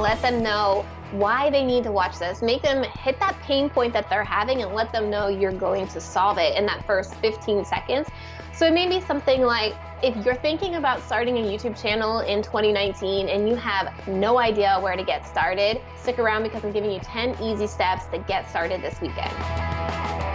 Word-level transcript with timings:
let 0.00 0.20
them 0.22 0.42
know 0.42 0.86
why 1.12 1.50
they 1.50 1.64
need 1.64 1.84
to 1.84 1.92
watch 1.92 2.18
this. 2.18 2.42
Make 2.42 2.62
them 2.62 2.82
hit 2.82 3.18
that 3.20 3.38
pain 3.42 3.70
point 3.70 3.92
that 3.94 4.08
they're 4.10 4.24
having 4.24 4.62
and 4.62 4.74
let 4.74 4.92
them 4.92 5.10
know 5.10 5.28
you're 5.28 5.52
going 5.52 5.88
to 5.88 6.00
solve 6.00 6.38
it 6.38 6.56
in 6.56 6.66
that 6.66 6.84
first 6.86 7.14
15 7.16 7.64
seconds. 7.64 8.08
So 8.52 8.66
it 8.66 8.72
may 8.72 8.88
be 8.88 9.00
something 9.00 9.42
like 9.42 9.74
if 10.02 10.16
you're 10.24 10.34
thinking 10.34 10.74
about 10.74 11.02
starting 11.02 11.38
a 11.38 11.40
YouTube 11.40 11.80
channel 11.80 12.20
in 12.20 12.42
2019 12.42 13.28
and 13.28 13.48
you 13.48 13.54
have 13.54 14.06
no 14.08 14.38
idea 14.38 14.78
where 14.80 14.96
to 14.96 15.04
get 15.04 15.26
started, 15.26 15.80
stick 15.96 16.18
around 16.18 16.42
because 16.42 16.64
I'm 16.64 16.72
giving 16.72 16.90
you 16.90 17.00
10 17.00 17.42
easy 17.42 17.66
steps 17.66 18.06
to 18.06 18.18
get 18.18 18.48
started 18.48 18.82
this 18.82 19.00
weekend. 19.00 19.67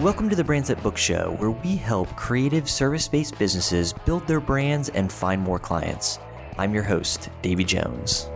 Welcome 0.00 0.28
to 0.28 0.36
the 0.36 0.44
Brand 0.44 0.66
Builder 0.66 0.94
Show, 0.94 1.34
where 1.38 1.52
we 1.52 1.74
help 1.74 2.14
creative 2.16 2.68
service 2.68 3.08
based 3.08 3.38
businesses 3.38 3.94
build 3.94 4.26
their 4.26 4.40
brands 4.40 4.90
and 4.90 5.10
find 5.10 5.40
more 5.40 5.58
clients. 5.58 6.18
I'm 6.58 6.74
your 6.74 6.82
host, 6.82 7.30
Davy 7.40 7.64
Jones. 7.64 8.28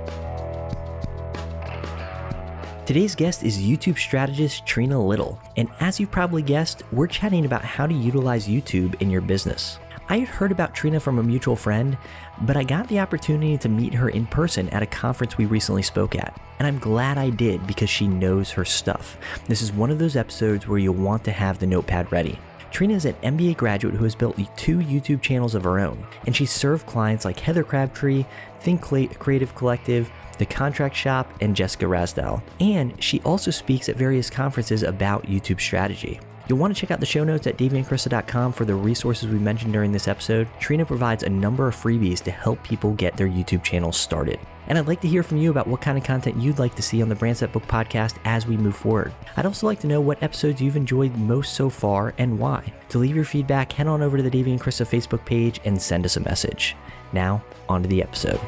Today's 2.87 3.15
guest 3.15 3.43
is 3.43 3.59
YouTube 3.59 3.99
strategist 3.99 4.65
Trina 4.65 5.05
Little, 5.05 5.39
and 5.59 5.69
as 5.81 6.01
you've 6.01 6.11
probably 6.11 6.41
guessed, 6.41 6.83
we're 6.93 7.07
chatting 7.07 7.45
about 7.45 7.63
how 7.63 7.87
to 7.87 7.93
utilize 7.93 8.49
YouTube 8.49 8.99
in 9.03 9.11
your 9.11 9.21
business. 9.21 9.79
I 10.09 10.21
had 10.21 10.29
heard 10.29 10.53
about 10.53 10.75
Trina 10.75 10.99
from 10.99 11.19
a 11.19 11.23
mutual 11.23 11.57
friend, 11.57 11.99
but 12.41 12.57
I 12.57 12.65
got 12.65 12.89
the 12.89 13.01
opportunity 13.01 13.59
to 13.59 13.69
meet 13.69 13.93
her 13.93 14.09
in 14.09 14.25
person 14.25 14.71
at 14.71 14.83
a 14.83 14.87
conference 14.87 15.37
we 15.37 15.45
recently 15.45 15.83
spoke 15.83 16.15
at. 16.15 16.41
And 16.61 16.67
I'm 16.67 16.79
glad 16.79 17.17
I 17.17 17.31
did 17.31 17.67
because 17.67 17.89
she 17.89 18.07
knows 18.07 18.51
her 18.51 18.67
stuff. 18.67 19.17
This 19.49 19.63
is 19.63 19.73
one 19.73 19.91
of 19.91 19.99
those 19.99 20.15
episodes 20.15 20.69
where 20.69 20.79
you'll 20.79 20.93
want 20.93 21.25
to 21.25 21.33
have 21.33 21.59
the 21.59 21.67
notepad 21.67 22.13
ready. 22.13 22.39
Trina 22.71 22.93
is 22.93 23.07
an 23.07 23.15
MBA 23.15 23.57
graduate 23.57 23.95
who 23.95 24.05
has 24.05 24.15
built 24.15 24.37
two 24.59 24.77
YouTube 24.81 25.23
channels 25.23 25.55
of 25.55 25.65
her 25.65 25.79
own, 25.81 26.07
and 26.27 26.37
she's 26.37 26.53
served 26.53 26.87
clients 26.87 27.25
like 27.25 27.41
Heather 27.41 27.65
Crabtree, 27.65 28.27
Think 28.61 28.83
Creative 28.83 29.55
Collective, 29.55 30.13
The 30.37 30.45
Contract 30.45 30.95
Shop, 30.95 31.33
and 31.41 31.57
Jessica 31.57 31.87
Rasdall. 31.87 32.43
And 32.61 33.03
she 33.03 33.21
also 33.23 33.51
speaks 33.51 33.89
at 33.89 33.97
various 33.97 34.29
conferences 34.29 34.83
about 34.83 35.27
YouTube 35.27 35.63
strategy. 35.63 36.21
You'll 36.47 36.59
want 36.59 36.75
to 36.77 36.81
check 36.81 36.91
out 36.91 37.01
the 37.01 37.07
show 37.07 37.25
notes 37.25 37.47
at 37.47 37.57
davyandkrista.com 37.57 38.53
for 38.53 38.67
the 38.67 38.75
resources 38.75 39.31
we 39.31 39.39
mentioned 39.39 39.73
during 39.73 39.93
this 39.93 40.09
episode. 40.09 40.47
Trina 40.59 40.85
provides 40.85 41.23
a 41.23 41.31
number 41.31 41.69
of 41.69 41.75
freebies 41.75 42.21
to 42.25 42.31
help 42.31 42.63
people 42.65 42.93
get 42.93 43.17
their 43.17 43.29
YouTube 43.29 43.63
channels 43.63 43.97
started. 43.97 44.39
And 44.71 44.79
I'd 44.79 44.87
like 44.87 45.01
to 45.01 45.09
hear 45.09 45.25
from 45.25 45.39
you 45.39 45.51
about 45.51 45.67
what 45.67 45.81
kind 45.81 45.99
of 45.99 46.05
content 46.05 46.41
you'd 46.41 46.61
like 46.61 46.77
to 46.77 46.83
see 46.83 47.03
on 47.03 47.09
the 47.09 47.17
Brand 47.17 47.41
Builder 47.41 47.59
podcast 47.59 48.19
as 48.25 48.47
we 48.47 48.57
move 48.57 48.77
forward. 48.77 49.13
I'd 49.37 49.45
also 49.45 49.67
like 49.67 49.81
to 49.81 49.89
know 49.89 50.01
what 50.01 50.23
episodes 50.23 50.63
you've 50.63 50.77
enjoyed 50.77 51.17
most 51.17 51.55
so 51.55 51.69
far 51.69 52.15
and 52.19 52.39
why. 52.39 52.73
To 52.91 52.99
leave 52.99 53.17
your 53.17 53.25
feedback, 53.25 53.73
head 53.73 53.89
on 53.89 54.01
over 54.01 54.17
to 54.17 54.23
the 54.23 54.31
Davy 54.31 54.53
and 54.53 54.61
Krista 54.61 54.87
Facebook 54.87 55.25
page 55.25 55.61
and 55.65 55.83
send 55.83 56.05
us 56.05 56.17
a 56.17 56.21
message. 56.21 56.77
Now, 57.13 57.43
on 57.69 57.83
to 57.83 57.89
the 57.89 58.01
episode. 58.01 58.39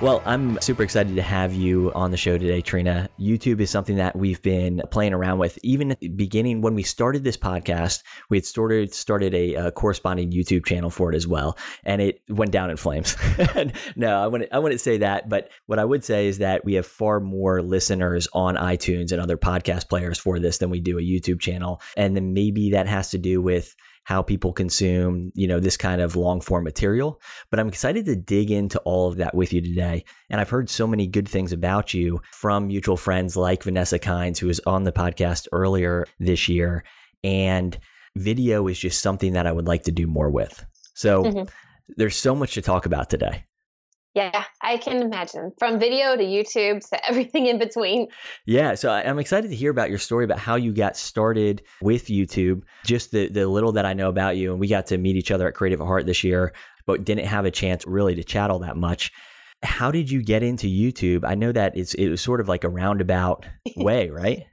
Well, 0.00 0.22
I'm 0.24 0.60
super 0.60 0.84
excited 0.84 1.16
to 1.16 1.22
have 1.22 1.52
you 1.52 1.90
on 1.92 2.12
the 2.12 2.16
show 2.16 2.38
today, 2.38 2.60
Trina. 2.60 3.08
YouTube 3.18 3.58
is 3.58 3.68
something 3.68 3.96
that 3.96 4.14
we've 4.14 4.40
been 4.42 4.80
playing 4.92 5.12
around 5.12 5.40
with. 5.40 5.58
Even 5.64 5.90
at 5.90 5.98
the 5.98 6.06
beginning, 6.06 6.60
when 6.60 6.74
we 6.76 6.84
started 6.84 7.24
this 7.24 7.36
podcast, 7.36 8.04
we 8.30 8.36
had 8.36 8.46
started 8.46 8.94
started 8.94 9.34
a, 9.34 9.54
a 9.54 9.72
corresponding 9.72 10.30
YouTube 10.30 10.64
channel 10.64 10.88
for 10.88 11.12
it 11.12 11.16
as 11.16 11.26
well, 11.26 11.58
and 11.82 12.00
it 12.00 12.22
went 12.28 12.52
down 12.52 12.70
in 12.70 12.76
flames. 12.76 13.16
no, 13.96 14.22
I 14.22 14.28
wouldn't. 14.28 14.52
I 14.52 14.60
wouldn't 14.60 14.80
say 14.80 14.98
that, 14.98 15.28
but 15.28 15.50
what 15.66 15.80
I 15.80 15.84
would 15.84 16.04
say 16.04 16.28
is 16.28 16.38
that 16.38 16.64
we 16.64 16.74
have 16.74 16.86
far 16.86 17.18
more 17.18 17.60
listeners 17.60 18.28
on 18.32 18.54
iTunes 18.54 19.10
and 19.10 19.20
other 19.20 19.36
podcast 19.36 19.88
players 19.88 20.16
for 20.16 20.38
this 20.38 20.58
than 20.58 20.70
we 20.70 20.78
do 20.78 20.98
a 20.98 21.02
YouTube 21.02 21.40
channel, 21.40 21.80
and 21.96 22.14
then 22.14 22.34
maybe 22.34 22.70
that 22.70 22.86
has 22.86 23.10
to 23.10 23.18
do 23.18 23.42
with 23.42 23.74
how 24.08 24.22
people 24.22 24.54
consume, 24.54 25.30
you 25.34 25.46
know, 25.46 25.60
this 25.60 25.76
kind 25.76 26.00
of 26.00 26.16
long 26.16 26.40
form 26.40 26.64
material. 26.64 27.20
But 27.50 27.60
I'm 27.60 27.68
excited 27.68 28.06
to 28.06 28.16
dig 28.16 28.50
into 28.50 28.78
all 28.86 29.06
of 29.06 29.18
that 29.18 29.34
with 29.34 29.52
you 29.52 29.60
today. 29.60 30.02
And 30.30 30.40
I've 30.40 30.48
heard 30.48 30.70
so 30.70 30.86
many 30.86 31.06
good 31.06 31.28
things 31.28 31.52
about 31.52 31.92
you 31.92 32.18
from 32.32 32.68
mutual 32.68 32.96
friends 32.96 33.36
like 33.36 33.62
Vanessa 33.62 33.98
Kynes, 33.98 34.38
who 34.38 34.46
was 34.46 34.60
on 34.60 34.84
the 34.84 34.92
podcast 34.92 35.46
earlier 35.52 36.06
this 36.18 36.48
year. 36.48 36.84
And 37.22 37.78
video 38.16 38.66
is 38.68 38.78
just 38.78 39.02
something 39.02 39.34
that 39.34 39.46
I 39.46 39.52
would 39.52 39.68
like 39.68 39.82
to 39.82 39.92
do 39.92 40.06
more 40.06 40.30
with. 40.30 40.64
So 40.94 41.24
mm-hmm. 41.24 41.42
there's 41.98 42.16
so 42.16 42.34
much 42.34 42.54
to 42.54 42.62
talk 42.62 42.86
about 42.86 43.10
today. 43.10 43.44
Yeah, 44.18 44.44
I 44.62 44.78
can 44.78 45.00
imagine 45.00 45.52
from 45.60 45.78
video 45.78 46.16
to 46.16 46.24
YouTube 46.24 46.80
to 46.90 47.08
everything 47.08 47.46
in 47.46 47.56
between. 47.56 48.08
Yeah, 48.46 48.74
so 48.74 48.90
I'm 48.90 49.20
excited 49.20 49.48
to 49.48 49.54
hear 49.54 49.70
about 49.70 49.90
your 49.90 50.00
story 50.00 50.24
about 50.24 50.40
how 50.40 50.56
you 50.56 50.72
got 50.72 50.96
started 50.96 51.62
with 51.80 52.06
YouTube. 52.06 52.62
Just 52.84 53.12
the 53.12 53.28
the 53.28 53.46
little 53.46 53.70
that 53.72 53.86
I 53.86 53.92
know 53.92 54.08
about 54.08 54.36
you, 54.36 54.50
and 54.50 54.58
we 54.58 54.66
got 54.66 54.86
to 54.86 54.98
meet 54.98 55.14
each 55.14 55.30
other 55.30 55.46
at 55.46 55.54
Creative 55.54 55.80
at 55.80 55.86
Heart 55.86 56.06
this 56.06 56.24
year, 56.24 56.52
but 56.84 57.04
didn't 57.04 57.26
have 57.26 57.44
a 57.44 57.52
chance 57.52 57.86
really 57.86 58.16
to 58.16 58.24
chat 58.24 58.50
all 58.50 58.58
that 58.58 58.76
much. 58.76 59.12
How 59.62 59.92
did 59.92 60.10
you 60.10 60.20
get 60.20 60.42
into 60.42 60.66
YouTube? 60.66 61.24
I 61.24 61.36
know 61.36 61.52
that 61.52 61.76
it's 61.76 61.94
it 61.94 62.08
was 62.08 62.20
sort 62.20 62.40
of 62.40 62.48
like 62.48 62.64
a 62.64 62.68
roundabout 62.68 63.46
way, 63.76 64.10
right? 64.10 64.46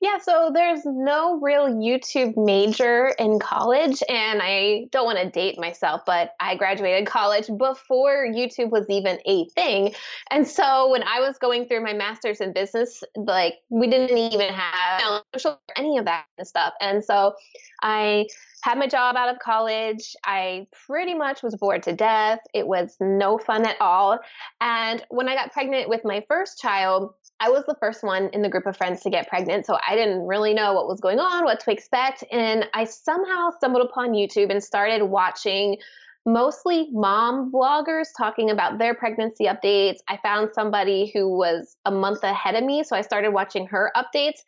Yeah, 0.00 0.18
so 0.18 0.50
there's 0.52 0.82
no 0.84 1.40
real 1.40 1.66
YouTube 1.66 2.34
major 2.36 3.14
in 3.18 3.38
college, 3.38 4.02
and 4.08 4.40
I 4.42 4.86
don't 4.90 5.04
want 5.04 5.18
to 5.18 5.30
date 5.30 5.58
myself, 5.58 6.02
but 6.04 6.32
I 6.40 6.56
graduated 6.56 7.06
college 7.06 7.48
before 7.58 8.26
YouTube 8.26 8.70
was 8.70 8.86
even 8.90 9.18
a 9.26 9.48
thing. 9.50 9.94
And 10.30 10.46
so 10.46 10.90
when 10.90 11.02
I 11.02 11.20
was 11.20 11.38
going 11.38 11.66
through 11.66 11.82
my 11.82 11.92
master's 11.92 12.40
in 12.40 12.52
business, 12.52 13.02
like 13.16 13.54
we 13.70 13.88
didn't 13.88 14.16
even 14.16 14.52
have 14.52 15.22
social 15.34 15.60
any 15.76 15.98
of 15.98 16.04
that 16.04 16.24
stuff. 16.42 16.74
And 16.80 17.04
so 17.04 17.34
I 17.82 18.26
had 18.62 18.78
my 18.78 18.86
job 18.86 19.14
out 19.16 19.28
of 19.28 19.38
college. 19.40 20.16
I 20.24 20.66
pretty 20.86 21.14
much 21.14 21.42
was 21.42 21.54
bored 21.54 21.82
to 21.84 21.92
death. 21.92 22.38
It 22.54 22.66
was 22.66 22.96
no 23.00 23.38
fun 23.38 23.66
at 23.66 23.78
all. 23.80 24.18
And 24.60 25.04
when 25.10 25.28
I 25.28 25.34
got 25.34 25.52
pregnant 25.52 25.88
with 25.88 26.00
my 26.04 26.24
first 26.28 26.58
child, 26.58 27.12
I 27.44 27.50
was 27.50 27.64
the 27.66 27.74
first 27.74 28.02
one 28.02 28.30
in 28.32 28.40
the 28.40 28.48
group 28.48 28.64
of 28.64 28.74
friends 28.74 29.02
to 29.02 29.10
get 29.10 29.28
pregnant, 29.28 29.66
so 29.66 29.76
I 29.86 29.94
didn't 29.94 30.26
really 30.26 30.54
know 30.54 30.72
what 30.72 30.88
was 30.88 30.98
going 30.98 31.18
on, 31.18 31.44
what 31.44 31.60
to 31.60 31.70
expect. 31.70 32.24
And 32.32 32.64
I 32.72 32.84
somehow 32.84 33.50
stumbled 33.50 33.84
upon 33.84 34.12
YouTube 34.12 34.50
and 34.50 34.64
started 34.64 35.04
watching 35.04 35.76
mostly 36.24 36.88
mom 36.90 37.52
vloggers 37.52 38.06
talking 38.16 38.48
about 38.48 38.78
their 38.78 38.94
pregnancy 38.94 39.44
updates. 39.44 39.98
I 40.08 40.16
found 40.22 40.52
somebody 40.54 41.10
who 41.12 41.36
was 41.36 41.76
a 41.84 41.90
month 41.90 42.22
ahead 42.22 42.54
of 42.54 42.64
me, 42.64 42.82
so 42.82 42.96
I 42.96 43.02
started 43.02 43.34
watching 43.34 43.66
her 43.66 43.92
updates. 43.94 44.40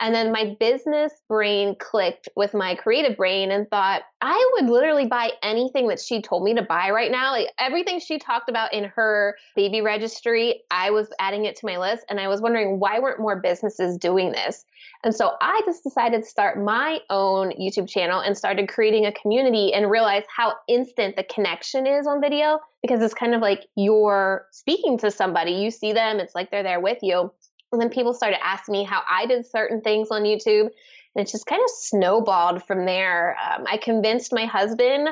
And 0.00 0.14
then 0.14 0.32
my 0.32 0.56
business 0.58 1.12
brain 1.28 1.76
clicked 1.78 2.28
with 2.34 2.54
my 2.54 2.74
creative 2.74 3.18
brain 3.18 3.50
and 3.50 3.68
thought, 3.68 4.02
I 4.22 4.50
would 4.54 4.70
literally 4.70 5.06
buy 5.06 5.32
anything 5.42 5.88
that 5.88 6.00
she 6.00 6.22
told 6.22 6.42
me 6.42 6.54
to 6.54 6.62
buy 6.62 6.90
right 6.90 7.10
now. 7.10 7.32
Like 7.32 7.48
everything 7.58 8.00
she 8.00 8.18
talked 8.18 8.48
about 8.48 8.72
in 8.72 8.84
her 8.84 9.36
baby 9.54 9.82
registry, 9.82 10.62
I 10.70 10.90
was 10.90 11.08
adding 11.18 11.44
it 11.44 11.56
to 11.56 11.66
my 11.66 11.76
list. 11.76 12.06
And 12.08 12.18
I 12.18 12.28
was 12.28 12.40
wondering 12.40 12.80
why 12.80 12.98
weren't 12.98 13.20
more 13.20 13.40
businesses 13.40 13.98
doing 13.98 14.32
this? 14.32 14.64
And 15.04 15.14
so 15.14 15.32
I 15.40 15.60
just 15.66 15.82
decided 15.82 16.22
to 16.22 16.28
start 16.28 16.62
my 16.62 17.00
own 17.10 17.52
YouTube 17.52 17.88
channel 17.88 18.20
and 18.20 18.36
started 18.36 18.68
creating 18.68 19.04
a 19.06 19.12
community 19.12 19.72
and 19.72 19.90
realized 19.90 20.26
how 20.34 20.54
instant 20.68 21.16
the 21.16 21.24
connection 21.24 21.86
is 21.86 22.06
on 22.06 22.20
video 22.20 22.58
because 22.82 23.02
it's 23.02 23.14
kind 23.14 23.34
of 23.34 23.40
like 23.40 23.66
you're 23.76 24.46
speaking 24.50 24.98
to 24.98 25.10
somebody. 25.10 25.52
You 25.52 25.70
see 25.70 25.92
them, 25.92 26.20
it's 26.20 26.34
like 26.34 26.50
they're 26.50 26.62
there 26.62 26.80
with 26.80 26.98
you. 27.02 27.32
And 27.72 27.80
then 27.80 27.90
people 27.90 28.14
started 28.14 28.44
asking 28.44 28.72
me 28.72 28.84
how 28.84 29.02
I 29.08 29.26
did 29.26 29.46
certain 29.46 29.80
things 29.80 30.08
on 30.10 30.22
YouTube. 30.22 30.70
And 31.14 31.26
it 31.26 31.30
just 31.30 31.46
kind 31.46 31.62
of 31.62 31.70
snowballed 31.70 32.64
from 32.64 32.84
there. 32.84 33.36
Um, 33.44 33.64
I 33.66 33.76
convinced 33.76 34.32
my 34.32 34.44
husband 34.44 35.08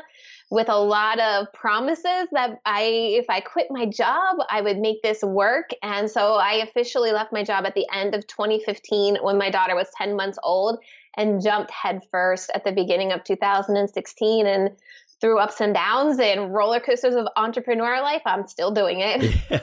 with 0.50 0.68
a 0.68 0.78
lot 0.78 1.20
of 1.20 1.52
promises 1.52 2.28
that 2.32 2.60
I, 2.64 2.82
if 2.82 3.26
I 3.28 3.40
quit 3.40 3.66
my 3.70 3.84
job, 3.84 4.38
I 4.48 4.62
would 4.62 4.78
make 4.78 5.02
this 5.02 5.22
work. 5.22 5.70
And 5.82 6.10
so 6.10 6.34
I 6.34 6.54
officially 6.54 7.12
left 7.12 7.32
my 7.32 7.44
job 7.44 7.66
at 7.66 7.74
the 7.74 7.86
end 7.92 8.14
of 8.14 8.26
2015 8.26 9.18
when 9.20 9.36
my 9.36 9.50
daughter 9.50 9.74
was 9.74 9.88
10 9.96 10.16
months 10.16 10.38
old 10.42 10.78
and 11.16 11.42
jumped 11.42 11.70
headfirst 11.70 12.50
at 12.54 12.64
the 12.64 12.72
beginning 12.72 13.12
of 13.12 13.24
2016. 13.24 14.46
And 14.46 14.70
through 15.20 15.38
ups 15.38 15.60
and 15.60 15.74
downs 15.74 16.18
and 16.18 16.52
roller 16.54 16.80
coasters 16.80 17.14
of 17.14 17.26
entrepreneur 17.36 18.00
life, 18.00 18.22
I'm 18.24 18.46
still 18.46 18.70
doing 18.70 19.00
it. 19.00 19.36
Yeah. 19.50 19.60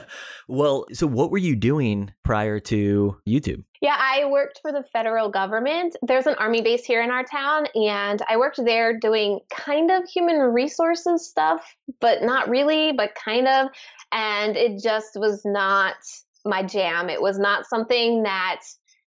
Well, 0.48 0.86
so 0.92 1.06
what 1.06 1.30
were 1.30 1.38
you 1.38 1.56
doing 1.56 2.12
prior 2.24 2.60
to 2.60 3.16
YouTube? 3.26 3.64
Yeah, 3.80 3.96
I 3.98 4.24
worked 4.26 4.60
for 4.62 4.72
the 4.72 4.84
federal 4.92 5.28
government. 5.28 5.96
There's 6.02 6.26
an 6.26 6.34
army 6.38 6.62
base 6.62 6.84
here 6.84 7.02
in 7.02 7.10
our 7.10 7.24
town, 7.24 7.66
and 7.74 8.22
I 8.28 8.36
worked 8.36 8.64
there 8.64 8.98
doing 8.98 9.40
kind 9.50 9.90
of 9.90 10.08
human 10.08 10.38
resources 10.38 11.28
stuff, 11.28 11.74
but 12.00 12.22
not 12.22 12.48
really, 12.48 12.92
but 12.92 13.14
kind 13.14 13.48
of. 13.48 13.68
And 14.12 14.56
it 14.56 14.82
just 14.82 15.16
was 15.16 15.42
not 15.44 15.96
my 16.44 16.62
jam. 16.62 17.10
It 17.10 17.20
was 17.20 17.38
not 17.38 17.66
something 17.66 18.22
that 18.22 18.60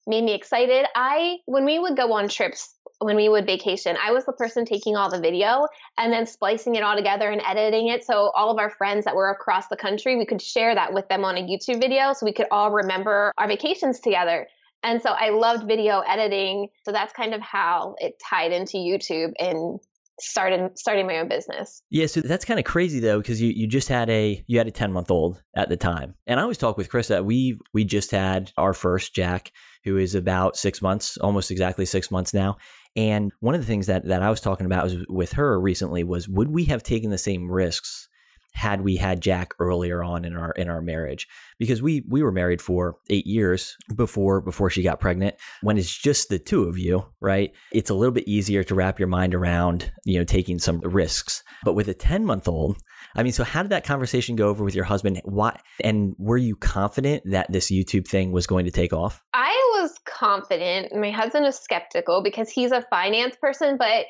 made 0.07 0.23
me 0.23 0.33
excited. 0.33 0.85
I, 0.95 1.37
when 1.45 1.65
we 1.65 1.79
would 1.79 1.97
go 1.97 2.13
on 2.13 2.29
trips, 2.29 2.73
when 2.99 3.15
we 3.15 3.29
would 3.29 3.45
vacation, 3.45 3.95
I 4.03 4.11
was 4.11 4.25
the 4.25 4.33
person 4.33 4.65
taking 4.65 4.95
all 4.95 5.09
the 5.09 5.19
video 5.19 5.67
and 5.97 6.11
then 6.11 6.25
splicing 6.25 6.75
it 6.75 6.83
all 6.83 6.95
together 6.95 7.29
and 7.29 7.41
editing 7.45 7.89
it. 7.89 8.03
So 8.03 8.31
all 8.35 8.49
of 8.49 8.57
our 8.57 8.69
friends 8.69 9.05
that 9.05 9.15
were 9.15 9.29
across 9.29 9.67
the 9.67 9.77
country, 9.77 10.15
we 10.15 10.25
could 10.25 10.41
share 10.41 10.73
that 10.73 10.93
with 10.93 11.07
them 11.07 11.23
on 11.23 11.37
a 11.37 11.41
YouTube 11.41 11.79
video 11.79 12.13
so 12.13 12.25
we 12.25 12.33
could 12.33 12.47
all 12.51 12.71
remember 12.71 13.31
our 13.37 13.47
vacations 13.47 13.99
together. 13.99 14.47
And 14.83 15.01
so 15.01 15.09
I 15.11 15.29
loved 15.29 15.67
video 15.67 15.99
editing. 15.99 16.69
So 16.85 16.91
that's 16.91 17.13
kind 17.13 17.33
of 17.33 17.41
how 17.41 17.95
it 17.99 18.19
tied 18.19 18.51
into 18.51 18.77
YouTube 18.77 19.33
and 19.39 19.79
started 20.19 20.71
starting 20.77 21.05
my 21.05 21.19
own 21.19 21.27
business. 21.27 21.83
Yeah, 21.89 22.07
so 22.07 22.21
that's 22.21 22.45
kind 22.45 22.59
of 22.59 22.65
crazy 22.65 22.99
though, 22.99 23.19
because 23.19 23.39
you, 23.41 23.51
you 23.55 23.67
just 23.67 23.87
had 23.87 24.09
a 24.09 24.43
you 24.47 24.57
had 24.57 24.67
a 24.67 24.71
ten 24.71 24.91
month 24.91 25.11
old 25.11 25.41
at 25.55 25.69
the 25.69 25.77
time, 25.77 26.15
and 26.25 26.39
I 26.39 26.43
always 26.43 26.57
talk 26.57 26.77
with 26.77 26.89
Chris 26.89 27.09
that 27.09 27.25
we 27.25 27.59
we 27.73 27.83
just 27.83 28.09
had 28.09 28.51
our 28.57 28.73
first 28.73 29.13
Jack, 29.13 29.51
who 29.83 29.97
is 29.97 30.15
about 30.15 30.57
six 30.57 30.81
months, 30.81 31.17
almost 31.17 31.51
exactly 31.51 31.85
six 31.85 32.09
months 32.09 32.33
now. 32.33 32.57
And 32.97 33.31
one 33.39 33.53
of 33.53 33.61
the 33.61 33.67
things 33.67 33.85
that 33.85 34.05
that 34.07 34.23
I 34.23 34.29
was 34.29 34.41
talking 34.41 34.65
about 34.65 34.83
was 34.83 35.05
with 35.07 35.33
her 35.33 35.59
recently 35.61 36.03
was 36.03 36.27
would 36.27 36.49
we 36.49 36.65
have 36.65 36.83
taken 36.83 37.11
the 37.11 37.17
same 37.17 37.49
risks 37.49 38.09
had 38.53 38.81
we 38.81 38.95
had 38.95 39.21
Jack 39.21 39.53
earlier 39.59 40.03
on 40.03 40.25
in 40.25 40.35
our 40.35 40.51
in 40.53 40.67
our 40.67 40.81
marriage? 40.81 41.27
Because 41.59 41.79
we 41.79 42.03
we 42.09 42.23
were 42.23 42.31
married 42.31 42.59
for 42.59 42.95
8 43.11 43.27
years 43.27 43.77
before 43.95 44.41
before 44.41 44.71
she 44.71 44.81
got 44.81 44.99
pregnant. 44.99 45.35
When 45.61 45.77
it's 45.77 45.95
just 45.95 46.29
the 46.29 46.39
two 46.39 46.63
of 46.63 46.79
you 46.79 47.05
right 47.21 47.53
it's 47.71 47.91
a 47.91 47.93
little 47.93 48.13
bit 48.13 48.27
easier 48.27 48.63
to 48.63 48.75
wrap 48.75 48.97
your 48.97 49.07
mind 49.07 49.35
around 49.35 49.91
you 50.03 50.17
know 50.17 50.25
taking 50.25 50.57
some 50.57 50.79
risks. 50.79 51.43
But 51.63 51.73
with 51.73 51.87
a 51.89 51.93
10 51.93 52.25
month 52.25 52.47
old 52.47 52.77
I 53.15 53.21
mean 53.21 53.31
so 53.31 53.43
how 53.43 53.61
did 53.61 53.71
that 53.71 53.85
conversation 53.85 54.35
go 54.35 54.47
over 54.49 54.63
with 54.63 54.73
your 54.73 54.85
husband? 54.85 55.21
Why 55.23 55.59
and 55.83 56.15
were 56.17 56.37
you 56.37 56.55
confident 56.55 57.21
that 57.27 57.51
this 57.51 57.71
YouTube 57.71 58.07
thing 58.07 58.31
was 58.31 58.47
going 58.47 58.65
to 58.65 58.71
take 58.71 58.91
off? 58.91 59.21
I 59.35 59.66
was 59.87 59.99
confident 60.05 60.93
my 60.95 61.11
husband 61.11 61.45
was 61.45 61.57
skeptical 61.59 62.21
because 62.21 62.49
he's 62.49 62.71
a 62.71 62.81
finance 62.89 63.35
person 63.35 63.77
but 63.77 64.05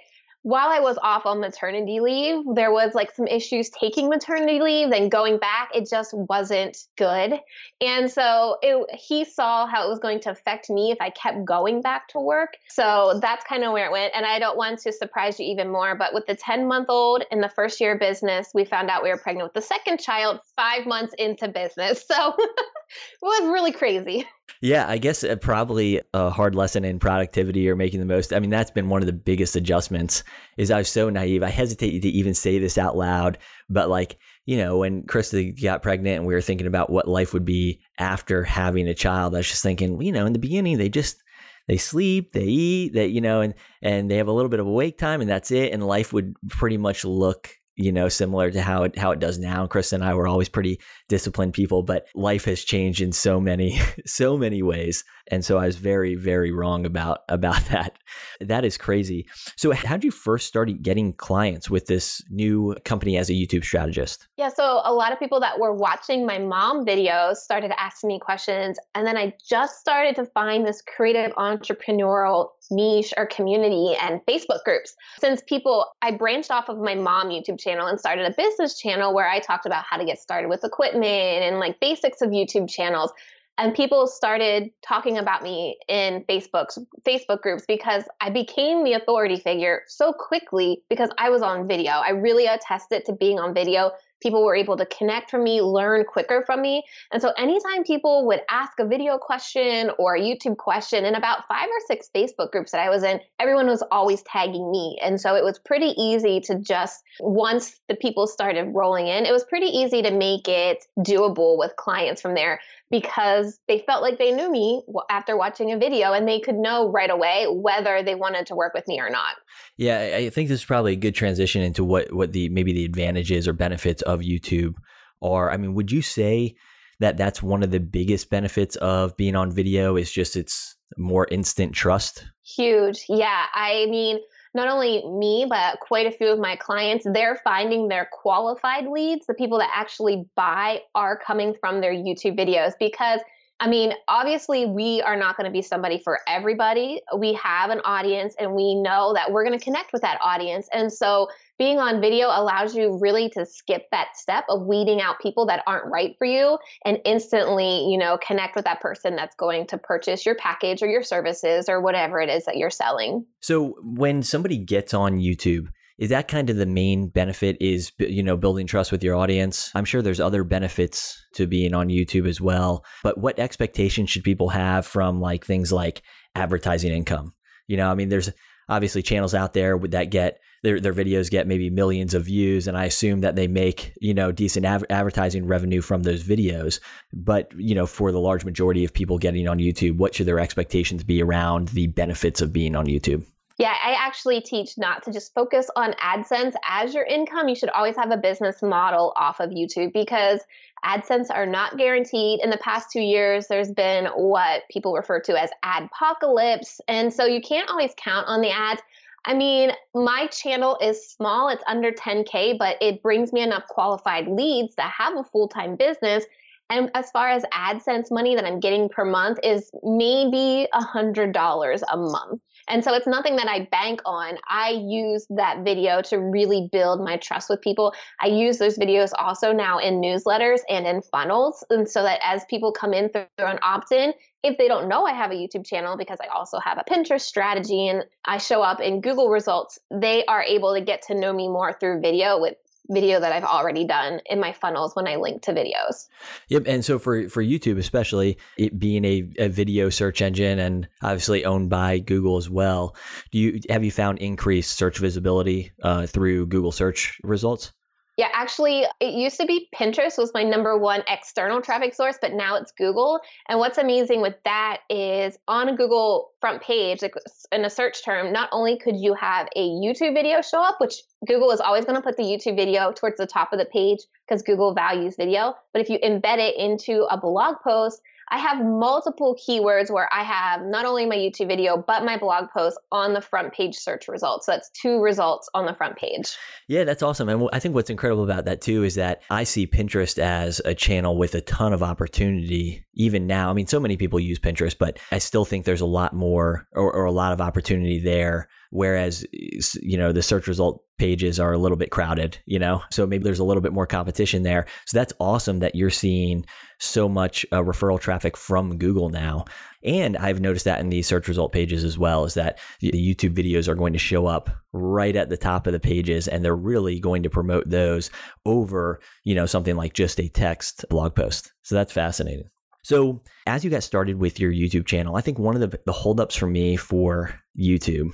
while 0.48 0.70
I 0.70 0.80
was 0.80 0.98
off 1.02 1.26
on 1.26 1.42
maternity 1.42 2.00
leave, 2.00 2.46
there 2.56 2.72
was 2.72 2.96
like 2.96 3.12
some 3.12 3.28
issues 3.28 3.70
taking 3.70 4.08
maternity 4.08 4.62
leave, 4.62 4.92
then 4.92 5.10
going 5.10 5.40
back, 5.40 5.72
it 5.76 5.90
just 5.90 6.14
wasn't 6.14 6.78
good. 6.96 7.38
And 7.82 8.10
so 8.10 8.56
it, 8.62 8.90
he 8.96 9.26
saw 9.26 9.68
how 9.68 9.86
it 9.86 9.90
was 9.90 10.00
going 10.00 10.22
to 10.22 10.32
affect 10.32 10.70
me 10.70 10.92
if 10.92 11.00
I 11.02 11.10
kept 11.10 11.44
going 11.44 11.82
back 11.82 12.08
to 12.10 12.22
work. 12.22 12.56
So 12.70 13.20
that's 13.22 13.44
kind 13.44 13.66
of 13.66 13.74
where 13.74 13.88
it 13.88 13.92
went. 13.92 14.14
And 14.16 14.26
I 14.26 14.40
don't 14.40 14.56
want 14.56 14.80
to 14.80 14.94
surprise 14.94 15.38
you 15.38 15.48
even 15.48 15.70
more, 15.70 15.96
but 15.96 16.14
with 16.14 16.26
the 16.28 16.36
10 16.36 16.66
month 16.66 16.90
old 16.90 17.26
in 17.30 17.42
the 17.42 17.50
first 17.50 17.82
year 17.82 17.96
of 17.96 18.00
business, 18.00 18.52
we 18.54 18.64
found 18.64 18.90
out 18.90 19.04
we 19.04 19.10
were 19.10 19.18
pregnant 19.18 19.48
with 19.48 19.54
the 19.54 19.68
second 19.68 20.00
child 20.00 20.40
five 20.56 20.86
months 20.86 21.14
into 21.18 21.50
business. 21.50 22.06
So 22.08 22.38
was 23.22 23.48
really 23.48 23.72
crazy. 23.72 24.26
Yeah, 24.62 24.88
I 24.88 24.98
guess 24.98 25.24
uh, 25.24 25.36
probably 25.36 26.02
a 26.14 26.30
hard 26.30 26.56
lesson 26.56 26.84
in 26.84 27.00
productivity 27.00 27.70
or 27.70 27.76
making 27.76 28.00
the 28.00 28.06
most. 28.06 28.34
I 28.34 28.40
mean, 28.40 28.50
that's 28.50 28.72
been 28.72 28.90
one 28.90 29.02
of 29.02 29.06
the 29.06 29.14
biggest 29.14 29.56
adjustments. 29.56 30.24
Is 30.58 30.72
I 30.72 30.80
was 30.80 30.90
so 30.90 31.10
naive. 31.10 31.44
I 31.44 31.50
hesitate 31.50 32.00
to 32.00 32.10
even 32.10 32.34
say 32.34 32.58
this 32.58 32.78
out 32.78 32.98
loud, 32.98 33.38
but 33.70 33.90
like 33.90 34.18
you 34.46 34.58
know, 34.58 34.78
when 34.78 35.04
Krista 35.04 35.62
got 35.62 35.84
pregnant 35.84 36.18
and 36.18 36.26
we 36.26 36.34
were 36.34 36.42
thinking 36.42 36.68
about 36.68 36.90
what 36.90 37.08
life 37.08 37.34
would 37.34 37.46
be 37.46 37.82
after 38.00 38.44
having 38.44 38.88
a 38.88 38.94
child, 38.94 39.36
I 39.36 39.40
was 39.40 39.50
just 39.50 39.62
thinking, 39.62 40.02
you 40.02 40.14
know, 40.14 40.26
in 40.26 40.32
the 40.34 40.40
beginning 40.40 40.78
they 40.78 40.90
just 40.90 41.22
they 41.68 41.76
sleep, 41.76 42.32
they 42.32 42.46
eat, 42.46 42.94
that, 42.94 43.10
you 43.10 43.20
know, 43.20 43.42
and 43.42 43.54
and 43.82 44.10
they 44.10 44.16
have 44.18 44.30
a 44.30 44.32
little 44.32 44.50
bit 44.50 44.62
of 44.62 44.68
awake 44.68 44.98
time, 44.98 45.22
and 45.22 45.30
that's 45.30 45.52
it, 45.52 45.74
and 45.74 45.86
life 45.86 46.14
would 46.14 46.34
pretty 46.50 46.78
much 46.78 47.06
look 47.06 47.50
you 47.78 47.92
know, 47.92 48.10
similar 48.10 48.50
to 48.50 48.62
how 48.62 48.84
it 48.84 48.98
how 48.98 49.12
it 49.12 49.20
does 49.20 49.38
now. 49.38 49.68
Chris 49.68 49.94
and 49.94 50.04
I 50.04 50.16
were 50.16 50.28
always 50.28 50.50
pretty 50.50 50.80
disciplined 51.08 51.54
people, 51.54 51.84
but 51.84 52.08
life 52.16 52.46
has 52.46 52.64
changed 52.64 53.02
in 53.02 53.12
so 53.12 53.40
many 53.40 53.80
so 54.06 54.38
many 54.38 54.62
ways, 54.62 55.04
and 55.30 55.44
so 55.44 55.58
I 55.58 55.66
was 55.66 55.78
very 55.78 56.16
very 56.16 56.52
wrong 56.52 56.86
about 56.86 57.20
about 57.30 57.64
that. 57.66 57.98
That 58.40 58.66
is 58.66 58.78
crazy. 58.78 59.28
So, 59.56 59.72
how 59.72 59.96
did 59.98 60.04
you 60.04 60.12
first 60.12 60.48
start 60.48 60.70
getting 60.82 61.14
clients 61.14 61.70
with 61.70 61.88
this 61.88 62.22
new 62.30 62.76
company 62.86 63.18
as 63.18 63.30
a 63.30 63.34
YouTube 63.34 63.64
strategist? 63.64 64.28
Yeah, 64.38 64.50
so 64.50 64.82
a 64.84 64.94
lot 64.94 65.12
of 65.12 65.20
people 65.20 65.40
that 65.40 65.60
were 65.60 65.74
watching 65.74 66.26
my 66.26 66.40
mom 66.40 66.86
videos 66.86 67.38
started 67.38 67.72
asking 67.78 68.10
me 68.10 68.20
questions, 68.20 68.78
and 68.96 69.06
then 69.06 69.18
I 69.18 69.34
just 69.48 69.80
started 69.80 70.16
to 70.16 70.26
find 70.26 70.66
this 70.66 70.82
creative 70.82 71.32
entrepreneurial 71.36 72.50
niche 72.70 73.14
or 73.16 73.26
community 73.26 73.96
and 74.02 74.20
Facebook 74.28 74.64
groups. 74.66 74.94
Since 75.20 75.42
people, 75.48 75.86
I 76.02 76.12
branched 76.12 76.52
off 76.52 76.68
of 76.68 76.80
my 76.80 76.96
mom 76.96 77.30
YouTube 77.30 77.60
channel 77.60 77.88
and 77.88 77.98
started 77.98 78.26
a 78.26 78.34
business 78.36 78.78
channel 78.78 79.14
where 79.14 79.30
I 79.30 79.40
talked 79.40 79.66
about 79.66 79.86
how 79.90 79.98
to 79.98 80.06
get 80.06 80.20
started 80.20 80.50
with 80.50 80.66
equipment 80.66 80.97
and 81.04 81.60
like 81.60 81.80
basics 81.80 82.22
of 82.22 82.30
YouTube 82.30 82.70
channels. 82.70 83.12
And 83.60 83.74
people 83.74 84.06
started 84.06 84.70
talking 84.84 85.18
about 85.18 85.42
me 85.42 85.78
in 85.88 86.24
Facebook's 86.30 86.78
Facebook 87.08 87.42
groups 87.42 87.64
because 87.68 88.04
I 88.22 88.30
became 88.30 88.84
the 88.84 88.94
authority 88.94 89.38
figure 89.38 89.82
so 89.88 90.14
quickly 90.14 90.84
because 90.90 91.10
I 91.18 91.30
was 91.32 91.42
on 91.42 91.68
video. 91.68 91.94
I 91.94 92.12
really 92.12 92.46
attested 92.46 93.06
to 93.06 93.14
being 93.14 93.40
on 93.40 93.56
video 93.56 93.92
people 94.22 94.44
were 94.44 94.56
able 94.56 94.78
to 94.78 94.86
connect 94.86 95.30
from 95.30 95.44
me, 95.44 95.62
learn 95.62 96.04
quicker 96.06 96.44
from 96.46 96.62
me. 96.62 96.84
And 97.12 97.22
so 97.22 97.32
anytime 97.38 97.84
people 97.84 98.26
would 98.28 98.42
ask 98.50 98.74
a 98.80 98.86
video 98.86 99.18
question 99.18 99.92
or 100.00 100.16
a 100.16 100.22
YouTube 100.22 100.58
question 100.58 101.06
in 101.06 101.16
about 101.16 101.48
five 101.48 101.68
or 101.68 101.80
six 101.88 102.10
Facebook 102.16 102.52
groups 102.52 102.72
that 102.72 102.82
I 102.82 102.90
was 102.90 103.04
in, 103.04 103.20
everyone 103.40 103.68
was 103.68 103.84
always 103.92 104.24
tagging 104.24 104.72
me. 104.72 104.98
And 105.04 105.20
so 105.20 105.36
it 105.36 105.44
was 105.44 105.60
pretty 105.60 105.94
easy 105.98 106.40
to 106.42 106.60
just, 106.60 107.04
once 107.20 107.80
the 107.88 107.96
people 107.96 108.28
started 108.28 108.74
rolling 108.74 109.08
in, 109.08 109.26
it 109.26 109.32
was 109.32 109.44
pretty 109.44 109.68
easy 109.68 110.02
to 110.02 110.12
make 110.12 110.48
it 110.48 110.86
doable 111.00 111.58
with 111.58 111.76
clients 111.76 112.22
from 112.22 112.34
there 112.34 112.60
because 112.90 113.60
they 113.68 113.80
felt 113.80 114.02
like 114.02 114.18
they 114.18 114.32
knew 114.32 114.52
me 114.52 114.82
after 115.10 115.38
watching 115.38 115.72
a 115.72 115.78
video 115.78 116.14
and 116.14 116.28
they 116.28 116.40
could 116.40 116.56
know 116.56 116.90
right 116.90 117.10
away 117.10 117.46
whether 117.50 118.02
they 118.02 118.16
wanted 118.16 118.46
to 118.48 118.56
work 118.56 118.74
with 118.74 118.88
me 118.88 119.00
or 119.00 119.10
not. 119.10 119.36
Yeah, 119.76 120.16
I 120.16 120.30
think 120.30 120.50
this 120.50 120.62
is 120.62 120.66
probably 120.66 120.94
a 120.94 120.98
good 120.98 121.16
transition 121.16 121.62
into 121.62 121.84
what 121.84 122.14
what 122.14 122.32
the 122.32 122.50
maybe 122.50 122.74
the 122.74 122.86
advantages 122.86 123.48
or 123.48 123.54
benefits 123.54 124.02
of 124.04 124.22
YouTube 124.22 124.76
are. 125.22 125.52
I 125.52 125.58
mean, 125.58 125.74
would 125.74 125.92
you 125.92 126.02
say 126.02 126.56
that 127.00 127.18
that's 127.18 127.44
one 127.44 127.62
of 127.62 127.72
the 127.72 127.80
biggest 127.80 128.30
benefits 128.30 128.76
of 128.78 129.16
being 129.18 129.36
on 129.36 129.52
video 129.52 129.98
is 129.98 130.12
just 130.12 130.36
it's 130.36 130.76
more 130.98 131.28
instant 131.30 131.74
trust? 131.74 132.26
Huge. 132.44 133.06
Yeah, 133.10 133.46
I 133.54 133.88
mean, 133.90 134.20
not 134.58 134.68
only 134.68 135.06
me, 135.08 135.46
but 135.48 135.80
quite 135.80 136.08
a 136.08 136.12
few 136.12 136.28
of 136.28 136.40
my 136.40 136.56
clients, 136.56 137.06
they're 137.14 137.40
finding 137.44 137.88
their 137.88 138.10
qualified 138.12 138.88
leads, 138.88 139.28
the 139.28 139.36
people 139.36 139.60
that 139.60 139.70
actually 139.74 140.26
buy 140.36 140.82
are 140.96 141.18
coming 141.18 141.54
from 141.54 141.80
their 141.80 141.94
YouTube 141.94 142.38
videos 142.38 142.74
because 142.80 143.22
I 143.60 143.68
mean, 143.68 143.94
obviously, 144.08 144.66
we 144.68 145.02
are 145.02 145.16
not 145.16 145.36
going 145.36 145.46
to 145.46 145.52
be 145.52 145.64
somebody 145.64 145.98
for 145.98 146.20
everybody. 146.28 147.02
We 147.18 147.34
have 147.34 147.72
an 147.72 147.82
audience 147.84 148.36
and 148.40 148.54
we 148.54 148.76
know 148.76 149.14
that 149.16 149.32
we're 149.32 149.44
going 149.44 149.58
to 149.58 149.64
connect 149.64 149.94
with 149.94 150.04
that 150.04 150.20
audience. 150.22 150.70
And 150.72 150.94
so, 150.94 151.30
being 151.58 151.80
on 151.80 152.00
video 152.00 152.28
allows 152.28 152.76
you 152.76 153.00
really 153.02 153.30
to 153.30 153.44
skip 153.44 153.90
that 153.92 154.16
step 154.16 154.46
of 154.48 154.68
weeding 154.68 155.02
out 155.02 155.20
people 155.20 155.48
that 155.48 155.64
aren't 155.66 155.92
right 155.92 156.16
for 156.20 156.26
you 156.26 156.60
and 156.86 157.00
instantly, 157.04 157.88
you 157.90 157.98
know, 157.98 158.20
connect 158.20 158.56
with 158.56 158.66
that 158.66 158.80
person 158.80 159.16
that's 159.16 159.36
going 159.36 159.66
to 159.68 159.78
purchase 159.80 160.24
your 160.24 160.36
package 160.36 160.84
or 160.84 160.88
your 160.88 161.02
services 161.02 161.68
or 161.68 161.82
whatever 161.82 162.20
it 162.22 162.30
is 162.30 162.46
that 162.46 162.58
you're 162.58 162.70
selling. 162.70 163.26
So, 163.40 163.76
when 163.82 164.22
somebody 164.22 164.58
gets 164.58 164.94
on 164.94 165.18
YouTube, 165.18 165.70
is 165.98 166.10
that 166.10 166.28
kind 166.28 166.50
of 166.50 166.58
the 166.58 166.66
main 166.66 167.08
benefit 167.08 167.58
is 167.60 167.92
you 168.00 168.24
know 168.24 168.38
building 168.38 168.68
trust 168.68 168.92
with 168.92 169.04
your 169.04 169.16
audience? 169.16 169.72
I'm 169.76 169.86
sure 169.86 170.02
there's 170.02 170.20
other 170.20 170.44
benefits 170.44 171.26
to 171.34 171.48
being 171.48 171.74
on 171.74 171.90
youtube 171.90 172.28
as 172.28 172.42
well 172.42 172.84
but 173.04 173.18
what 173.18 173.40
expectations 173.40 174.10
should 174.10 174.24
people 174.24 174.50
have 174.50 174.86
from 174.86 175.22
like 175.22 175.46
things 175.46 175.72
like 175.72 176.02
advertising 176.36 176.92
income? 176.92 177.34
You 177.68 177.78
know 177.78 177.90
i 177.90 177.96
mean 177.96 178.10
there's 178.10 178.32
obviously 178.70 179.02
channels 179.02 179.34
out 179.34 179.54
there 179.54 179.78
that 179.80 180.10
get 180.10 180.40
their, 180.64 180.80
their 180.80 180.94
videos 180.94 181.30
get 181.30 181.48
maybe 181.48 181.70
millions 181.70 182.14
of 182.14 182.26
views 182.26 182.68
and 182.68 182.78
i 182.78 182.86
assume 182.86 183.22
that 183.22 183.36
they 183.36 183.48
make 183.48 183.94
you 184.02 184.14
know 184.14 184.32
decent 184.32 184.66
av- 184.66 184.84
advertising 184.90 185.46
revenue 185.46 185.82
from 185.82 186.04
those 186.04 186.24
videos 186.24 186.80
but 187.14 187.52
you 187.58 187.76
know 187.76 187.86
for 187.86 188.12
the 188.12 188.20
large 188.20 188.44
majority 188.44 188.84
of 188.84 188.94
people 188.94 189.18
getting 189.18 189.48
on 189.48 189.60
youtube 189.60 189.98
what 189.98 190.14
should 190.14 190.28
their 190.28 190.40
expectations 190.40 191.04
be 191.04 191.22
around 191.22 191.70
the 191.70 191.88
benefits 191.88 192.42
of 192.42 192.52
being 192.52 192.76
on 192.76 192.86
youtube 192.86 193.26
yeah, 193.58 193.74
I 193.84 193.96
actually 193.98 194.40
teach 194.42 194.78
not 194.78 195.04
to 195.04 195.12
just 195.12 195.34
focus 195.34 195.68
on 195.76 195.94
AdSense 195.94 196.54
as 196.64 196.94
your 196.94 197.06
income. 197.06 197.48
You 197.48 197.56
should 197.56 197.70
always 197.70 197.96
have 197.96 198.12
a 198.12 198.18
business 198.18 198.62
model 198.62 199.14
off 199.16 199.40
of 199.40 199.50
YouTube 199.50 199.94
because 199.94 200.42
AdSense 200.86 201.28
are 201.34 201.48
not 201.48 201.76
guaranteed. 201.76 202.40
In 202.42 202.52
the 202.52 202.58
past 202.58 202.92
two 202.92 203.02
years, 203.02 203.48
there's 203.48 203.72
been 203.72 204.06
what 204.16 204.62
people 204.70 204.94
refer 204.94 205.20
to 205.22 205.42
as 205.42 205.50
adpocalypse. 205.66 206.80
And 206.88 207.12
so 207.12 207.26
you 207.26 207.42
can't 207.42 207.68
always 207.68 207.92
count 207.98 208.28
on 208.28 208.42
the 208.42 208.52
ads. 208.52 208.82
I 209.26 209.34
mean, 209.34 209.72
my 209.96 210.28
channel 210.28 210.78
is 210.80 211.10
small, 211.10 211.50
it's 211.50 211.64
under 211.68 211.92
10K, 211.92 212.60
but 212.60 212.78
it 212.80 213.02
brings 213.02 213.34
me 213.34 213.42
enough 213.42 213.66
qualified 213.68 214.28
leads 214.28 214.76
that 214.76 214.92
have 214.92 215.18
a 215.18 215.24
full 215.24 215.48
time 215.48 215.76
business. 215.76 216.26
And 216.70 216.92
as 216.94 217.10
far 217.12 217.30
as 217.30 217.44
AdSense 217.54 218.12
money 218.12 218.36
that 218.36 218.46
I'm 218.46 218.60
getting 218.60 218.88
per 218.88 219.04
month 219.04 219.40
is 219.44 219.72
maybe 219.84 220.68
a 220.74 220.80
$100 220.80 221.84
a 221.92 221.98
month. 221.98 222.42
And 222.68 222.84
so 222.84 222.94
it's 222.94 223.08
nothing 223.08 223.36
that 223.38 223.48
I 223.48 223.68
bank 223.72 224.02
on. 224.06 224.38
I 224.50 224.72
use 224.72 225.26
that 225.30 225.64
video 225.64 226.02
to 226.04 226.18
really 226.20 226.70
build 226.72 227.04
my 227.04 227.18
trust 227.18 227.50
with 227.50 227.62
people. 227.62 227.94
I 228.22 228.28
use 228.28 228.58
those 228.58 228.78
videos 228.78 229.12
also 229.18 229.52
now 229.54 229.80
in 229.80 230.02
newsletters 230.02 230.60
and 230.70 230.86
in 230.86 231.02
funnels. 231.02 231.64
And 231.70 231.90
so 231.90 232.04
that 232.04 232.20
as 232.24 232.46
people 232.50 232.72
come 232.72 232.94
in 232.94 233.10
through 233.10 233.26
an 233.38 233.60
opt 233.62 233.92
in, 233.92 234.14
if 234.44 234.58
they 234.58 234.68
don't 234.68 234.88
know 234.88 235.06
I 235.06 235.14
have 235.14 235.32
a 235.32 235.36
YouTube 235.36 235.66
channel, 235.66 235.98
because 235.98 236.20
I 236.22 236.28
also 236.28 236.60
have 236.60 236.78
a 236.78 236.84
Pinterest 236.90 237.22
strategy 237.22 237.88
and 237.88 238.04
I 238.26 238.38
show 238.38 238.62
up 238.62 238.80
in 238.80 239.02
Google 239.02 239.30
results, 239.30 239.80
they 239.92 240.26
are 240.26 240.44
able 240.44 240.74
to 240.74 240.82
get 240.82 241.02
to 241.04 241.16
know 241.16 241.34
me 241.34 241.48
more 241.48 241.74
through 241.74 242.02
video 242.02 242.40
with 242.40 242.56
video 242.90 243.20
that 243.20 243.32
I've 243.32 243.44
already 243.44 243.86
done 243.86 244.20
in 244.26 244.40
my 244.40 244.54
funnels 244.54 244.96
when 244.96 245.08
I 245.08 245.16
link 245.16 245.42
to 245.44 245.54
videos. 245.54 246.08
Yep. 246.50 246.64
And 246.68 246.84
so 246.84 247.00
for, 247.00 247.30
for 247.30 247.44
YouTube, 247.44 247.78
especially 247.78 248.38
it 248.58 248.80
being 248.80 249.06
a, 249.06 249.28
a 249.38 249.50
video 249.50 249.90
search 249.90 250.22
engine 250.22 250.60
and 250.60 250.88
obviously 251.02 251.46
owned 251.46 251.70
by 251.70 252.00
Google 252.00 252.38
as 252.38 252.50
well, 252.50 252.96
do 253.32 253.40
you 253.40 253.60
have 253.70 253.84
you 253.84 253.92
found 253.92 254.20
increased 254.20 254.78
search 254.78 255.00
visibility 255.00 255.72
uh, 255.84 256.06
through 256.08 256.48
Google 256.48 256.72
search 256.72 257.20
results? 257.24 257.74
Yeah, 258.18 258.30
actually, 258.34 258.84
it 259.00 259.14
used 259.14 259.40
to 259.40 259.46
be 259.46 259.70
Pinterest 259.76 260.18
was 260.18 260.32
my 260.34 260.42
number 260.42 260.76
one 260.76 261.04
external 261.08 261.62
traffic 261.62 261.94
source, 261.94 262.18
but 262.20 262.34
now 262.34 262.56
it's 262.56 262.72
Google. 262.72 263.20
And 263.48 263.60
what's 263.60 263.78
amazing 263.78 264.22
with 264.22 264.34
that 264.44 264.80
is 264.90 265.38
on 265.48 265.70
a 265.70 265.78
Google 265.78 266.32
front 266.42 266.64
page, 266.64 267.04
like 267.04 267.14
in 267.52 267.64
a 267.64 267.70
search 267.70 268.04
term, 268.04 268.34
not 268.34 268.50
only 268.52 268.80
could 268.80 268.98
you 268.98 269.14
have 269.14 269.48
a 269.56 269.70
YouTube 269.70 270.16
video 270.16 270.42
show 270.42 270.64
up, 270.64 270.82
which 270.82 270.96
Google 271.28 271.52
is 271.52 271.60
always 271.60 271.86
going 271.86 271.96
to 271.96 272.02
put 272.02 272.18
the 272.18 272.24
YouTube 272.24 272.56
video 272.56 272.92
towards 272.92 273.18
the 273.18 273.28
top 273.28 273.54
of 273.54 273.60
the 273.60 273.66
page 273.66 274.00
because 274.28 274.42
Google 274.42 274.74
values 274.74 275.16
video, 275.16 275.56
but 275.72 275.84
if 275.84 275.90
you 275.90 276.00
embed 276.00 276.40
it 276.40 276.58
into 276.58 277.06
a 277.12 277.20
blog 277.20 277.58
post, 277.64 278.02
I 278.30 278.40
have 278.40 278.64
multiple 278.64 279.36
keywords 279.36 279.90
where 279.90 280.10
I 280.14 280.24
have 280.24 280.62
not 280.64 280.86
only 280.86 281.06
my 281.06 281.16
YouTube 281.16 281.48
video, 281.48 281.78
but 281.78 282.04
my 282.04 282.18
blog 282.18 282.50
post 282.50 282.78
on 282.92 283.14
the 283.14 283.22
front 283.22 283.54
page 283.54 283.76
search 283.76 284.08
results. 284.08 284.46
So 284.46 284.52
that's 284.54 284.70
two 284.70 285.02
results 285.02 285.50
on 285.54 285.66
the 285.66 285.74
front 285.74 285.98
page. 285.98 286.36
Yeah, 286.68 286.84
that's 286.84 287.04
awesome. 287.04 287.30
And 287.30 287.50
I 287.54 287.60
think 287.60 287.74
what's 287.76 287.90
incredible 287.90 288.24
about 288.24 288.46
that 288.46 288.62
too 288.62 288.84
is 288.84 288.96
that 288.96 289.22
I 289.30 289.44
see 289.44 289.66
Pinterest 289.66 290.18
as 290.20 290.62
a 290.66 290.76
channel 290.76 291.18
with 291.18 291.36
a 291.36 291.42
ton 291.42 291.74
of 291.74 291.84
opportunity 291.84 292.86
even 292.94 293.28
now. 293.28 293.50
I 293.50 293.54
mean, 293.54 293.68
so 293.68 293.80
many 293.80 293.96
people 293.96 294.20
use 294.20 294.40
Pinterest, 294.40 294.78
but 294.78 295.00
I 295.12 295.20
still 295.20 295.46
think 295.46 295.66
there's 295.66 295.82
a 295.82 295.86
lot 295.86 296.14
more 296.14 296.68
or, 296.74 296.92
or 296.92 297.06
a 297.06 297.12
lot 297.12 297.32
of 297.32 297.42
opportunity 297.42 298.00
there 298.00 298.50
whereas 298.72 299.26
you 299.32 299.98
know 299.98 300.12
the 300.12 300.22
search 300.22 300.48
result 300.48 300.84
pages 300.98 301.40
are 301.40 301.54
a 301.54 301.58
little 301.58 301.78
bit 301.78 301.92
crowded 301.92 302.38
you 302.46 302.58
know? 302.58 302.82
So 302.92 303.06
maybe 303.06 303.24
there's 303.24 303.40
a 303.40 303.44
little 303.44 303.62
bit 303.62 303.74
more 303.74 303.86
competition 303.86 304.44
there. 304.44 304.66
So 304.86 304.98
that's 304.98 305.14
awesome 305.20 305.60
that 305.60 305.76
you're 305.76 305.90
seeing 305.92 306.46
so 306.80 307.08
much 307.08 307.46
uh, 307.52 307.62
referral 307.62 308.00
traffic 308.00 308.36
from 308.38 308.78
google 308.78 309.10
now. 309.10 309.46
And 309.84 310.18
i've 310.18 310.42
noticed 310.42 310.66
that 310.66 310.80
in 310.80 310.90
these 310.90 311.08
search 311.08 311.28
result 311.28 311.52
pages 311.52 311.84
as 311.84 311.98
well 311.98 312.26
is 312.26 312.34
that 312.34 312.60
the 312.80 312.92
youtube 312.92 313.36
videos 313.36 313.68
are 313.68 313.76
going 313.76 313.94
to 313.94 314.00
show 314.00 314.26
up 314.26 314.50
right 314.74 315.16
at 315.16 315.30
the 315.30 315.38
top 315.38 315.68
of 315.68 315.74
the 315.74 315.80
pages 315.80 316.28
and 316.28 316.44
they're 316.44 316.56
really 316.56 317.00
going 317.00 317.24
to 317.24 317.30
promote 317.30 317.70
those 317.70 318.10
over 318.46 319.00
you 319.24 319.36
know 319.36 319.46
something 319.46 319.76
like 319.76 319.94
just 319.94 320.20
a 320.20 320.30
text 320.30 320.86
blog 320.90 321.16
post. 321.16 321.54
So 321.64 321.76
that's 321.76 321.92
fascinating. 321.92 322.50
So, 322.84 323.22
as 323.46 323.66
you 323.66 323.70
got 323.70 323.84
started 323.84 324.18
with 324.18 324.40
your 324.40 324.52
YouTube 324.52 324.86
channel, 324.86 325.18
I 325.18 325.22
think 325.22 325.38
one 325.38 325.62
of 325.62 325.62
the, 325.62 325.78
the 325.86 325.92
holdups 325.92 326.36
for 326.36 326.48
me 326.48 326.78
for 326.78 327.38
YouTube 327.60 328.12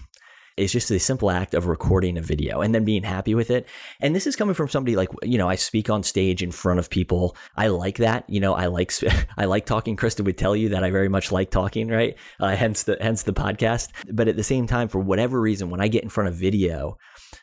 is 0.58 0.72
just 0.72 0.90
the 0.90 1.00
simple 1.00 1.32
act 1.32 1.54
of 1.54 1.68
recording 1.68 2.18
a 2.18 2.22
video 2.22 2.62
and 2.62 2.74
then 2.74 2.86
being 2.86 3.04
happy 3.04 3.36
with 3.36 3.50
it. 3.50 3.68
And 4.02 4.16
this 4.16 4.28
is 4.28 4.36
coming 4.36 4.56
from 4.56 4.70
somebody 4.70 4.96
like, 4.96 5.10
you 5.24 5.38
know, 5.38 5.50
I 5.50 5.56
speak 5.56 5.90
on 5.90 6.04
stage 6.04 6.44
in 6.44 6.52
front 6.52 6.80
of 6.80 6.90
people. 6.90 7.36
I 7.56 7.68
like 7.68 7.98
that. 7.98 8.30
You 8.30 8.40
know, 8.40 8.54
I 8.54 8.68
like, 8.68 8.92
I 9.38 9.46
like 9.46 9.66
talking. 9.66 9.98
Krista 9.98 10.24
would 10.24 10.38
tell 10.38 10.56
you 10.56 10.70
that 10.70 10.84
I 10.84 10.92
very 10.92 11.10
much 11.10 11.32
like 11.32 11.52
talking, 11.52 11.88
right? 11.88 12.16
Uh, 12.40 12.56
hence 12.56 12.84
the, 12.84 12.98
hence 13.02 13.24
the 13.24 13.34
podcast. 13.34 13.90
But 14.12 14.28
at 14.28 14.36
the 14.36 14.44
same 14.44 14.68
time, 14.68 14.88
for 14.88 15.00
whatever 15.00 15.40
reason, 15.40 15.70
when 15.70 15.82
I 15.82 15.88
get 15.88 16.04
in 16.04 16.10
front 16.10 16.30
of 16.30 16.36
video, 16.36 16.98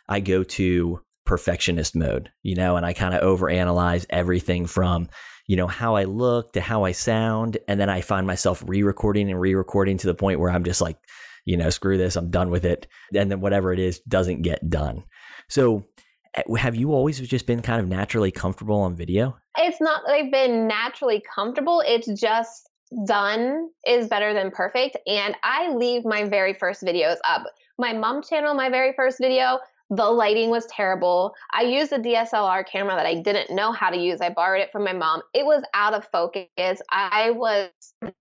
I 0.08 0.20
go 0.20 0.42
to 0.44 1.00
perfectionist 1.30 1.94
mode, 1.94 2.30
you 2.42 2.56
know, 2.56 2.76
and 2.76 2.84
I 2.84 2.92
kind 2.92 3.14
of 3.14 3.22
overanalyze 3.22 4.04
everything 4.10 4.66
from, 4.66 5.08
you 5.46 5.56
know, 5.56 5.68
how 5.68 5.94
I 5.94 6.04
look 6.04 6.54
to 6.54 6.60
how 6.60 6.84
I 6.84 6.92
sound. 6.92 7.58
And 7.68 7.80
then 7.80 7.88
I 7.88 8.00
find 8.00 8.26
myself 8.26 8.64
re 8.66 8.82
recording 8.82 9.30
and 9.30 9.40
re 9.40 9.54
recording 9.54 9.96
to 9.98 10.06
the 10.06 10.14
point 10.14 10.40
where 10.40 10.50
I'm 10.50 10.64
just 10.64 10.80
like, 10.80 10.96
you 11.44 11.56
know, 11.56 11.70
screw 11.70 11.98
this, 11.98 12.16
I'm 12.16 12.30
done 12.30 12.50
with 12.50 12.64
it. 12.64 12.86
And 13.14 13.30
then 13.30 13.40
whatever 13.40 13.72
it 13.72 13.78
is 13.78 14.00
doesn't 14.00 14.42
get 14.42 14.68
done. 14.68 15.04
So, 15.48 15.84
eh, 16.34 16.42
have 16.56 16.76
you 16.76 16.92
always 16.92 17.20
just 17.20 17.46
been 17.46 17.62
kind 17.62 17.80
of 17.80 17.88
naturally 17.88 18.30
comfortable 18.30 18.80
on 18.80 18.96
video? 18.96 19.36
It's 19.58 19.80
not 19.80 20.02
that 20.06 20.14
I've 20.14 20.32
been 20.32 20.66
naturally 20.66 21.22
comfortable. 21.34 21.82
It's 21.84 22.08
just 22.20 22.68
done 23.06 23.68
is 23.86 24.08
better 24.08 24.34
than 24.34 24.50
perfect. 24.50 24.96
And 25.06 25.36
I 25.42 25.72
leave 25.72 26.04
my 26.04 26.24
very 26.24 26.54
first 26.54 26.82
videos 26.82 27.16
up. 27.24 27.44
My 27.78 27.92
mom 27.92 28.22
channel, 28.22 28.54
my 28.54 28.68
very 28.68 28.92
first 28.94 29.18
video, 29.20 29.58
the 29.90 30.04
lighting 30.04 30.50
was 30.50 30.66
terrible. 30.66 31.34
I 31.52 31.62
used 31.62 31.92
a 31.92 31.98
DSLR 31.98 32.64
camera 32.66 32.94
that 32.94 33.06
I 33.06 33.16
didn't 33.16 33.54
know 33.54 33.72
how 33.72 33.90
to 33.90 33.98
use. 33.98 34.20
I 34.20 34.30
borrowed 34.30 34.62
it 34.62 34.70
from 34.70 34.84
my 34.84 34.92
mom. 34.92 35.20
It 35.34 35.44
was 35.44 35.64
out 35.74 35.94
of 35.94 36.06
focus. 36.12 36.46
I 36.58 37.32
was, 37.32 37.70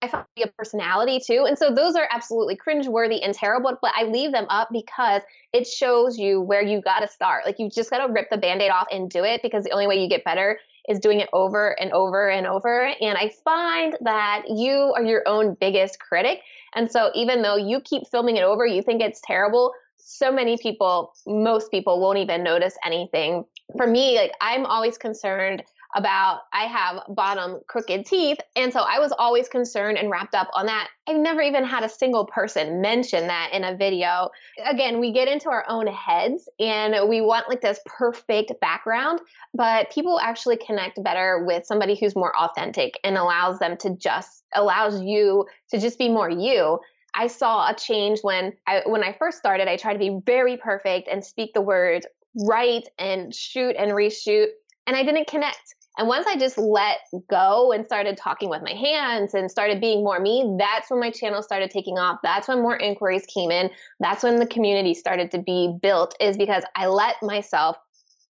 I 0.01 0.07
felt 0.07 0.25
a 0.43 0.47
personality 0.47 1.21
too. 1.25 1.45
And 1.47 1.57
so 1.57 1.73
those 1.73 1.95
are 1.95 2.07
absolutely 2.11 2.57
cringeworthy 2.57 3.23
and 3.23 3.35
terrible, 3.35 3.77
but 3.81 3.93
I 3.95 4.05
leave 4.05 4.31
them 4.31 4.47
up 4.49 4.69
because 4.71 5.21
it 5.53 5.67
shows 5.67 6.17
you 6.17 6.41
where 6.41 6.63
you 6.63 6.81
got 6.81 7.01
to 7.01 7.07
start. 7.07 7.45
Like 7.45 7.59
you 7.59 7.69
just 7.69 7.91
got 7.91 8.05
to 8.05 8.11
rip 8.11 8.31
the 8.31 8.38
band 8.38 8.63
aid 8.63 8.71
off 8.71 8.88
and 8.91 9.07
do 9.07 9.23
it 9.23 9.41
because 9.43 9.63
the 9.63 9.71
only 9.71 9.85
way 9.85 10.01
you 10.01 10.09
get 10.09 10.23
better 10.23 10.59
is 10.88 10.99
doing 10.99 11.19
it 11.19 11.29
over 11.33 11.79
and 11.79 11.91
over 11.91 12.29
and 12.29 12.47
over. 12.47 12.91
And 12.99 13.15
I 13.15 13.31
find 13.43 13.95
that 14.01 14.45
you 14.47 14.91
are 14.97 15.03
your 15.03 15.21
own 15.27 15.55
biggest 15.61 15.99
critic. 15.99 16.41
And 16.73 16.91
so 16.91 17.11
even 17.13 17.43
though 17.43 17.57
you 17.57 17.79
keep 17.79 18.07
filming 18.07 18.38
it 18.38 18.43
over, 18.43 18.65
you 18.65 18.81
think 18.81 19.01
it's 19.01 19.21
terrible, 19.23 19.71
so 20.09 20.31
many 20.31 20.57
people, 20.57 21.13
most 21.27 21.69
people 21.69 21.99
won't 22.01 22.17
even 22.17 22.43
notice 22.43 22.75
anything. 22.83 23.45
For 23.77 23.85
me, 23.85 24.17
like 24.17 24.31
I'm 24.41 24.65
always 24.65 24.97
concerned 24.97 25.63
about 25.95 26.41
I 26.53 26.65
have 26.65 27.01
bottom 27.09 27.61
crooked 27.67 28.05
teeth. 28.05 28.37
And 28.55 28.71
so 28.71 28.79
I 28.79 28.99
was 28.99 29.11
always 29.11 29.47
concerned 29.47 29.97
and 29.97 30.09
wrapped 30.09 30.35
up 30.35 30.49
on 30.53 30.67
that. 30.67 30.87
I've 31.07 31.17
never 31.17 31.41
even 31.41 31.63
had 31.63 31.83
a 31.83 31.89
single 31.89 32.25
person 32.25 32.81
mention 32.81 33.27
that 33.27 33.51
in 33.53 33.63
a 33.63 33.75
video. 33.75 34.29
Again, 34.65 34.99
we 34.99 35.11
get 35.11 35.27
into 35.27 35.49
our 35.49 35.65
own 35.67 35.87
heads 35.87 36.47
and 36.59 37.07
we 37.09 37.21
want 37.21 37.49
like 37.49 37.61
this 37.61 37.79
perfect 37.85 38.53
background, 38.61 39.19
but 39.53 39.91
people 39.91 40.19
actually 40.19 40.57
connect 40.57 41.03
better 41.03 41.43
with 41.45 41.65
somebody 41.65 41.95
who's 41.95 42.15
more 42.15 42.35
authentic 42.37 42.99
and 43.03 43.17
allows 43.17 43.59
them 43.59 43.77
to 43.77 43.95
just 43.95 44.43
allows 44.55 45.01
you 45.01 45.45
to 45.69 45.79
just 45.79 45.97
be 45.97 46.09
more 46.09 46.29
you 46.29 46.79
I 47.13 47.27
saw 47.27 47.69
a 47.69 47.75
change 47.75 48.19
when 48.21 48.53
I 48.67 48.81
when 48.85 49.03
I 49.03 49.15
first 49.17 49.37
started. 49.37 49.67
I 49.67 49.77
tried 49.77 49.93
to 49.93 49.99
be 49.99 50.19
very 50.25 50.57
perfect 50.57 51.07
and 51.07 51.23
speak 51.23 51.53
the 51.53 51.61
words 51.61 52.05
right 52.47 52.87
and 52.97 53.33
shoot 53.33 53.75
and 53.77 53.91
reshoot, 53.91 54.47
and 54.87 54.95
I 54.95 55.03
didn't 55.03 55.27
connect. 55.27 55.75
And 55.97 56.07
once 56.07 56.27
I 56.27 56.37
just 56.37 56.57
let 56.57 56.99
go 57.29 57.73
and 57.73 57.85
started 57.85 58.15
talking 58.15 58.49
with 58.49 58.61
my 58.61 58.71
hands 58.71 59.33
and 59.33 59.51
started 59.51 59.81
being 59.81 60.01
more 60.01 60.19
me, 60.19 60.55
that's 60.57 60.89
when 60.89 61.01
my 61.01 61.11
channel 61.11 61.43
started 61.43 61.71
taking 61.71 61.97
off. 61.97 62.19
That's 62.23 62.47
when 62.47 62.61
more 62.61 62.77
inquiries 62.77 63.25
came 63.25 63.51
in. 63.51 63.69
That's 63.99 64.23
when 64.23 64.37
the 64.37 64.45
community 64.45 64.93
started 64.93 65.29
to 65.31 65.39
be 65.39 65.75
built, 65.81 66.15
is 66.21 66.37
because 66.37 66.63
I 66.75 66.87
let 66.87 67.15
myself 67.21 67.75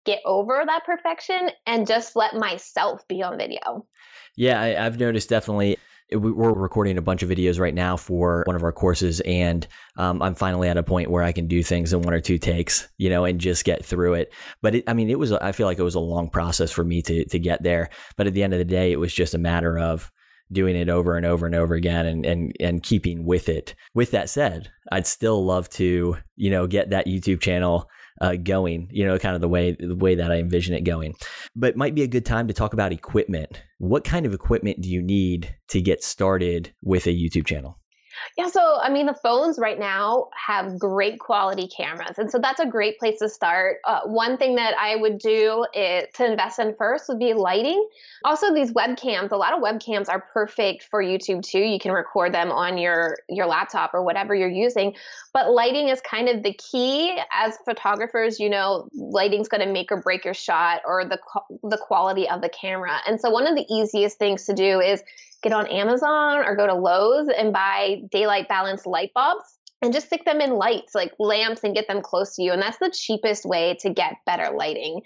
get 0.04 0.20
over 0.26 0.64
that 0.66 0.84
perfection 0.84 1.52
and 1.68 1.86
just 1.86 2.16
let 2.16 2.34
myself 2.34 3.08
be 3.08 3.22
on 3.22 3.38
video. 3.38 3.86
Yeah, 4.36 4.60
I, 4.60 4.68
have 4.70 5.00
noticed 5.00 5.30
definitely 5.30 5.78
we're 6.12 6.54
recording 6.54 6.98
a 6.98 7.02
bunch 7.02 7.24
of 7.24 7.30
videos 7.30 7.60
right 7.60 7.74
now 7.74 7.96
for 7.96 8.44
one 8.48 8.56
of 8.56 8.64
our 8.64 8.72
courses 8.72 9.20
and 9.22 9.68
um, 9.98 10.22
i'm 10.22 10.36
finally 10.36 10.68
at 10.68 10.78
a 10.78 10.84
point 10.84 11.12
where 11.12 11.24
i 11.24 11.32
can 11.32 11.48
do 11.48 11.62
things 11.62 11.94
in 11.94 12.02
one 12.02 12.14
or 12.14 12.20
two 12.20 12.38
takes 12.38 12.88
you 12.98 13.10
know 13.10 13.26
and 13.26 13.40
just 13.40 13.66
get 13.66 13.86
through 13.86 14.14
it. 14.14 14.34
But 14.62 14.76
it, 14.76 14.84
i 14.88 14.94
mean 14.94 15.10
it 15.10 15.20
was 15.20 15.32
i 15.32 15.52
feel 15.52 15.68
like 15.68 15.80
it 15.80 15.84
was 15.84 15.96
a 15.96 16.00
long 16.00 16.30
process 16.30 16.72
for 16.72 16.84
me 16.84 17.02
to 17.04 17.26
to 17.26 17.40
get 17.40 17.64
there. 17.64 17.90
But 18.18 18.28
at 18.28 18.34
the 18.34 18.44
end 18.44 18.54
of 18.54 18.60
the 18.60 18.66
day 18.66 18.92
it 18.92 19.00
was 19.00 19.14
just 19.14 19.34
a 19.34 19.40
matter 19.40 19.78
of 19.78 20.12
doing 20.52 20.76
it 20.76 20.90
over 20.90 21.16
and 21.16 21.26
over 21.26 21.46
and 21.46 21.56
over 21.56 21.76
again 21.76 22.06
and 22.06 22.26
and 22.26 22.56
and 22.60 22.84
keeping 22.84 23.26
with 23.26 23.50
it. 23.50 23.76
With 23.94 24.12
that 24.12 24.30
said 24.30 24.70
i'd 24.92 25.08
still 25.08 25.44
love 25.46 25.70
to 25.70 26.18
you 26.36 26.50
know 26.50 26.68
get 26.68 26.90
that 26.90 27.08
youtube 27.08 27.42
channel 27.42 27.90
uh, 28.22 28.36
going, 28.36 28.90
you 28.92 29.06
know, 29.06 29.18
kind 29.18 29.36
of 29.36 29.42
the 29.42 29.48
way 29.48 29.76
the 29.80 29.96
way 29.96 30.16
that 30.16 30.32
I 30.32 30.38
envision 30.38 30.76
it 30.76 30.82
going. 30.82 31.16
But 31.56 31.76
might 31.76 31.96
be 31.96 32.04
a 32.04 32.08
good 32.08 32.26
time 32.26 32.48
to 32.48 32.54
talk 32.54 32.74
about 32.74 32.92
equipment. 32.92 33.62
What 33.78 34.04
kind 34.04 34.26
of 34.26 34.34
equipment 34.34 34.82
do 34.82 34.90
you 34.90 35.02
need 35.02 35.56
to 35.70 35.82
get 35.82 36.04
started 36.04 36.74
with 36.82 37.08
a 37.08 37.12
YouTube 37.12 37.46
channel? 37.46 37.80
Yeah, 38.40 38.48
so 38.48 38.80
I 38.82 38.90
mean, 38.90 39.06
the 39.06 39.14
phones 39.22 39.60
right 39.60 39.78
now 39.78 40.30
have 40.34 40.80
great 40.80 41.20
quality 41.20 41.68
cameras. 41.68 42.18
And 42.18 42.32
so 42.32 42.40
that's 42.40 42.62
a 42.62 42.66
great 42.66 42.98
place 42.98 43.20
to 43.20 43.28
start. 43.28 43.80
Uh, 43.84 44.00
one 44.06 44.38
thing 44.38 44.56
that 44.56 44.76
I 44.80 44.96
would 44.96 45.18
do 45.18 45.66
is, 45.74 46.06
to 46.14 46.26
invest 46.32 46.58
in 46.58 46.74
first 46.76 47.10
would 47.10 47.20
be 47.20 47.34
lighting. 47.34 47.86
Also, 48.24 48.54
these 48.54 48.72
webcams, 48.72 49.32
a 49.32 49.36
lot 49.36 49.54
of 49.54 49.62
webcams 49.62 50.08
are 50.08 50.22
perfect 50.32 50.84
for 50.90 51.04
YouTube 51.04 51.44
too. 51.44 51.60
You 51.60 51.80
can 51.80 51.92
record 51.92 52.34
them 52.34 52.50
on 52.50 52.78
your, 52.78 53.18
your 53.28 53.46
laptop 53.46 53.94
or 53.94 54.04
whatever 54.04 54.34
you're 54.34 54.48
using. 54.48 54.96
But 55.34 55.52
lighting 55.52 55.90
is 55.90 56.00
kind 56.00 56.30
of 56.30 56.42
the 56.42 56.54
key. 56.54 57.20
As 57.34 57.58
photographers, 57.66 58.40
you 58.40 58.50
know, 58.50 58.88
lighting's 58.94 59.50
going 59.50 59.68
to 59.68 59.74
make 59.74 59.92
or 59.92 60.02
break 60.02 60.24
your 60.24 60.34
shot 60.34 60.80
or 60.86 61.04
the, 61.04 61.20
the 61.64 61.78
quality 61.78 62.30
of 62.30 62.40
the 62.40 62.50
camera. 62.50 63.00
And 63.06 63.20
so 63.20 63.32
one 63.32 63.48
of 63.48 63.58
the 63.58 63.66
easiest 63.70 64.18
things 64.18 64.46
to 64.46 64.54
do 64.54 64.80
is 64.80 65.04
get 65.42 65.54
on 65.54 65.68
Amazon 65.68 66.38
or 66.46 66.56
go 66.56 66.68
to 66.68 66.74
Lowe's 66.74 67.30
and 67.30 67.54
buy 67.54 68.02
daylight 68.12 68.48
balanced 68.48 68.86
light 68.86 69.12
bulbs 69.14 69.60
and 69.82 69.94
just 69.94 70.08
stick 70.08 70.26
them 70.26 70.42
in 70.42 70.52
lights 70.52 70.94
like 70.94 71.14
lamps 71.20 71.64
and 71.64 71.76
get 71.76 71.88
them 71.88 72.02
close 72.02 72.36
to 72.36 72.44
you. 72.44 72.52
And 72.52 72.62
that's 72.62 72.80
the 72.80 72.92
cheapest 72.94 73.46
way 73.46 73.78
to 73.82 73.90
get 73.90 74.18
better 74.26 74.52
lighting. 74.56 75.02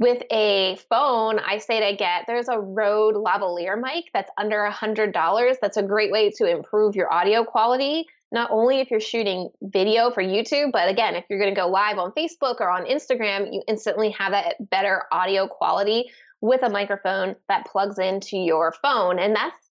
With 0.00 0.22
a 0.30 0.78
phone, 0.88 1.40
I 1.40 1.58
say 1.58 1.90
to 1.90 1.96
get 1.96 2.24
there's 2.26 2.48
a 2.48 2.58
Rode 2.58 3.16
lavalier 3.16 3.80
mic 3.80 4.06
that's 4.12 4.30
under 4.38 4.62
a 4.62 4.70
hundred 4.70 5.12
dollars. 5.12 5.56
That's 5.60 5.76
a 5.76 5.82
great 5.82 6.12
way 6.12 6.30
to 6.30 6.48
improve 6.48 6.94
your 6.94 7.12
audio 7.12 7.44
quality. 7.44 8.06
Not 8.30 8.50
only 8.50 8.78
if 8.80 8.90
you're 8.90 9.00
shooting 9.00 9.48
video 9.62 10.10
for 10.10 10.22
YouTube, 10.22 10.70
but 10.70 10.88
again, 10.88 11.16
if 11.16 11.24
you're 11.28 11.40
going 11.40 11.52
to 11.52 11.60
go 11.60 11.66
live 11.66 11.98
on 11.98 12.12
Facebook 12.12 12.60
or 12.60 12.70
on 12.70 12.84
Instagram, 12.84 13.52
you 13.52 13.62
instantly 13.66 14.10
have 14.10 14.32
that 14.32 14.56
better 14.70 15.04
audio 15.10 15.48
quality 15.48 16.10
with 16.40 16.62
a 16.62 16.68
microphone 16.68 17.34
that 17.48 17.66
plugs 17.66 17.98
into 17.98 18.36
your 18.36 18.72
phone. 18.82 19.18
And 19.18 19.34
that's 19.34 19.67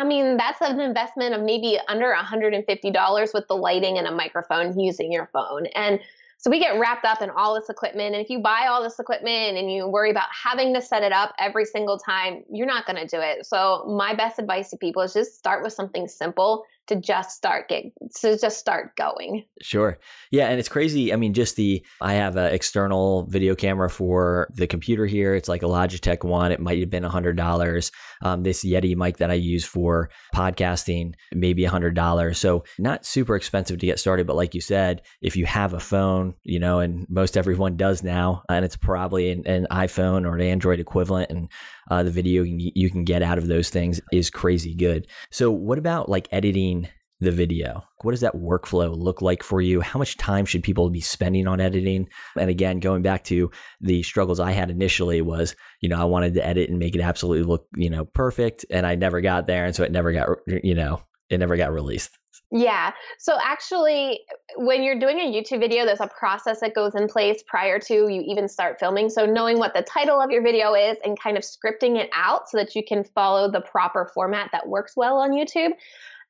I 0.00 0.04
mean, 0.04 0.38
that's 0.38 0.62
an 0.62 0.80
investment 0.80 1.34
of 1.34 1.42
maybe 1.42 1.78
under 1.86 2.06
$150 2.06 3.34
with 3.34 3.48
the 3.48 3.54
lighting 3.54 3.98
and 3.98 4.06
a 4.06 4.10
microphone 4.10 4.80
using 4.80 5.12
your 5.12 5.28
phone. 5.30 5.66
And 5.74 6.00
so 6.38 6.48
we 6.50 6.58
get 6.58 6.80
wrapped 6.80 7.04
up 7.04 7.20
in 7.20 7.28
all 7.28 7.54
this 7.54 7.68
equipment. 7.68 8.14
And 8.14 8.24
if 8.24 8.30
you 8.30 8.38
buy 8.38 8.66
all 8.70 8.82
this 8.82 8.98
equipment 8.98 9.58
and 9.58 9.70
you 9.70 9.86
worry 9.86 10.10
about 10.10 10.28
having 10.32 10.72
to 10.72 10.80
set 10.80 11.02
it 11.02 11.12
up 11.12 11.34
every 11.38 11.66
single 11.66 11.98
time, 11.98 12.44
you're 12.50 12.66
not 12.66 12.86
going 12.86 12.96
to 12.96 13.06
do 13.06 13.20
it. 13.20 13.44
So 13.44 13.84
my 13.94 14.14
best 14.14 14.38
advice 14.38 14.70
to 14.70 14.78
people 14.78 15.02
is 15.02 15.12
just 15.12 15.36
start 15.36 15.62
with 15.62 15.74
something 15.74 16.08
simple 16.08 16.64
to 16.86 16.96
just 16.96 17.36
start 17.36 17.68
get 17.68 17.84
to 18.16 18.38
just 18.38 18.58
start 18.58 18.96
going. 18.96 19.44
Sure. 19.62 19.98
Yeah, 20.30 20.48
and 20.48 20.58
it's 20.58 20.68
crazy. 20.68 21.12
I 21.12 21.16
mean, 21.16 21.34
just 21.34 21.56
the 21.56 21.84
I 22.00 22.14
have 22.14 22.36
an 22.36 22.52
external 22.52 23.26
video 23.26 23.54
camera 23.54 23.88
for 23.88 24.48
the 24.54 24.66
computer 24.66 25.06
here. 25.06 25.34
It's 25.34 25.48
like 25.48 25.62
a 25.62 25.66
Logitech 25.66 26.24
one. 26.24 26.52
It 26.52 26.60
might 26.60 26.80
have 26.80 26.90
been 26.90 27.04
a 27.04 27.08
hundred 27.08 27.36
dollars. 27.36 27.92
Um, 28.22 28.42
this 28.42 28.64
Yeti 28.64 28.96
mic 28.96 29.18
that 29.18 29.30
I 29.30 29.34
use 29.34 29.64
for 29.64 30.10
podcasting, 30.34 31.14
maybe 31.32 31.64
a 31.64 31.70
hundred 31.70 31.94
dollars. 31.94 32.38
So 32.38 32.64
not 32.78 33.06
super 33.06 33.36
expensive 33.36 33.78
to 33.78 33.86
get 33.86 33.98
started. 33.98 34.26
But 34.26 34.36
like 34.36 34.54
you 34.54 34.60
said, 34.60 35.02
if 35.22 35.36
you 35.36 35.46
have 35.46 35.74
a 35.74 35.80
phone, 35.80 36.34
you 36.42 36.58
know, 36.58 36.80
and 36.80 37.06
most 37.08 37.36
everyone 37.36 37.76
does 37.76 38.02
now, 38.02 38.42
and 38.48 38.64
it's 38.64 38.76
probably 38.76 39.30
an, 39.30 39.46
an 39.46 39.66
iPhone 39.70 40.26
or 40.26 40.34
an 40.34 40.42
Android 40.42 40.80
equivalent, 40.80 41.30
and 41.30 41.48
uh, 41.90 42.02
the 42.02 42.10
video 42.10 42.42
you 42.42 42.88
can 42.90 43.04
get 43.04 43.22
out 43.22 43.38
of 43.38 43.48
those 43.48 43.68
things 43.68 44.00
is 44.12 44.30
crazy 44.30 44.74
good. 44.74 45.06
So, 45.30 45.50
what 45.50 45.78
about 45.78 46.08
like 46.08 46.28
editing 46.30 46.79
the 47.20 47.30
video? 47.30 47.84
What 48.02 48.12
does 48.12 48.22
that 48.22 48.34
workflow 48.34 48.96
look 48.96 49.20
like 49.20 49.42
for 49.42 49.60
you? 49.60 49.80
How 49.80 49.98
much 49.98 50.16
time 50.16 50.46
should 50.46 50.62
people 50.62 50.88
be 50.90 51.00
spending 51.00 51.46
on 51.46 51.60
editing? 51.60 52.08
And 52.38 52.48
again, 52.50 52.80
going 52.80 53.02
back 53.02 53.24
to 53.24 53.50
the 53.80 54.02
struggles 54.02 54.40
I 54.40 54.52
had 54.52 54.70
initially 54.70 55.20
was, 55.20 55.54
you 55.80 55.88
know, 55.88 56.00
I 56.00 56.04
wanted 56.04 56.34
to 56.34 56.46
edit 56.46 56.70
and 56.70 56.78
make 56.78 56.94
it 56.94 57.00
absolutely 57.00 57.44
look, 57.44 57.66
you 57.76 57.90
know, 57.90 58.04
perfect, 58.06 58.64
and 58.70 58.86
I 58.86 58.94
never 58.94 59.20
got 59.20 59.46
there, 59.46 59.66
and 59.66 59.74
so 59.74 59.84
it 59.84 59.92
never 59.92 60.12
got, 60.12 60.28
you 60.46 60.74
know, 60.74 61.02
it 61.28 61.38
never 61.38 61.56
got 61.56 61.72
released. 61.72 62.10
Yeah. 62.52 62.90
So 63.18 63.38
actually, 63.44 64.20
when 64.56 64.82
you're 64.82 64.98
doing 64.98 65.20
a 65.20 65.32
YouTube 65.32 65.60
video, 65.60 65.84
there's 65.84 66.00
a 66.00 66.08
process 66.08 66.58
that 66.60 66.74
goes 66.74 66.96
in 66.96 67.06
place 67.06 67.44
prior 67.46 67.78
to 67.78 67.94
you 67.94 68.24
even 68.26 68.48
start 68.48 68.80
filming. 68.80 69.08
So 69.08 69.24
knowing 69.24 69.58
what 69.58 69.72
the 69.72 69.82
title 69.82 70.20
of 70.20 70.32
your 70.32 70.42
video 70.42 70.74
is 70.74 70.96
and 71.04 71.20
kind 71.20 71.36
of 71.36 71.44
scripting 71.44 71.96
it 71.96 72.10
out 72.12 72.48
so 72.48 72.58
that 72.58 72.74
you 72.74 72.82
can 72.84 73.04
follow 73.04 73.48
the 73.48 73.60
proper 73.60 74.10
format 74.12 74.50
that 74.50 74.66
works 74.66 74.94
well 74.96 75.18
on 75.18 75.30
YouTube. 75.30 75.70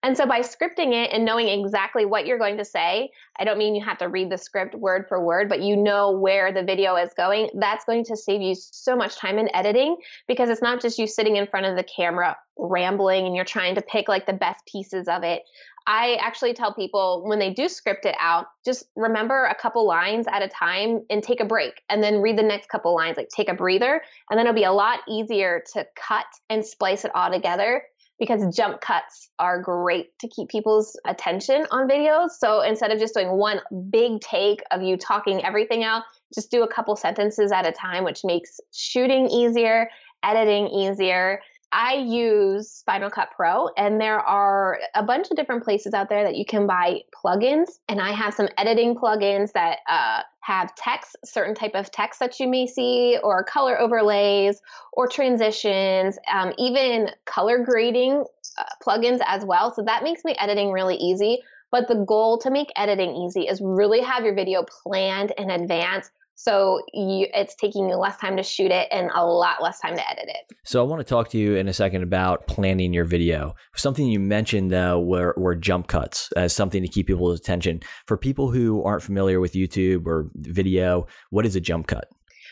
And 0.03 0.17
so 0.17 0.25
by 0.25 0.41
scripting 0.41 0.95
it 0.95 1.11
and 1.13 1.27
knowing 1.27 1.49
exactly 1.49 2.07
what 2.07 2.25
you're 2.25 2.39
going 2.39 2.57
to 2.57 2.65
say, 2.65 3.11
I 3.39 3.45
don't 3.45 3.59
mean 3.59 3.75
you 3.75 3.85
have 3.85 3.99
to 3.99 4.09
read 4.09 4.31
the 4.31 4.39
script 4.39 4.75
word 4.75 5.05
for 5.09 5.23
word, 5.23 5.49
but 5.49 5.61
you 5.61 5.77
know 5.77 6.11
where 6.11 6.53
the 6.53 6.63
video 6.63 6.97
is 6.97 7.11
going. 7.15 7.51
That's 7.55 7.85
going 7.85 8.05
to 8.07 8.17
save 8.17 8.41
you 8.41 8.55
so 8.55 8.97
much 8.97 9.17
time 9.17 9.39
in 9.39 9.55
editing 9.55 9.97
because 10.27 10.49
it's 10.49 10.63
not 10.63 10.81
just 10.81 10.99
you 10.99 11.07
sitting 11.07 11.37
in 11.37 11.47
front 11.47 11.67
of 11.67 11.77
the 11.77 11.85
camera 11.85 12.35
rambling 12.57 13.27
and 13.27 13.37
you're 13.37 13.45
trying 13.45 13.75
to 13.75 13.83
pick 13.83 14.09
like 14.09 14.27
the 14.27 14.33
best 14.33 14.65
pieces 14.67 15.07
of 15.07 15.23
it. 15.23 15.43
I 15.87 16.15
actually 16.21 16.55
tell 16.55 16.73
people 16.73 17.23
when 17.27 17.39
they 17.39 17.53
do 17.53 17.69
script 17.69 18.07
it 18.07 18.15
out, 18.19 18.47
just 18.65 18.85
remember 18.97 19.45
a 19.45 19.55
couple 19.55 19.87
lines 19.87 20.27
at 20.31 20.43
a 20.43 20.49
time 20.49 21.03
and 21.11 21.23
take 21.23 21.41
a 21.41 21.45
break 21.45 21.83
and 21.91 22.03
then 22.03 22.21
read 22.21 22.39
the 22.39 22.43
next 22.43 22.71
couple 22.71 22.95
lines, 22.95 23.19
like 23.19 23.29
take 23.29 23.51
a 23.51 23.55
breather. 23.55 24.01
And 24.31 24.39
then 24.39 24.47
it'll 24.47 24.55
be 24.55 24.65
a 24.65 24.73
lot 24.73 25.01
easier 25.09 25.63
to 25.75 25.87
cut 25.97 26.27
and 26.49 26.65
splice 26.65 27.05
it 27.05 27.11
all 27.15 27.31
together 27.31 27.83
because 28.21 28.55
jump 28.55 28.81
cuts 28.83 29.31
are 29.39 29.61
great 29.61 30.17
to 30.21 30.29
keep 30.29 30.49
people's 30.49 30.97
attention 31.07 31.67
on 31.73 31.89
videos. 31.89 32.33
So 32.39 32.61
instead 32.61 32.93
of 32.93 33.01
just 33.01 33.15
doing 33.15 33.31
one 33.31 33.61
big 33.89 34.21
take 34.21 34.63
of 34.71 34.83
you 34.83 34.97
talking 34.97 35.43
everything 35.43 35.83
out, 35.83 36.03
just 36.33 36.51
do 36.51 36.63
a 36.63 36.69
couple 36.69 36.95
sentences 36.95 37.51
at 37.51 37.67
a 37.67 37.73
time, 37.73 38.05
which 38.05 38.21
makes 38.23 38.61
shooting 38.73 39.27
easier, 39.29 39.89
editing 40.23 40.69
easier. 40.69 41.41
I 41.73 41.95
use 41.95 42.83
Final 42.85 43.11
Cut 43.11 43.29
Pro, 43.37 43.69
and 43.77 44.01
there 44.01 44.19
are 44.19 44.79
a 44.95 45.05
bunch 45.05 45.31
of 45.31 45.37
different 45.37 45.63
places 45.63 45.95
out 45.95 46.09
there 46.09 46.25
that 46.25 46.37
you 46.37 46.45
can 46.45 46.67
buy 46.67 47.03
plugins. 47.15 47.79
And 47.89 48.01
I 48.01 48.11
have 48.11 48.35
some 48.35 48.49
editing 48.59 48.97
plugins 48.97 49.53
that 49.53 49.79
uh, 49.89 50.23
have 50.41 50.75
text, 50.75 51.17
certain 51.25 51.55
type 51.55 51.73
of 51.75 51.93
text 51.93 52.19
that 52.19 52.41
you 52.41 52.49
may 52.49 52.67
see, 52.67 53.19
or 53.23 53.45
color 53.45 53.81
overlays, 53.81 54.61
or 54.93 55.07
transitions, 55.07 56.19
um, 56.33 56.53
even 56.59 57.11
color 57.27 57.65
grading 57.65 58.25
uh, 58.59 58.65
plugins 58.85 59.21
as 59.27 59.45
well. 59.45 59.73
So 59.73 59.83
that 59.83 60.03
makes 60.03 60.25
me 60.25 60.35
editing 60.41 60.73
really 60.73 60.97
easy. 60.97 61.39
But 61.71 61.87
the 61.87 62.05
goal 62.05 62.39
to 62.39 62.51
make 62.51 62.73
editing 62.75 63.15
easy 63.15 63.43
is 63.43 63.61
really 63.63 64.01
have 64.01 64.25
your 64.25 64.35
video 64.35 64.65
planned 64.65 65.33
in 65.39 65.51
advance 65.51 66.11
so 66.43 66.81
you, 66.95 67.27
it's 67.35 67.55
taking 67.55 67.91
you 67.91 67.97
less 67.97 68.17
time 68.17 68.39
to 68.39 68.43
shoot 68.43 68.71
it 68.71 68.89
and 68.91 69.11
a 69.15 69.27
lot 69.27 69.63
less 69.63 69.79
time 69.79 69.95
to 69.95 70.11
edit 70.11 70.25
it. 70.27 70.57
So 70.65 70.83
I 70.83 70.89
want 70.89 71.01
to 71.01 71.05
talk 71.05 71.29
to 71.31 71.39
you 71.39 71.57
in 71.57 71.69
a 71.69 71.73
second 71.75 72.03
about 72.03 72.47
planning 72.47 72.95
your 72.95 73.05
video. 73.05 73.55
Something 73.77 74.07
you 74.07 74.19
mentioned 74.19 74.71
though 74.71 74.99
were, 75.01 75.35
were 75.37 75.55
jump 75.55 75.89
cuts 75.89 76.33
as 76.37 76.55
something 76.55 76.81
to 76.81 76.89
keep 76.89 77.09
people's 77.09 77.39
attention. 77.39 77.81
For 78.07 78.17
people 78.17 78.51
who 78.51 78.83
aren't 78.85 79.03
familiar 79.03 79.39
with 79.39 79.53
YouTube 79.53 80.07
or 80.07 80.31
video, 80.35 81.07
what 81.29 81.45
is 81.45 81.57
a 81.57 81.61
jump 81.61 81.89
cut? 81.89 82.09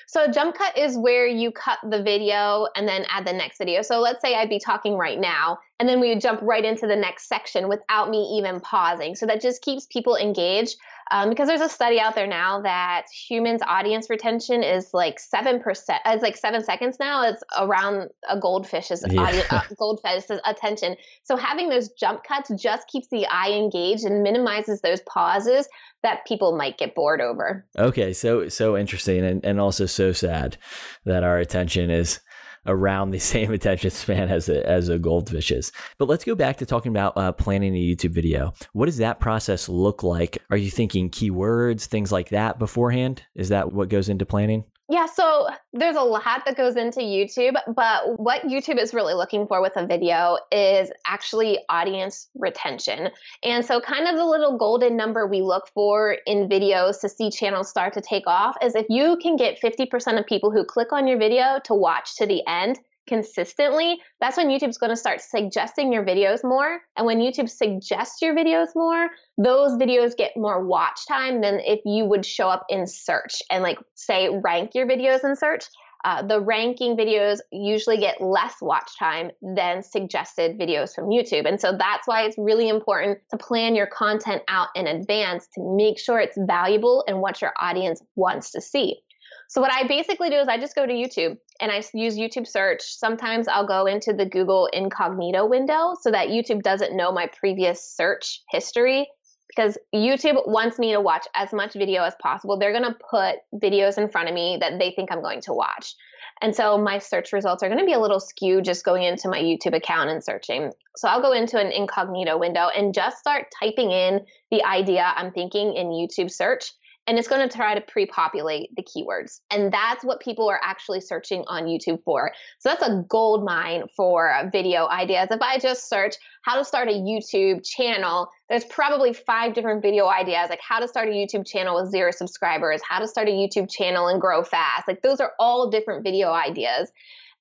So 0.07 0.25
a 0.25 0.33
jump 0.33 0.55
cut 0.55 0.77
is 0.77 0.97
where 0.97 1.27
you 1.27 1.51
cut 1.51 1.79
the 1.83 2.03
video 2.03 2.67
and 2.75 2.89
then 2.89 3.05
add 3.11 3.27
the 3.27 3.33
next 3.33 3.59
video. 3.59 3.81
So 3.83 4.01
let's 4.01 4.23
say 4.23 4.35
I'd 4.35 4.49
be 4.49 4.59
talking 4.59 4.97
right 4.97 5.19
now 5.19 5.59
and 5.79 5.89
then 5.89 6.01
we 6.01 6.09
would 6.09 6.21
jump 6.21 6.41
right 6.43 6.65
into 6.65 6.87
the 6.87 6.97
next 6.97 7.29
section 7.29 7.69
without 7.69 8.09
me 8.09 8.39
even 8.39 8.59
pausing. 8.61 9.15
So 9.15 9.27
that 9.27 9.43
just 9.43 9.61
keeps 9.61 9.87
people 9.87 10.17
engaged. 10.17 10.77
Um, 11.11 11.29
because 11.31 11.49
there's 11.49 11.61
a 11.61 11.69
study 11.69 12.01
out 12.01 12.15
there 12.15 12.27
now 12.27 12.61
that 12.63 13.07
humans' 13.11 13.63
audience 13.67 14.11
retention 14.11 14.63
is 14.63 14.91
like 14.93 15.19
seven 15.19 15.61
percent. 15.61 16.01
It's 16.07 16.23
like 16.23 16.37
seven 16.37 16.63
seconds 16.63 16.99
now. 16.99 17.23
It's 17.29 17.43
around 17.59 18.11
a 18.29 18.39
goldfish's 18.39 19.05
yeah. 19.09 19.21
audience, 19.21 19.47
uh, 19.51 19.61
goldfish's 19.81 20.41
attention. 20.45 20.97
So 21.23 21.37
having 21.37 21.69
those 21.69 21.91
jump 21.91 22.25
cuts 22.25 22.51
just 22.61 22.89
keeps 22.89 23.09
the 23.11 23.27
eye 23.27 23.53
engaged 23.53 24.05
and 24.05 24.23
minimizes 24.23 24.81
those 24.81 25.01
pauses 25.03 25.69
that 26.03 26.25
people 26.27 26.57
might 26.57 26.79
get 26.79 26.95
bored 26.95 27.21
over. 27.21 27.67
Okay, 27.79 28.13
so 28.13 28.49
so 28.49 28.77
interesting 28.77 29.25
and, 29.25 29.45
and 29.45 29.61
also 29.61 29.87
so 29.87 30.13
sad 30.13 30.57
that 31.05 31.25
our 31.25 31.39
attention 31.39 31.91
is 31.91 32.21
around 32.69 33.11
the 33.11 33.19
same 33.35 33.53
attention 33.53 33.91
span 33.91 34.29
as 34.29 34.49
a, 34.49 34.65
as 34.69 34.89
a 34.89 34.99
goldfish 34.99 35.51
is. 35.51 35.73
But 35.99 36.09
let's 36.09 36.25
go 36.25 36.35
back 36.35 36.59
to 36.59 36.67
talking 36.67 36.91
about 36.91 37.17
uh, 37.17 37.33
planning 37.33 37.75
a 37.75 37.79
YouTube 37.79 38.11
video. 38.11 38.53
What 38.73 38.87
does 38.87 38.99
that 38.99 39.19
process 39.21 39.69
look 39.69 40.03
like? 40.03 40.39
Are 40.51 40.57
you 40.57 40.71
thinking 40.71 41.11
keywords, 41.11 41.87
things 41.87 42.13
like 42.13 42.29
that 42.31 42.59
beforehand? 42.59 43.23
Is 43.35 43.49
that 43.49 43.73
what 43.73 43.89
goes 43.89 44.09
into 44.09 44.25
planning? 44.25 44.65
Yeah, 44.91 45.05
so 45.05 45.49
there's 45.75 45.97
a 45.97 46.03
lot 46.03 46.47
that 46.47 46.57
goes 46.57 46.77
into 46.77 47.01
YouTube, 47.01 47.57
but 47.75 48.19
what 48.19 48.45
YouTube 48.45 48.81
is 48.81 48.95
really 48.95 49.13
looking 49.13 49.47
for 49.47 49.61
with 49.61 49.75
a 49.77 49.87
video 49.87 50.39
is 50.51 50.91
actually 51.07 51.59
audience 51.69 52.29
retention. 52.35 53.11
And 53.45 53.63
so, 53.63 53.83
kind 53.83 54.09
of 54.09 54.17
the 54.17 54.25
little 54.25 54.57
golden 54.57 54.97
number 54.97 55.27
we 55.27 55.43
look 55.43 55.69
for 55.75 56.17
in 56.27 56.49
videos 56.49 57.03
to 57.03 57.09
see 57.11 57.31
channels 57.31 57.69
start 57.69 57.93
to 57.95 58.01
take 58.01 58.27
off 58.27 58.57
is 58.63 58.75
if 58.75 58.87
you 58.89 59.19
can 59.23 59.37
get 59.37 59.61
50% 59.61 60.19
of 60.19 60.25
people 60.25 60.51
who 60.51 60.65
click 60.65 60.91
on 60.91 61.07
your 61.07 61.19
video 61.19 61.61
to 61.65 61.75
watch 61.75 62.17
to 62.17 62.25
the 62.25 62.43
end, 62.49 62.79
consistently, 63.09 63.99
that's 64.21 64.37
when 64.37 64.49
YouTube's 64.49 64.79
going 64.79 64.91
to 64.91 64.97
start 64.97 65.21
suggesting 65.21 65.93
your 65.93 66.05
videos 66.05 66.45
more. 66.45 66.81
And 66.97 67.07
when 67.07 67.19
YouTube 67.19 67.49
suggests 67.49 68.23
your 68.23 68.35
videos 68.35 68.69
more, 68.77 69.09
those 69.37 69.73
videos 69.73 70.17
get 70.17 70.37
more 70.37 70.65
watch 70.65 71.07
time 71.09 71.41
than 71.41 71.61
if 71.61 71.81
you 71.85 72.05
would 72.05 72.25
show 72.25 72.49
up 72.49 72.65
in 72.69 72.87
search 72.87 73.43
and 73.51 73.63
like 73.63 73.79
say 73.95 74.29
rank 74.29 74.75
your 74.75 74.87
videos 74.87 75.25
in 75.25 75.35
search. 75.35 75.65
uh, 76.05 76.23
the 76.23 76.41
ranking 76.41 76.97
videos 76.97 77.39
usually 77.51 77.99
get 77.99 78.21
less 78.21 78.55
watch 78.63 78.91
time 78.99 79.31
than 79.43 79.83
suggested 79.83 80.59
videos 80.59 80.95
from 80.95 81.07
YouTube. 81.07 81.47
And 81.47 81.61
so 81.61 81.77
that's 81.77 82.07
why 82.07 82.23
it's 82.23 82.39
really 82.39 82.69
important 82.69 83.19
to 83.31 83.37
plan 83.37 83.75
your 83.75 83.87
content 83.87 84.43
out 84.49 84.69
in 84.75 84.87
advance 84.87 85.49
to 85.55 85.61
make 85.77 85.99
sure 85.99 86.21
it's 86.21 86.39
valuable 86.39 87.05
and 87.09 87.21
what 87.21 87.43
your 87.43 87.53
audience 87.61 88.03
wants 88.15 88.53
to 88.53 88.61
see. 88.61 89.01
So 89.49 89.63
what 89.63 89.73
I 89.73 89.87
basically 89.87 90.29
do 90.29 90.37
is 90.37 90.47
I 90.47 90.59
just 90.59 90.75
go 90.75 90.85
to 90.85 90.93
YouTube 90.93 91.39
and 91.59 91.73
I 91.73 91.83
use 91.95 92.19
YouTube 92.19 92.47
search. 92.47 92.83
Sometimes 92.83 93.49
I'll 93.49 93.67
go 93.67 93.87
into 93.87 94.13
the 94.13 94.27
Google 94.27 94.69
incognito 94.75 95.47
window 95.47 95.95
so 96.01 96.11
that 96.11 96.29
YouTube 96.29 96.63
doesn't 96.63 96.95
know 96.95 97.11
my 97.13 97.29
previous 97.41 97.83
search 97.83 98.43
history 98.51 99.09
because 99.49 99.79
YouTube 99.95 100.47
wants 100.47 100.79
me 100.79 100.93
to 100.93 101.01
watch 101.01 101.27
as 101.35 101.55
much 101.55 101.73
video 101.73 102.03
as 102.03 102.15
possible. 102.23 102.59
They're 102.59 102.79
going 102.79 102.85
to 102.85 102.97
put 103.11 103.37
videos 103.55 103.97
in 103.97 104.11
front 104.11 104.29
of 104.29 104.35
me 104.35 104.59
that 104.61 104.79
they 104.79 104.91
think 104.91 105.11
I'm 105.11 105.23
going 105.23 105.41
to 105.43 105.55
watch. 105.55 105.95
And 106.43 106.55
so 106.55 106.77
my 106.77 106.99
search 106.99 107.33
results 107.33 107.63
are 107.63 107.69
going 107.69 107.81
to 107.81 107.87
be 107.87 107.95
a 107.95 107.99
little 107.99 108.21
skewed 108.21 108.67
just 108.67 108.85
going 108.85 109.03
into 109.03 109.31
my 109.31 109.41
YouTube 109.41 109.75
account 109.75 110.11
and 110.11 110.23
searching. 110.23 110.73
So 110.97 111.09
I'll 111.09 111.23
go 111.23 111.33
into 111.33 111.59
an 111.59 111.73
incognito 111.73 112.37
window 112.39 112.69
and 112.69 112.93
just 112.93 113.17
start 113.17 113.47
typing 113.59 113.91
in 113.93 114.21
the 114.51 114.63
idea 114.63 115.11
I'm 115.17 115.33
thinking 115.33 115.75
in 115.75 115.89
YouTube 115.89 116.31
search 116.31 116.71
and 117.09 117.19
it's 117.19 117.27
going 117.27 117.49
to 117.49 117.57
try 117.57 117.75
to 117.75 117.81
pre-populate 117.81 118.69
the 118.77 118.83
keywords. 118.83 119.41
And 119.51 119.73
that's 119.73 120.05
what 120.05 120.21
people 120.21 120.47
are 120.49 120.61
actually 120.63 121.01
searching 121.01 121.43
on 121.47 121.65
youtube 121.65 122.05
for. 122.05 122.33
So 122.59 122.69
that's 122.69 122.83
a 122.83 123.03
gold 123.09 123.45
mine 123.45 123.85
for 123.97 124.31
video 124.53 124.87
ideas. 124.89 125.29
If 125.31 125.41
i 125.41 125.59
just 125.59 125.89
search 125.89 126.17
how 126.43 126.57
to 126.57 126.65
start 126.65 126.89
a 126.89 126.93
youtube 126.93 127.67
channel 127.67 128.29
there's 128.49 128.65
probably 128.65 129.13
five 129.13 129.55
different 129.55 129.83
video 129.83 130.07
ideas 130.07 130.49
like 130.51 130.61
how 130.61 130.79
to 130.79 130.89
start 130.89 131.09
a 131.09 131.13
youtube 131.13 131.47
channel 131.47 131.81
with 131.81 131.91
zero 131.91 132.11
subscribers 132.11 132.81
how 132.89 132.99
to 132.99 133.09
start 133.09 133.29
a 133.29 133.31
youtube 133.31 133.71
channel 133.71 134.09
and 134.09 134.21
grow 134.21 134.43
fast. 134.43 134.87
Like 134.87 135.03
those 135.03 135.21
are 135.21 135.33
all 135.39 135.71
different 135.71 136.05
video 136.05 136.33
ideas 136.33 136.93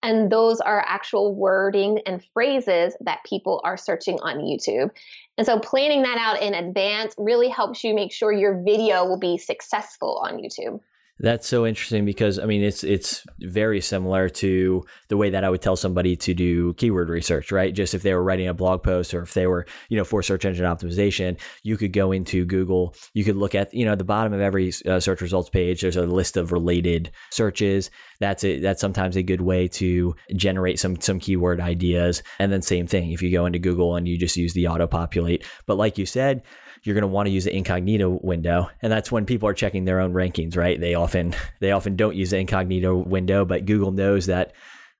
and 0.04 0.32
those 0.32 0.60
are 0.62 0.84
actual 0.88 1.34
wording 1.36 2.00
and 2.06 2.24
phrases 2.34 2.96
that 3.02 3.20
people 3.26 3.62
are 3.64 3.78
searching 3.78 4.20
on 4.22 4.38
YouTube. 4.38 4.92
And 5.38 5.46
so 5.46 5.60
planning 5.60 6.04
that 6.04 6.18
out 6.18 6.42
in 6.42 6.54
advance 6.54 7.14
really 7.18 7.50
helps 7.50 7.84
you 7.84 7.94
make 7.94 8.12
sure 8.12 8.32
your 8.32 8.62
video 8.64 9.06
will 9.06 9.20
be 9.20 9.38
successful 9.38 10.22
on 10.24 10.38
YouTube. 10.38 10.80
That's 11.20 11.48
so 11.48 11.66
interesting 11.66 12.06
because 12.06 12.38
I 12.38 12.46
mean 12.46 12.62
it's 12.62 12.84
it's 12.84 13.26
very 13.40 13.82
similar 13.82 14.30
to 14.30 14.84
the 15.08 15.18
way 15.18 15.32
that 15.32 15.44
I 15.44 15.50
would 15.50 15.64
tell 15.64 15.76
somebody 15.76 16.16
to 16.18 16.34
do 16.34 16.74
keyword 16.74 17.10
research, 17.10 17.52
right? 17.52 17.74
Just 17.74 17.96
if 17.96 18.04
they 18.04 18.14
were 18.14 18.24
writing 18.24 18.48
a 18.48 18.54
blog 18.54 18.84
post 18.84 19.14
or 19.16 19.24
if 19.24 19.34
they 19.34 19.48
were, 19.48 19.66
you 19.90 19.98
know, 19.98 20.04
for 20.04 20.22
search 20.22 20.46
engine 20.46 20.66
optimization, 20.66 21.40
you 21.64 21.76
could 21.76 21.92
go 21.92 22.12
into 22.12 22.46
Google, 22.46 22.94
you 23.14 23.24
could 23.24 23.36
look 23.36 23.56
at, 23.56 23.74
you 23.74 23.84
know, 23.84 23.94
at 23.94 23.98
the 23.98 24.04
bottom 24.04 24.32
of 24.32 24.42
every 24.42 24.72
uh, 24.86 25.00
search 25.00 25.22
results 25.22 25.50
page, 25.50 25.82
there's 25.82 25.96
a 25.96 26.06
list 26.06 26.38
of 26.38 26.52
related 26.52 27.12
searches. 27.32 27.90
That's 28.20 28.44
it. 28.44 28.62
That's 28.62 28.82
sometimes 28.82 29.16
a 29.16 29.24
good 29.24 29.42
way 29.42 29.68
to 29.70 30.16
generate 30.36 30.80
some 30.80 31.02
some 31.02 31.20
keyword 31.20 31.60
ideas. 31.60 32.22
And 32.38 32.52
then 32.52 32.62
same 32.62 32.86
thing 32.86 33.12
if 33.12 33.24
you 33.24 33.32
go 33.32 33.48
into 33.48 33.60
Google 33.60 33.96
and 33.96 34.08
you 34.08 34.20
just 34.20 34.38
use 34.38 34.54
the 34.54 34.68
auto 34.68 34.86
populate. 34.86 35.44
But 35.66 35.78
like 35.78 35.98
you 35.98 36.06
said, 36.06 36.44
you're 36.84 36.94
going 36.94 37.02
to 37.02 37.08
want 37.08 37.28
to 37.28 37.32
use 37.32 37.46
the 37.46 37.56
incognito 37.56 38.20
window. 38.24 38.70
And 38.82 38.92
that's 38.92 39.12
when 39.12 39.26
people 39.26 39.50
are 39.50 39.54
checking 39.54 39.86
their 39.86 40.00
own 40.00 40.14
rankings 40.14 40.56
right? 40.56 40.80
They 40.80 40.96
often 40.96 41.36
they 41.60 41.72
often 41.72 41.96
don't 41.96 42.16
use 42.16 42.32
the 42.32 42.38
incognito 42.38 42.98
window 42.98 43.46
but 43.46 43.66
google 43.66 43.92
knows 43.92 44.28
that 44.28 44.54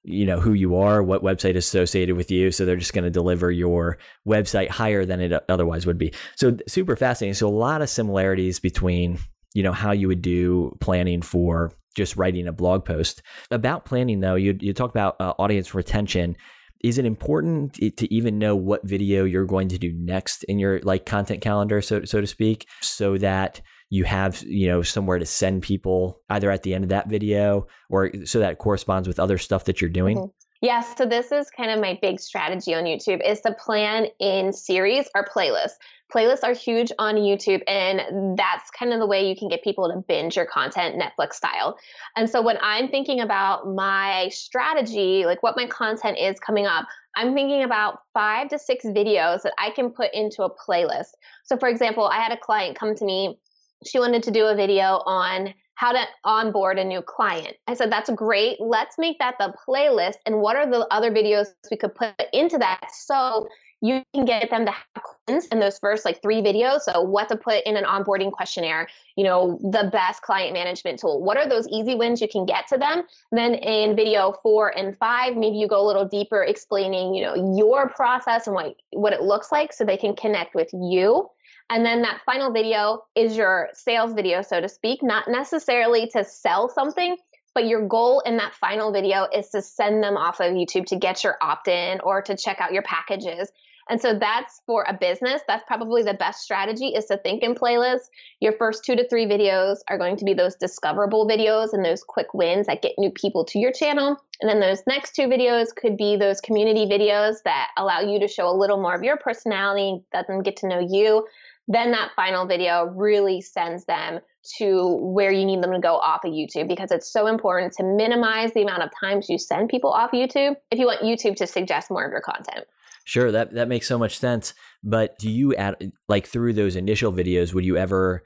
you 0.04 0.26
know 0.26 0.40
who 0.40 0.54
you 0.54 0.78
are 0.78 1.04
what 1.04 1.22
website 1.22 1.56
is 1.56 1.66
associated 1.66 2.16
with 2.16 2.32
you. 2.32 2.52
So 2.52 2.66
they're 2.66 2.78
just 2.78 2.94
going 2.94 3.04
to 3.04 3.10
deliver 3.10 3.52
your 3.52 3.98
website 4.28 4.70
higher 4.70 5.06
than 5.06 5.20
it 5.20 5.44
otherwise 5.50 5.86
would 5.86 5.98
be. 5.98 6.14
So 6.36 6.58
super 6.68 6.96
fascinating. 6.96 7.34
So 7.34 7.48
a 7.48 7.50
lot 7.50 7.82
of 7.82 7.90
similarities 7.90 8.60
between 8.60 9.20
you 9.54 9.64
know 9.64 9.74
how 9.74 9.92
you 9.92 10.08
would 10.08 10.22
do 10.22 10.78
planning 10.80 11.22
for 11.22 11.74
just 11.96 12.16
writing 12.16 12.48
a 12.48 12.54
blog 12.54 12.86
post. 12.86 13.22
About 13.52 13.86
planning 13.86 14.20
though 14.20 14.36
you, 14.36 14.56
you 14.60 14.74
talk 14.74 14.92
about 14.92 15.20
uh, 15.20 15.34
audience 15.40 15.74
retention 15.74 16.38
is 16.84 16.98
it 16.98 17.06
important 17.06 17.74
to 17.74 18.14
even 18.14 18.38
know 18.38 18.56
what 18.56 18.88
video 18.88 19.24
you're 19.24 19.46
going 19.46 19.68
to 19.68 19.78
do 19.78 19.92
next 19.94 20.44
in 20.46 20.60
your 20.60 20.80
like 20.82 21.06
content 21.06 21.42
calendar 21.42 21.82
so 21.82 22.04
so 22.04 22.22
to 22.22 22.28
speak 22.28 22.68
so 22.82 23.18
that 23.18 23.62
you 23.90 24.04
have 24.04 24.42
you 24.44 24.68
know 24.68 24.82
somewhere 24.82 25.20
to 25.20 25.26
send 25.26 25.64
people 25.64 26.22
either 26.30 26.52
at 26.52 26.64
the 26.64 26.74
end 26.74 26.84
of 26.84 26.90
that 26.90 27.10
video 27.10 27.66
or 27.90 28.12
so 28.26 28.40
that 28.40 28.58
corresponds 28.58 29.08
with 29.08 29.20
other 29.20 29.38
stuff 29.38 29.66
that 29.66 29.82
you're 29.82 29.90
doing 29.90 30.18
mm-hmm. 30.18 30.32
Yes, 30.62 30.96
so 30.98 31.06
this 31.06 31.32
is 31.32 31.52
kind 31.52 31.70
of 31.70 31.80
my 31.80 32.00
big 32.02 32.20
strategy 32.20 32.74
on 32.74 32.86
YouTube 32.86 33.22
is 33.24 33.42
to 33.42 33.54
plan 33.54 34.08
in 34.20 34.52
series 34.52 35.08
or 35.14 35.24
playlists. 35.24 35.76
Playlists 36.14 36.44
are 36.44 36.54
huge 36.54 36.92
on 37.00 37.16
YouTube, 37.16 37.62
and 37.68 38.38
that's 38.38 38.72
kind 38.72 38.94
of 38.94 39.00
the 39.00 39.06
way 39.06 39.28
you 39.28 39.36
can 39.36 39.50
get 39.50 39.64
people 39.64 39.90
to 39.90 40.00
binge 40.08 40.38
your 40.38 40.46
content 40.46 40.96
Netflix 40.96 41.34
style. 41.34 41.78
And 42.16 42.30
so 42.30 42.42
when 42.42 42.58
I'm 42.62 42.88
thinking 42.88 43.20
about 43.20 43.68
my 43.68 44.30
strategy, 44.30 45.26
like 45.26 45.44
what 45.44 45.58
my 45.58 45.68
content 45.68 46.18
is 46.18 46.40
coming 46.40 46.66
up, 46.66 46.88
I'm 47.16 47.34
thinking 47.34 47.64
about 47.64 48.00
five 48.14 48.48
to 48.50 48.60
six 48.60 48.86
videos 48.86 49.42
that 49.42 49.54
I 49.58 49.72
can 49.72 49.90
put 49.90 50.14
into 50.14 50.44
a 50.44 50.50
playlist. 50.50 51.10
So, 51.44 51.58
for 51.58 51.68
example, 51.68 52.06
I 52.06 52.22
had 52.22 52.32
a 52.32 52.38
client 52.38 52.78
come 52.78 52.96
to 52.96 53.06
me. 53.06 53.40
She 53.86 54.00
wanted 54.00 54.24
to 54.24 54.32
do 54.32 54.46
a 54.46 54.56
video 54.56 55.02
on 55.06 55.54
how 55.76 55.92
to 55.92 56.04
onboard 56.24 56.80
a 56.80 56.84
new 56.84 57.04
client. 57.04 57.56
I 57.68 57.76
said, 57.76 57.92
that's 57.92 58.10
great. 58.10 58.58
Let's 58.60 58.98
make 58.98 59.20
that 59.20 59.36
the 59.38 59.54
playlist. 59.68 60.16
And 60.26 60.42
what 60.42 60.56
are 60.56 60.70
the 60.70 60.88
other 60.90 61.12
videos 61.12 61.48
we 61.70 61.78
could 61.78 61.94
put 61.94 62.16
into 62.34 62.58
that 62.58 62.88
so 62.92 63.48
you 63.82 64.02
can 64.14 64.26
get 64.26 64.50
them 64.50 64.66
to 64.66 64.72
have 64.72 65.04
questions 65.04 65.48
in 65.48 65.60
those 65.60 65.78
first 65.78 66.06
like 66.06 66.22
three 66.22 66.42
videos. 66.42 66.82
So, 66.82 67.02
what 67.02 67.30
to 67.30 67.38
put 67.38 67.64
in 67.66 67.78
an 67.78 67.84
onboarding 67.84 68.32
questionnaire, 68.32 68.88
you 69.16 69.24
know, 69.24 69.60
the 69.62 69.90
best 69.92 70.22
client 70.22 70.54
management 70.54 71.00
tool. 71.00 71.24
What 71.24 71.38
are 71.38 71.48
those 71.48 71.68
easy 71.68 71.96
wins 71.96 72.22
you 72.22 72.28
can 72.28 72.46
get 72.46 72.68
to 72.68 72.78
them? 72.78 73.04
Then 73.32 73.56
in 73.56 73.96
video 73.96 74.34
four 74.42 74.76
and 74.78 74.98
five, 74.98 75.36
maybe 75.36 75.58
you 75.58 75.68
go 75.68 75.82
a 75.82 75.86
little 75.86 76.08
deeper 76.08 76.44
explaining, 76.44 77.14
you 77.14 77.24
know, 77.24 77.56
your 77.56 77.90
process 77.90 78.48
and 78.48 78.56
what, 78.56 78.76
what 78.92 79.14
it 79.14 79.22
looks 79.22 79.52
like 79.52 79.74
so 79.74 79.86
they 79.86 79.98
can 79.98 80.16
connect 80.16 80.56
with 80.56 80.70
you. 80.74 81.30
And 81.70 81.86
then 81.86 82.02
that 82.04 82.22
final 82.26 82.52
video 82.52 83.04
is 83.16 83.36
your 83.36 83.70
sales 83.74 84.14
video, 84.14 84.42
so 84.42 84.62
to 84.62 84.70
speak, 84.70 85.04
not 85.04 85.28
necessarily 85.28 86.08
to 86.14 86.24
sell 86.24 86.70
something, 86.70 87.18
but 87.54 87.66
your 87.66 87.88
goal 87.88 88.22
in 88.22 88.38
that 88.38 88.54
final 88.54 88.92
video 88.92 89.28
is 89.34 89.50
to 89.50 89.62
send 89.62 90.04
them 90.04 90.16
off 90.16 90.40
of 90.40 90.54
YouTube 90.54 90.86
to 90.86 90.96
get 90.96 91.24
your 91.24 91.38
opt 91.42 91.68
in 91.68 92.00
or 92.02 92.22
to 92.22 92.38
check 92.38 92.62
out 92.62 92.72
your 92.72 92.84
packages. 92.84 93.52
And 93.90 94.02
so 94.02 94.18
that's 94.18 94.62
for 94.66 94.86
a 94.88 94.94
business. 94.94 95.42
That's 95.48 95.64
probably 95.68 96.04
the 96.04 96.14
best 96.14 96.42
strategy 96.42 96.88
is 96.88 97.06
to 97.06 97.18
think 97.18 97.44
in 97.44 97.56
playlists. 97.56 98.10
Your 98.40 98.54
first 98.54 98.84
two 98.84 98.96
to 98.96 99.08
three 99.08 99.26
videos 99.26 99.78
are 99.88 99.98
going 99.98 100.18
to 100.18 100.26
be 100.26 100.34
those 100.34 100.56
discoverable 100.56 101.28
videos 101.28 101.74
and 101.74 101.84
those 101.84 102.04
quick 102.04 102.34
wins 102.34 102.68
that 102.68 102.82
get 102.82 102.94
new 102.98 103.12
people 103.12 103.46
to 103.46 103.60
your 103.60 103.72
channel. 103.72 104.18
And 104.42 104.50
then 104.50 104.60
those 104.60 104.84
next 104.88 105.16
two 105.16 105.24
videos 105.24 105.76
could 105.76 105.98
be 105.98 106.16
those 106.16 106.42
community 106.42 106.86
videos 106.86 107.38
that 107.46 107.70
allow 107.78 108.02
you 108.02 108.20
to 108.20 108.28
show 108.28 108.50
a 108.50 108.56
little 108.56 108.82
more 108.82 108.96
of 108.96 109.04
your 109.04 109.18
personality, 109.18 110.04
let 110.14 110.28
them 110.28 110.44
get 110.44 110.58
to 110.58 110.68
know 110.68 110.80
you. 110.80 111.26
Then 111.68 111.92
that 111.92 112.12
final 112.16 112.46
video 112.46 112.86
really 112.86 113.42
sends 113.42 113.86
them 113.86 114.22
to 114.58 114.96
where 115.02 115.32
you 115.32 115.46
need 115.46 115.62
them 115.62 115.74
to 115.74 115.80
go 115.80 115.98
off 115.98 116.24
of 116.24 116.32
YouTube 116.32 116.70
because 116.70 116.92
it's 116.92 117.12
so 117.12 117.28
important 117.28 117.74
to 117.74 117.84
minimize 117.84 118.54
the 118.54 118.62
amount 118.62 118.84
of 118.84 118.90
times 118.98 119.30
you 119.30 119.38
send 119.38 119.68
people 119.68 119.92
off 119.92 120.12
YouTube 120.12 120.56
if 120.72 120.80
you 120.80 120.86
want 120.86 121.02
YouTube 121.02 121.36
to 121.38 121.48
suggest 121.48 121.92
more 121.92 122.06
of 122.06 122.12
your 122.12 122.22
content. 122.22 122.66
Sure, 123.08 123.32
that 123.32 123.54
that 123.54 123.70
makes 123.70 123.88
so 123.88 123.98
much 123.98 124.20
sense. 124.20 124.54
But 124.84 125.18
do 125.18 125.32
you 125.32 125.56
add 125.56 125.94
like 126.10 126.28
through 126.28 126.52
those 126.52 126.76
initial 126.76 127.14
videos, 127.14 127.54
would 127.54 127.64
you 127.64 127.78
ever 127.78 128.22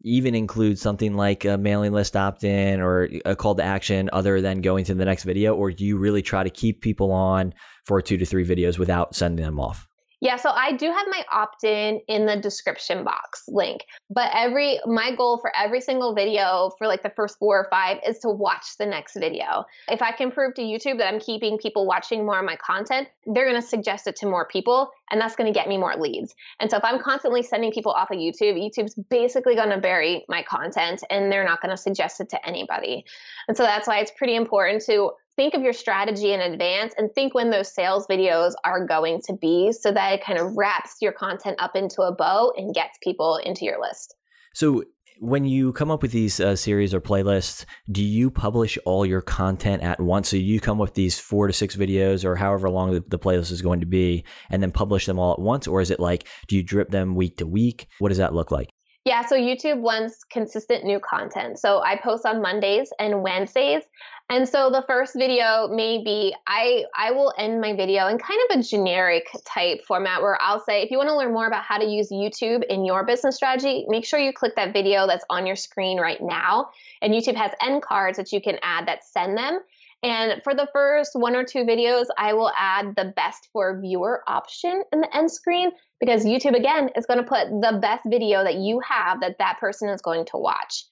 even 0.00 0.34
include 0.34 0.78
something 0.78 1.14
like 1.14 1.44
a 1.44 1.58
mailing 1.58 1.92
list 1.92 2.16
opt-in 2.16 2.80
or 2.80 3.10
a 3.26 3.36
call 3.36 3.54
to 3.54 3.62
action 3.62 4.08
other 4.14 4.40
than 4.40 4.62
going 4.62 4.86
to 4.86 4.94
the 4.94 5.04
next 5.04 5.24
video, 5.24 5.54
or 5.54 5.72
do 5.72 5.84
you 5.84 5.98
really 5.98 6.22
try 6.22 6.42
to 6.42 6.48
keep 6.48 6.80
people 6.80 7.12
on 7.12 7.52
for 7.84 8.00
two 8.00 8.16
to 8.16 8.24
three 8.24 8.46
videos 8.46 8.78
without 8.78 9.14
sending 9.14 9.44
them 9.44 9.60
off? 9.60 9.86
Yeah, 10.24 10.36
so 10.36 10.48
I 10.48 10.72
do 10.72 10.86
have 10.90 11.06
my 11.10 11.22
opt 11.30 11.64
in 11.64 12.00
in 12.08 12.24
the 12.24 12.34
description 12.34 13.04
box 13.04 13.44
link. 13.46 13.84
But 14.08 14.30
every, 14.32 14.80
my 14.86 15.14
goal 15.14 15.36
for 15.36 15.54
every 15.54 15.82
single 15.82 16.14
video 16.14 16.70
for 16.78 16.86
like 16.86 17.02
the 17.02 17.10
first 17.10 17.38
four 17.38 17.58
or 17.58 17.68
five 17.68 17.98
is 18.08 18.20
to 18.20 18.30
watch 18.30 18.78
the 18.78 18.86
next 18.86 19.18
video. 19.18 19.66
If 19.86 20.00
I 20.00 20.12
can 20.12 20.30
prove 20.30 20.54
to 20.54 20.62
YouTube 20.62 20.96
that 20.96 21.12
I'm 21.12 21.20
keeping 21.20 21.58
people 21.58 21.86
watching 21.86 22.24
more 22.24 22.38
of 22.38 22.44
my 22.46 22.56
content, 22.56 23.08
they're 23.26 23.44
going 23.44 23.60
to 23.60 23.66
suggest 23.66 24.06
it 24.06 24.16
to 24.16 24.26
more 24.26 24.48
people 24.48 24.90
and 25.10 25.20
that's 25.20 25.36
going 25.36 25.52
to 25.52 25.56
get 25.56 25.68
me 25.68 25.76
more 25.76 25.94
leads. 25.94 26.34
And 26.58 26.70
so 26.70 26.78
if 26.78 26.84
I'm 26.84 26.98
constantly 26.98 27.42
sending 27.42 27.70
people 27.70 27.92
off 27.92 28.10
of 28.10 28.16
YouTube, 28.16 28.56
YouTube's 28.56 28.94
basically 29.10 29.54
going 29.54 29.70
to 29.70 29.78
bury 29.78 30.24
my 30.28 30.42
content 30.42 31.04
and 31.10 31.30
they're 31.30 31.44
not 31.44 31.60
going 31.60 31.70
to 31.70 31.76
suggest 31.76 32.22
it 32.22 32.30
to 32.30 32.48
anybody. 32.48 33.04
And 33.46 33.56
so 33.56 33.62
that's 33.62 33.86
why 33.86 33.98
it's 33.98 34.10
pretty 34.10 34.36
important 34.36 34.82
to 34.86 35.10
think 35.36 35.54
of 35.54 35.62
your 35.62 35.72
strategy 35.72 36.32
in 36.32 36.40
advance 36.40 36.94
and 36.96 37.10
think 37.14 37.34
when 37.34 37.50
those 37.50 37.72
sales 37.72 38.06
videos 38.06 38.52
are 38.64 38.86
going 38.86 39.20
to 39.26 39.34
be 39.34 39.72
so 39.72 39.92
that 39.92 40.12
it 40.12 40.24
kind 40.24 40.38
of 40.38 40.56
wraps 40.56 40.96
your 41.00 41.12
content 41.12 41.56
up 41.58 41.74
into 41.74 42.02
a 42.02 42.14
bow 42.14 42.52
and 42.56 42.74
gets 42.74 42.98
people 43.02 43.36
into 43.44 43.64
your 43.64 43.80
list. 43.80 44.14
So, 44.54 44.84
when 45.20 45.44
you 45.44 45.72
come 45.72 45.92
up 45.92 46.02
with 46.02 46.10
these 46.10 46.40
uh, 46.40 46.56
series 46.56 46.92
or 46.92 47.00
playlists, 47.00 47.64
do 47.90 48.02
you 48.02 48.30
publish 48.30 48.76
all 48.84 49.06
your 49.06 49.20
content 49.20 49.82
at 49.82 50.00
once? 50.00 50.28
So 50.28 50.36
you 50.36 50.60
come 50.60 50.76
with 50.76 50.94
these 50.94 51.20
four 51.20 51.46
to 51.46 51.52
six 51.52 51.76
videos 51.76 52.24
or 52.24 52.34
however 52.34 52.68
long 52.68 52.92
the, 52.92 53.04
the 53.06 53.18
playlist 53.18 53.52
is 53.52 53.62
going 53.62 53.78
to 53.78 53.86
be 53.86 54.24
and 54.50 54.60
then 54.60 54.72
publish 54.72 55.06
them 55.06 55.20
all 55.20 55.32
at 55.32 55.38
once? 55.38 55.68
Or 55.68 55.80
is 55.80 55.92
it 55.92 56.00
like, 56.00 56.26
do 56.48 56.56
you 56.56 56.64
drip 56.64 56.90
them 56.90 57.14
week 57.14 57.36
to 57.36 57.46
week? 57.46 57.86
What 58.00 58.08
does 58.08 58.18
that 58.18 58.34
look 58.34 58.50
like? 58.50 58.73
Yeah, 59.04 59.26
so 59.26 59.36
YouTube 59.36 59.80
wants 59.80 60.24
consistent 60.24 60.84
new 60.84 60.98
content. 60.98 61.58
So 61.58 61.82
I 61.82 61.96
post 61.96 62.24
on 62.24 62.40
Mondays 62.40 62.90
and 62.98 63.22
Wednesdays. 63.22 63.82
And 64.30 64.48
so 64.48 64.70
the 64.70 64.82
first 64.86 65.14
video 65.14 65.68
may 65.68 66.02
be 66.02 66.34
I 66.46 66.84
I 66.96 67.10
will 67.10 67.34
end 67.36 67.60
my 67.60 67.76
video 67.76 68.06
in 68.06 68.16
kind 68.16 68.40
of 68.48 68.58
a 68.58 68.62
generic 68.62 69.28
type 69.44 69.84
format 69.84 70.22
where 70.22 70.40
I'll 70.40 70.64
say 70.64 70.80
if 70.80 70.90
you 70.90 70.96
want 70.96 71.10
to 71.10 71.16
learn 71.16 71.34
more 71.34 71.46
about 71.46 71.64
how 71.64 71.76
to 71.76 71.84
use 71.84 72.10
YouTube 72.10 72.64
in 72.64 72.86
your 72.86 73.04
business 73.04 73.36
strategy, 73.36 73.84
make 73.88 74.06
sure 74.06 74.18
you 74.18 74.32
click 74.32 74.56
that 74.56 74.72
video 74.72 75.06
that's 75.06 75.26
on 75.28 75.46
your 75.46 75.56
screen 75.56 76.00
right 76.00 76.22
now. 76.22 76.70
And 77.02 77.12
YouTube 77.12 77.36
has 77.36 77.50
end 77.60 77.82
cards 77.82 78.16
that 78.16 78.32
you 78.32 78.40
can 78.40 78.58
add 78.62 78.88
that 78.88 79.04
send 79.04 79.36
them. 79.36 79.60
And 80.04 80.42
for 80.44 80.54
the 80.54 80.68
first 80.70 81.12
one 81.14 81.34
or 81.34 81.44
two 81.44 81.64
videos, 81.64 82.04
I 82.18 82.34
will 82.34 82.52
add 82.58 82.94
the 82.94 83.14
best 83.16 83.48
for 83.54 83.80
viewer 83.80 84.22
option 84.28 84.82
in 84.92 85.00
the 85.00 85.16
end 85.16 85.30
screen 85.30 85.70
because 85.98 86.26
YouTube, 86.26 86.54
again, 86.54 86.90
is 86.94 87.06
going 87.06 87.20
to 87.20 87.24
put 87.24 87.48
the 87.48 87.78
best 87.80 88.02
video 88.06 88.44
that 88.44 88.56
you 88.56 88.80
have 88.80 89.22
that 89.22 89.38
that 89.38 89.58
person 89.58 89.88
is 89.88 90.02
going 90.02 90.26
to 90.26 90.36
watch. 90.36 90.84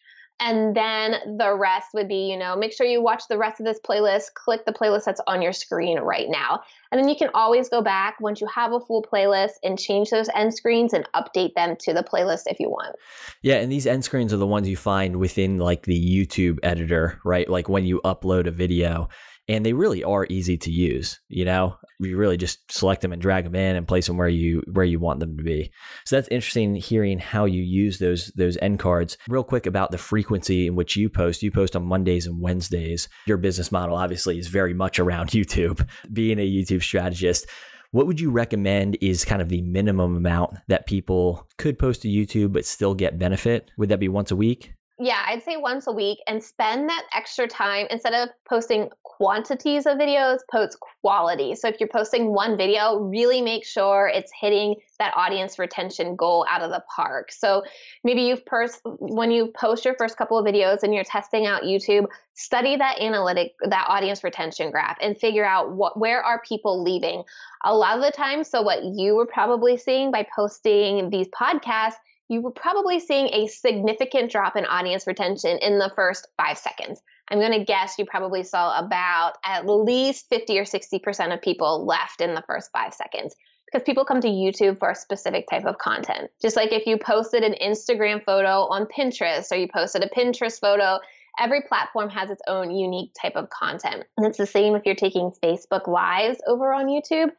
And 0.44 0.74
then 0.74 1.38
the 1.38 1.54
rest 1.54 1.94
would 1.94 2.08
be, 2.08 2.28
you 2.28 2.36
know, 2.36 2.56
make 2.56 2.72
sure 2.72 2.84
you 2.84 3.00
watch 3.00 3.22
the 3.28 3.38
rest 3.38 3.60
of 3.60 3.66
this 3.66 3.78
playlist, 3.78 4.34
click 4.34 4.64
the 4.66 4.72
playlist 4.72 5.04
that's 5.04 5.20
on 5.28 5.40
your 5.40 5.52
screen 5.52 6.00
right 6.00 6.26
now. 6.28 6.62
And 6.90 7.00
then 7.00 7.08
you 7.08 7.14
can 7.14 7.30
always 7.32 7.68
go 7.68 7.80
back 7.80 8.20
once 8.20 8.40
you 8.40 8.48
have 8.48 8.72
a 8.72 8.80
full 8.80 9.04
playlist 9.04 9.52
and 9.62 9.78
change 9.78 10.10
those 10.10 10.28
end 10.34 10.52
screens 10.52 10.92
and 10.92 11.08
update 11.14 11.54
them 11.54 11.76
to 11.82 11.92
the 11.92 12.02
playlist 12.02 12.42
if 12.46 12.58
you 12.58 12.68
want. 12.68 12.96
Yeah, 13.42 13.60
and 13.60 13.70
these 13.70 13.86
end 13.86 14.04
screens 14.04 14.32
are 14.32 14.36
the 14.36 14.46
ones 14.46 14.68
you 14.68 14.76
find 14.76 15.16
within 15.16 15.58
like 15.58 15.84
the 15.84 16.26
YouTube 16.26 16.58
editor, 16.64 17.20
right? 17.24 17.48
Like 17.48 17.68
when 17.68 17.84
you 17.84 18.00
upload 18.04 18.48
a 18.48 18.50
video 18.50 19.08
and 19.48 19.66
they 19.66 19.72
really 19.72 20.04
are 20.04 20.26
easy 20.28 20.56
to 20.56 20.70
use. 20.70 21.20
You 21.28 21.44
know, 21.44 21.76
you 21.98 22.16
really 22.16 22.36
just 22.36 22.70
select 22.70 23.02
them 23.02 23.12
and 23.12 23.20
drag 23.20 23.44
them 23.44 23.54
in 23.54 23.76
and 23.76 23.88
place 23.88 24.06
them 24.06 24.16
where 24.16 24.28
you 24.28 24.62
where 24.72 24.84
you 24.84 24.98
want 24.98 25.20
them 25.20 25.36
to 25.36 25.42
be. 25.42 25.70
So 26.04 26.16
that's 26.16 26.28
interesting 26.28 26.74
hearing 26.74 27.18
how 27.18 27.44
you 27.44 27.62
use 27.62 27.98
those 27.98 28.32
those 28.36 28.56
end 28.58 28.78
cards. 28.78 29.16
Real 29.28 29.44
quick 29.44 29.66
about 29.66 29.90
the 29.90 29.98
frequency 29.98 30.66
in 30.66 30.74
which 30.74 30.96
you 30.96 31.08
post. 31.08 31.42
You 31.42 31.50
post 31.50 31.76
on 31.76 31.86
Mondays 31.86 32.26
and 32.26 32.40
Wednesdays. 32.40 33.08
Your 33.26 33.38
business 33.38 33.72
model 33.72 33.96
obviously 33.96 34.38
is 34.38 34.48
very 34.48 34.74
much 34.74 34.98
around 34.98 35.28
YouTube. 35.30 35.86
Being 36.12 36.38
a 36.38 36.48
YouTube 36.48 36.82
strategist, 36.82 37.46
what 37.90 38.06
would 38.06 38.20
you 38.20 38.30
recommend 38.30 38.96
is 39.00 39.24
kind 39.24 39.42
of 39.42 39.48
the 39.48 39.62
minimum 39.62 40.16
amount 40.16 40.56
that 40.68 40.86
people 40.86 41.46
could 41.58 41.78
post 41.78 42.02
to 42.02 42.08
YouTube 42.08 42.52
but 42.52 42.64
still 42.64 42.94
get 42.94 43.18
benefit? 43.18 43.70
Would 43.76 43.90
that 43.90 44.00
be 44.00 44.08
once 44.08 44.30
a 44.30 44.36
week? 44.36 44.72
Yeah, 45.02 45.20
I'd 45.26 45.42
say 45.42 45.56
once 45.56 45.88
a 45.88 45.92
week 45.92 46.20
and 46.28 46.40
spend 46.40 46.88
that 46.88 47.06
extra 47.12 47.48
time 47.48 47.88
instead 47.90 48.14
of 48.14 48.28
posting 48.48 48.88
quantities 49.02 49.84
of 49.84 49.98
videos, 49.98 50.38
post 50.48 50.78
quality. 50.78 51.56
So 51.56 51.66
if 51.66 51.80
you're 51.80 51.88
posting 51.88 52.32
one 52.32 52.56
video, 52.56 52.98
really 52.98 53.42
make 53.42 53.64
sure 53.64 54.08
it's 54.14 54.30
hitting 54.40 54.76
that 55.00 55.12
audience 55.16 55.58
retention 55.58 56.14
goal 56.14 56.46
out 56.48 56.62
of 56.62 56.70
the 56.70 56.84
park. 56.94 57.32
So 57.32 57.64
maybe 58.04 58.22
you've 58.22 58.46
pers- 58.46 58.80
when 58.84 59.32
you 59.32 59.48
post 59.48 59.84
your 59.84 59.96
first 59.98 60.16
couple 60.16 60.38
of 60.38 60.46
videos 60.46 60.84
and 60.84 60.94
you're 60.94 61.02
testing 61.02 61.46
out 61.46 61.64
YouTube, 61.64 62.06
study 62.34 62.76
that 62.76 63.00
analytic 63.00 63.54
that 63.62 63.86
audience 63.88 64.22
retention 64.22 64.70
graph 64.70 64.98
and 65.00 65.18
figure 65.18 65.44
out 65.44 65.72
what 65.72 65.98
where 65.98 66.22
are 66.22 66.40
people 66.46 66.80
leaving. 66.80 67.24
A 67.64 67.74
lot 67.74 67.96
of 67.96 68.04
the 68.04 68.12
time, 68.12 68.44
so 68.44 68.62
what 68.62 68.84
you 68.84 69.16
were 69.16 69.26
probably 69.26 69.76
seeing 69.76 70.12
by 70.12 70.24
posting 70.32 71.10
these 71.10 71.26
podcasts 71.28 71.96
you 72.32 72.40
were 72.40 72.50
probably 72.50 72.98
seeing 72.98 73.28
a 73.32 73.46
significant 73.46 74.30
drop 74.30 74.56
in 74.56 74.64
audience 74.64 75.06
retention 75.06 75.58
in 75.58 75.78
the 75.78 75.92
first 75.94 76.28
five 76.40 76.56
seconds. 76.56 77.02
I'm 77.28 77.38
going 77.38 77.58
to 77.58 77.64
guess 77.64 77.96
you 77.98 78.06
probably 78.06 78.42
saw 78.42 78.78
about 78.78 79.34
at 79.44 79.66
least 79.66 80.28
50 80.30 80.58
or 80.58 80.64
60% 80.64 81.34
of 81.34 81.42
people 81.42 81.84
left 81.84 82.20
in 82.20 82.34
the 82.34 82.42
first 82.46 82.70
five 82.72 82.94
seconds 82.94 83.36
because 83.66 83.84
people 83.84 84.04
come 84.04 84.20
to 84.20 84.28
YouTube 84.28 84.78
for 84.78 84.90
a 84.90 84.94
specific 84.94 85.46
type 85.48 85.64
of 85.64 85.78
content. 85.78 86.30
Just 86.40 86.56
like 86.56 86.72
if 86.72 86.86
you 86.86 86.98
posted 86.98 87.42
an 87.42 87.54
Instagram 87.62 88.24
photo 88.24 88.66
on 88.68 88.86
Pinterest 88.86 89.50
or 89.52 89.56
you 89.56 89.68
posted 89.72 90.02
a 90.02 90.08
Pinterest 90.08 90.58
photo, 90.58 90.98
every 91.38 91.62
platform 91.62 92.10
has 92.10 92.30
its 92.30 92.42
own 92.48 92.70
unique 92.70 93.12
type 93.20 93.36
of 93.36 93.50
content. 93.50 94.04
And 94.16 94.26
it's 94.26 94.38
the 94.38 94.46
same 94.46 94.74
if 94.74 94.82
you're 94.84 94.94
taking 94.94 95.32
Facebook 95.42 95.86
Lives 95.86 96.38
over 96.46 96.72
on 96.72 96.86
YouTube. 96.86 97.30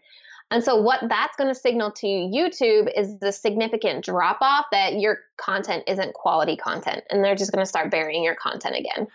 And 0.54 0.64
so, 0.64 0.80
what 0.80 1.00
that's 1.10 1.36
going 1.36 1.52
to 1.52 1.60
signal 1.60 1.92
to 1.94 2.06
YouTube 2.06 2.88
is 2.96 3.18
the 3.18 3.32
significant 3.32 4.06
drop 4.06 4.38
off 4.40 4.68
that 4.72 5.00
your 5.00 5.18
content 5.38 5.84
isn't 5.88 6.14
quality 6.14 6.56
content, 6.56 7.04
and 7.10 7.24
they're 7.24 7.36
just 7.36 7.52
going 7.52 7.64
to 7.64 7.68
start 7.68 7.90
burying 7.90 8.24
your 8.24 8.36
content 8.36 8.76
again. 8.76 9.08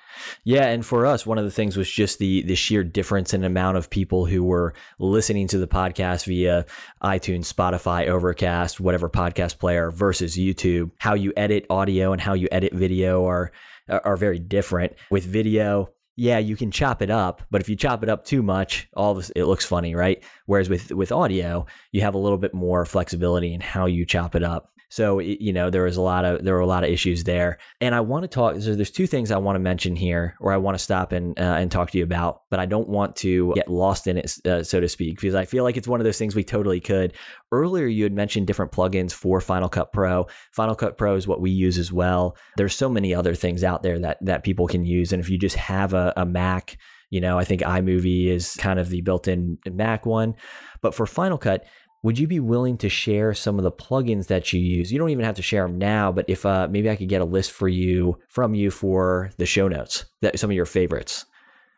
Yeah, 0.43 0.67
and 0.67 0.85
for 0.85 1.07
us, 1.07 1.25
one 1.25 1.39
of 1.39 1.45
the 1.45 1.53
things 1.53 1.77
was 1.77 1.89
just 1.89 2.19
the 2.19 2.43
the 2.43 2.57
sheer 2.57 2.83
difference 2.83 3.33
in 3.33 3.45
amount 3.45 3.77
of 3.77 3.89
people 3.89 4.27
who 4.27 4.43
were 4.43 4.75
listening 4.99 5.47
to 5.49 5.59
the 5.59 5.69
podcast 5.69 6.27
via 6.27 6.67
iTunes, 7.05 7.53
Spotify, 7.53 8.09
Overcast, 8.09 8.81
whatever 8.81 9.09
podcast 9.09 9.61
player 9.61 9.93
versus 9.93 10.37
YouTube. 10.37 10.91
How 10.99 11.15
you 11.15 11.33
edit 11.37 11.67
audio 11.71 12.13
and 12.13 12.21
how 12.21 12.35
you 12.35 12.49
edit 12.51 12.75
video 12.75 13.25
are 13.27 13.53
are 13.89 14.17
very 14.17 14.41
different. 14.41 14.95
With 15.09 15.25
video, 15.25 15.91
yeah, 16.19 16.39
you 16.39 16.57
can 16.57 16.73
chop 16.73 17.01
it 17.01 17.11
up, 17.11 17.43
but 17.49 17.61
if 17.61 17.69
you 17.69 17.77
chop 17.77 18.03
it 18.03 18.09
up 18.09 18.25
too 18.25 18.43
much, 18.43 18.89
all 18.97 19.15
this 19.15 19.31
it 19.37 19.45
looks 19.45 19.65
funny, 19.65 19.95
right? 19.95 20.21
Whereas 20.47 20.69
with 20.69 20.91
with 20.91 21.13
audio, 21.13 21.65
you 21.93 22.01
have 22.01 22.15
a 22.15 22.19
little 22.19 22.39
bit 22.39 22.53
more 22.53 22.85
flexibility 22.85 23.55
in 23.55 23.61
how 23.61 23.87
you 23.87 24.05
chop 24.05 24.35
it 24.35 24.43
up. 24.43 24.73
So 24.91 25.19
you 25.19 25.53
know 25.53 25.69
there 25.69 25.85
was 25.85 25.99
a 25.99 26.03
lot 26.03 26.25
of 26.25 26.45
there 26.45 26.55
were 26.55 26.61
a 26.61 26.67
lot 26.67 26.83
of 26.83 26.91
issues 26.91 27.25
there, 27.25 27.59
and 27.81 27.95
I 27.95 28.01
want 28.01 28.23
to 28.23 28.29
talk. 28.29 28.61
So 28.61 28.75
there's 28.75 28.91
two 28.91 29.07
things 29.07 29.31
I 29.31 29.37
want 29.37 29.57
to 29.57 29.61
mention 29.61 29.95
here, 29.95 30.35
or 30.41 30.53
I 30.53 30.57
want 30.57 30.79
to 30.79 30.83
stop 30.83 31.13
and 31.13 31.39
uh, 31.39 31.57
and 31.59 31.71
talk 31.71 31.91
to 31.91 31.99
you 31.99 32.05
about, 32.05 32.43
but 32.51 32.59
I 32.59 32.65
don't 32.65 32.89
want 32.89 33.15
to 33.17 33.53
get 33.55 33.69
lost 33.69 34.07
in 34.07 34.17
it, 34.17 34.35
uh, 34.47 34.63
so 34.63 34.81
to 34.81 34.89
speak, 34.89 35.17
because 35.17 35.35
I 35.35 35.45
feel 35.45 35.63
like 35.63 35.77
it's 35.77 35.89
one 35.89 36.01
of 36.01 36.05
those 36.05 36.17
things 36.17 36.35
we 36.35 36.45
totally 36.45 36.81
could. 36.81 37.13
Earlier, 37.53 37.87
you 37.87 38.03
had 38.05 38.15
mentioned 38.15 38.47
different 38.47 38.73
plugins 38.73 39.13
for 39.13 39.41
Final 39.43 39.69
Cut 39.69 39.93
Pro. 39.93 40.27
Final 40.53 40.75
Cut 40.75 40.97
Pro 40.97 41.17
is 41.17 41.29
what 41.29 41.43
we 41.43 41.51
use 41.51 41.77
as 41.77 41.93
well. 41.93 42.37
There's 42.57 42.75
so 42.75 42.89
many 42.89 43.15
other 43.15 43.35
things 43.35 43.65
out 43.65 43.83
there 43.83 43.99
that 43.99 44.19
that 44.23 44.43
people 44.43 44.67
can 44.67 44.87
use, 44.87 45.13
and 45.13 45.21
if 45.21 45.29
you 45.29 45.39
just 45.39 45.57
have 45.57 45.93
a, 45.93 46.15
a 46.17 46.25
Mac. 46.25 46.79
You 47.11 47.23
know, 47.23 47.39
I 47.39 47.45
think 47.45 47.63
iMovie 47.63 48.27
is 48.27 48.55
kind 48.57 48.79
of 48.79 48.91
the 48.91 49.01
built 49.01 49.29
in 49.29 49.57
Mac 49.67 50.05
one. 50.05 50.35
But 50.83 50.95
for 50.95 51.07
Final 51.07 51.39
Cut, 51.39 51.65
would 52.03 52.19
you 52.19 52.27
be 52.27 52.41
willing 52.41 52.77
to 52.79 52.89
share 52.89 53.35
some 53.35 53.59
of 53.59 53.65
the 53.65 53.73
plugins 53.73 54.29
that 54.29 54.53
you 54.53 54.61
use? 54.61 54.93
You 54.93 54.99
don't 54.99 55.11
even 55.11 55.25
have 55.25 55.37
to 55.37 55.43
share 55.43 55.67
them 55.67 55.79
now, 55.79 56.13
but 56.13 56.25
if 56.29 56.47
uh, 56.47 56.69
maybe 56.71 56.89
I 56.89 56.97
could 56.97 57.09
get 57.09 57.21
a 57.21 57.25
list 57.25 57.53
for 57.53 57.69
you 57.69 58.19
from 58.29 58.55
you 58.55 58.71
for 58.71 59.31
the 59.37 59.47
show 59.47 59.69
notes, 59.69 60.05
that 60.23 60.39
some 60.39 60.51
of 60.51 60.57
your 60.57 60.67
favorites. 60.67 61.25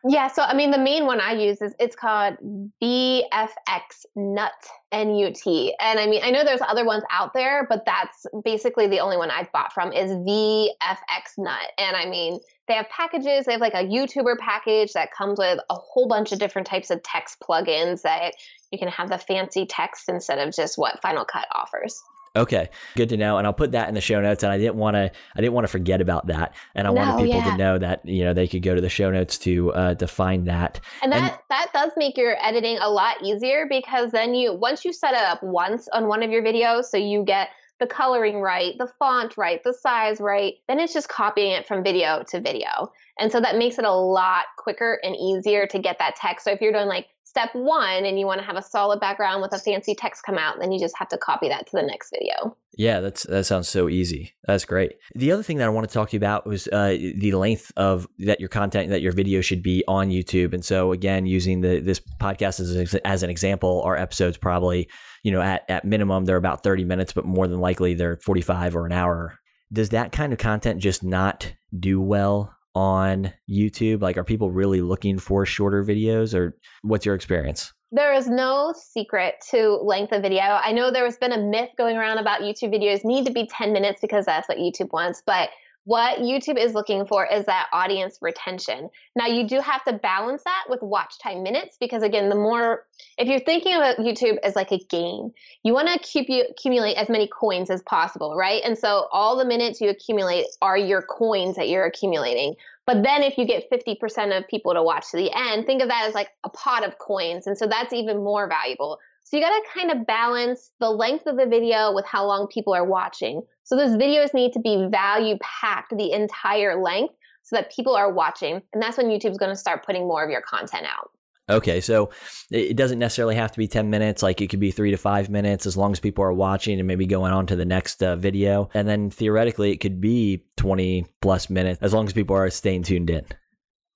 Yeah, 0.07 0.29
so 0.29 0.41
I 0.41 0.55
mean, 0.55 0.71
the 0.71 0.79
main 0.79 1.05
one 1.05 1.21
I 1.21 1.33
use 1.33 1.61
is 1.61 1.75
it's 1.79 1.95
called 1.95 2.35
VFX 2.81 4.05
Nut 4.15 4.51
N 4.91 5.13
U 5.15 5.31
T, 5.31 5.75
and 5.79 5.99
I 5.99 6.07
mean, 6.07 6.21
I 6.23 6.31
know 6.31 6.43
there's 6.43 6.61
other 6.67 6.85
ones 6.85 7.03
out 7.11 7.33
there, 7.35 7.67
but 7.69 7.85
that's 7.85 8.25
basically 8.43 8.87
the 8.87 8.99
only 8.99 9.17
one 9.17 9.29
I've 9.29 9.51
bought 9.51 9.73
from 9.73 9.93
is 9.93 10.09
VFX 10.11 11.37
Nut, 11.37 11.71
and 11.77 11.95
I 11.95 12.07
mean, 12.07 12.39
they 12.71 12.77
have 12.77 12.89
packages. 12.89 13.45
They 13.45 13.51
have 13.51 13.61
like 13.61 13.73
a 13.73 13.83
YouTuber 13.83 14.37
package 14.39 14.93
that 14.93 15.11
comes 15.11 15.37
with 15.37 15.59
a 15.69 15.75
whole 15.75 16.07
bunch 16.07 16.31
of 16.31 16.39
different 16.39 16.65
types 16.65 16.89
of 16.89 17.03
text 17.03 17.39
plugins 17.41 18.01
that 18.03 18.35
you 18.71 18.79
can 18.79 18.87
have 18.87 19.09
the 19.09 19.17
fancy 19.17 19.65
text 19.65 20.07
instead 20.07 20.39
of 20.39 20.55
just 20.55 20.77
what 20.77 21.01
Final 21.01 21.25
Cut 21.25 21.47
offers. 21.51 22.01
Okay, 22.33 22.69
good 22.95 23.09
to 23.09 23.17
know, 23.17 23.37
and 23.37 23.45
I'll 23.45 23.51
put 23.51 23.73
that 23.73 23.89
in 23.89 23.93
the 23.93 23.99
show 23.99 24.21
notes. 24.21 24.41
And 24.43 24.53
I 24.53 24.57
didn't 24.57 24.75
want 24.75 24.95
to, 24.95 25.11
I 25.35 25.41
didn't 25.41 25.51
want 25.51 25.65
to 25.65 25.67
forget 25.67 25.99
about 25.99 26.27
that, 26.27 26.55
and 26.75 26.87
I 26.87 26.93
no, 26.93 26.95
wanted 26.95 27.25
people 27.25 27.41
yeah. 27.41 27.51
to 27.51 27.57
know 27.57 27.77
that 27.77 28.05
you 28.05 28.23
know 28.23 28.33
they 28.33 28.47
could 28.47 28.61
go 28.61 28.73
to 28.73 28.79
the 28.79 28.87
show 28.87 29.11
notes 29.11 29.37
to 29.39 29.73
uh, 29.73 29.95
to 29.95 30.07
find 30.07 30.47
that. 30.47 30.79
And 31.03 31.11
that 31.11 31.31
and, 31.33 31.39
that 31.49 31.73
does 31.73 31.91
make 31.97 32.17
your 32.17 32.37
editing 32.41 32.77
a 32.77 32.89
lot 32.89 33.21
easier 33.21 33.65
because 33.69 34.11
then 34.11 34.33
you 34.33 34.53
once 34.53 34.85
you 34.85 34.93
set 34.93 35.13
it 35.13 35.19
up 35.19 35.43
once 35.43 35.89
on 35.89 36.07
one 36.07 36.23
of 36.23 36.31
your 36.31 36.41
videos, 36.41 36.85
so 36.85 36.95
you 36.95 37.25
get 37.25 37.49
the 37.81 37.87
coloring 37.87 38.39
right, 38.39 38.77
the 38.77 38.87
font 38.99 39.35
right, 39.37 39.61
the 39.63 39.73
size 39.73 40.21
right, 40.21 40.53
then 40.67 40.79
it's 40.79 40.93
just 40.93 41.09
copying 41.09 41.51
it 41.51 41.67
from 41.67 41.83
video 41.83 42.23
to 42.29 42.39
video. 42.39 42.91
And 43.19 43.31
so 43.31 43.41
that 43.41 43.57
makes 43.57 43.79
it 43.79 43.85
a 43.85 43.91
lot 43.91 44.45
quicker 44.57 44.99
and 45.03 45.15
easier 45.15 45.65
to 45.65 45.79
get 45.79 45.97
that 45.97 46.15
text. 46.15 46.45
So 46.45 46.51
if 46.51 46.61
you're 46.61 46.71
doing 46.71 46.87
like 46.87 47.07
step 47.31 47.49
one 47.53 48.03
and 48.03 48.19
you 48.19 48.25
want 48.25 48.41
to 48.41 48.45
have 48.45 48.57
a 48.57 48.61
solid 48.61 48.99
background 48.99 49.41
with 49.41 49.53
a 49.53 49.57
fancy 49.57 49.95
text 49.95 50.23
come 50.23 50.37
out, 50.37 50.59
then 50.59 50.69
you 50.69 50.77
just 50.77 50.97
have 50.97 51.07
to 51.07 51.17
copy 51.17 51.47
that 51.47 51.65
to 51.65 51.71
the 51.77 51.81
next 51.81 52.11
video. 52.11 52.57
Yeah, 52.77 52.99
that's 52.99 53.23
that 53.23 53.45
sounds 53.45 53.69
so 53.69 53.87
easy. 53.87 54.33
That's 54.45 54.65
great. 54.65 54.95
The 55.15 55.31
other 55.31 55.41
thing 55.41 55.57
that 55.57 55.65
I 55.65 55.69
want 55.69 55.87
to 55.87 55.93
talk 55.93 56.09
to 56.09 56.15
you 56.15 56.19
about 56.19 56.45
was 56.45 56.67
uh, 56.67 56.89
the 56.89 57.31
length 57.31 57.71
of 57.77 58.05
that 58.19 58.41
your 58.41 58.49
content 58.49 58.89
that 58.89 59.01
your 59.01 59.13
video 59.13 59.39
should 59.39 59.63
be 59.63 59.81
on 59.87 60.09
YouTube. 60.09 60.53
And 60.53 60.63
so 60.63 60.91
again, 60.91 61.25
using 61.25 61.61
the 61.61 61.79
this 61.79 62.01
podcast 62.19 62.59
as 62.59 62.95
as 63.05 63.23
an 63.23 63.29
example, 63.29 63.81
our 63.85 63.95
episodes 63.95 64.37
probably 64.37 64.89
you 65.23 65.31
know 65.31 65.41
at 65.41 65.63
at 65.69 65.85
minimum 65.85 66.25
they're 66.25 66.35
about 66.35 66.63
thirty 66.63 66.83
minutes, 66.83 67.13
but 67.13 67.25
more 67.25 67.47
than 67.47 67.61
likely 67.61 67.93
they're 67.93 68.17
forty 68.17 68.41
five 68.41 68.75
or 68.75 68.85
an 68.85 68.91
hour. 68.91 69.39
Does 69.71 69.89
that 69.89 70.11
kind 70.11 70.33
of 70.33 70.39
content 70.39 70.81
just 70.81 71.01
not 71.01 71.53
do 71.79 72.01
well 72.01 72.53
on 72.75 73.33
YouTube? 73.49 74.01
Like, 74.01 74.17
are 74.17 74.23
people 74.23 74.51
really 74.51 74.81
looking 74.81 75.19
for 75.19 75.45
shorter 75.45 75.83
videos, 75.83 76.33
or 76.33 76.55
what's 76.81 77.05
your 77.05 77.15
experience? 77.15 77.73
There 77.91 78.13
is 78.13 78.27
no 78.27 78.73
secret 78.77 79.35
to 79.49 79.75
length 79.83 80.13
of 80.13 80.21
video. 80.21 80.41
I 80.41 80.71
know 80.71 80.91
there 80.91 81.03
has 81.03 81.17
been 81.17 81.33
a 81.33 81.37
myth 81.37 81.69
going 81.77 81.97
around 81.97 82.19
about 82.19 82.41
YouTube 82.41 82.73
videos 82.73 83.03
need 83.03 83.25
to 83.25 83.33
be 83.33 83.47
10 83.47 83.73
minutes 83.73 83.99
because 84.01 84.25
that's 84.25 84.47
what 84.47 84.57
YouTube 84.57 84.93
wants, 84.93 85.21
but 85.25 85.49
what 85.85 86.19
YouTube 86.19 86.59
is 86.59 86.73
looking 86.75 87.05
for 87.05 87.25
is 87.25 87.45
that 87.45 87.67
audience 87.73 88.19
retention. 88.21 88.89
Now, 89.15 89.25
you 89.25 89.47
do 89.47 89.59
have 89.59 89.83
to 89.85 89.93
balance 89.93 90.43
that 90.43 90.65
with 90.69 90.81
watch 90.83 91.17
time 91.19 91.41
minutes 91.41 91.77
because, 91.79 92.03
again, 92.03 92.29
the 92.29 92.35
more, 92.35 92.85
if 93.17 93.27
you're 93.27 93.39
thinking 93.39 93.75
about 93.75 93.97
YouTube 93.97 94.37
as 94.43 94.55
like 94.55 94.71
a 94.71 94.77
game, 94.77 95.31
you 95.63 95.73
want 95.73 95.87
to 95.87 96.45
accumulate 96.49 96.95
as 96.95 97.09
many 97.09 97.27
coins 97.27 97.71
as 97.71 97.81
possible, 97.83 98.35
right? 98.35 98.61
And 98.63 98.77
so 98.77 99.07
all 99.11 99.35
the 99.35 99.45
minutes 99.45 99.81
you 99.81 99.89
accumulate 99.89 100.45
are 100.61 100.77
your 100.77 101.01
coins 101.01 101.55
that 101.55 101.67
you're 101.67 101.85
accumulating. 101.85 102.55
But 102.85 103.03
then 103.03 103.23
if 103.23 103.37
you 103.37 103.45
get 103.45 103.69
50% 103.71 104.37
of 104.37 104.47
people 104.47 104.73
to 104.73 104.83
watch 104.83 105.11
to 105.11 105.17
the 105.17 105.31
end, 105.35 105.65
think 105.65 105.81
of 105.81 105.87
that 105.87 106.05
as 106.07 106.13
like 106.13 106.29
a 106.43 106.49
pot 106.49 106.85
of 106.85 106.97
coins. 106.99 107.47
And 107.47 107.57
so 107.57 107.65
that's 107.65 107.93
even 107.93 108.23
more 108.23 108.47
valuable. 108.47 108.99
So 109.23 109.37
you 109.37 109.43
got 109.43 109.49
to 109.49 109.63
kind 109.73 109.91
of 109.91 110.05
balance 110.05 110.71
the 110.79 110.89
length 110.89 111.25
of 111.25 111.37
the 111.37 111.45
video 111.45 111.93
with 111.93 112.05
how 112.05 112.25
long 112.25 112.47
people 112.47 112.73
are 112.73 112.85
watching. 112.85 113.41
So 113.63 113.75
those 113.75 113.91
videos 113.91 114.33
need 114.33 114.53
to 114.53 114.59
be 114.59 114.87
value 114.91 115.37
packed 115.41 115.95
the 115.95 116.11
entire 116.11 116.81
length 116.81 117.13
so 117.43 117.55
that 117.55 117.71
people 117.71 117.95
are 117.95 118.11
watching. 118.11 118.61
And 118.73 118.81
that's 118.81 118.97
when 118.97 119.07
YouTube's 119.07 119.37
going 119.37 119.51
to 119.51 119.55
start 119.55 119.85
putting 119.85 120.07
more 120.07 120.23
of 120.23 120.29
your 120.29 120.41
content 120.41 120.85
out. 120.85 121.11
Okay, 121.49 121.81
so 121.81 122.11
it 122.49 122.77
doesn't 122.77 122.99
necessarily 122.99 123.35
have 123.35 123.51
to 123.51 123.57
be 123.57 123.67
10 123.67 123.89
minutes. 123.89 124.23
Like 124.23 124.41
it 124.41 124.47
could 124.47 124.59
be 124.59 124.71
three 124.71 124.91
to 124.91 124.97
five 124.97 125.29
minutes 125.29 125.65
as 125.65 125.75
long 125.75 125.91
as 125.91 125.99
people 125.99 126.23
are 126.23 126.33
watching 126.33 126.79
and 126.79 126.87
maybe 126.87 127.05
going 127.05 127.33
on 127.33 127.45
to 127.47 127.55
the 127.55 127.65
next 127.65 128.01
uh, 128.03 128.15
video. 128.15 128.69
And 128.73 128.87
then 128.87 129.09
theoretically, 129.09 129.71
it 129.71 129.77
could 129.77 129.99
be 129.99 130.45
20 130.57 131.05
plus 131.21 131.49
minutes 131.49 131.81
as 131.81 131.93
long 131.93 132.05
as 132.05 132.13
people 132.13 132.35
are 132.35 132.49
staying 132.49 132.83
tuned 132.83 133.09
in. 133.09 133.25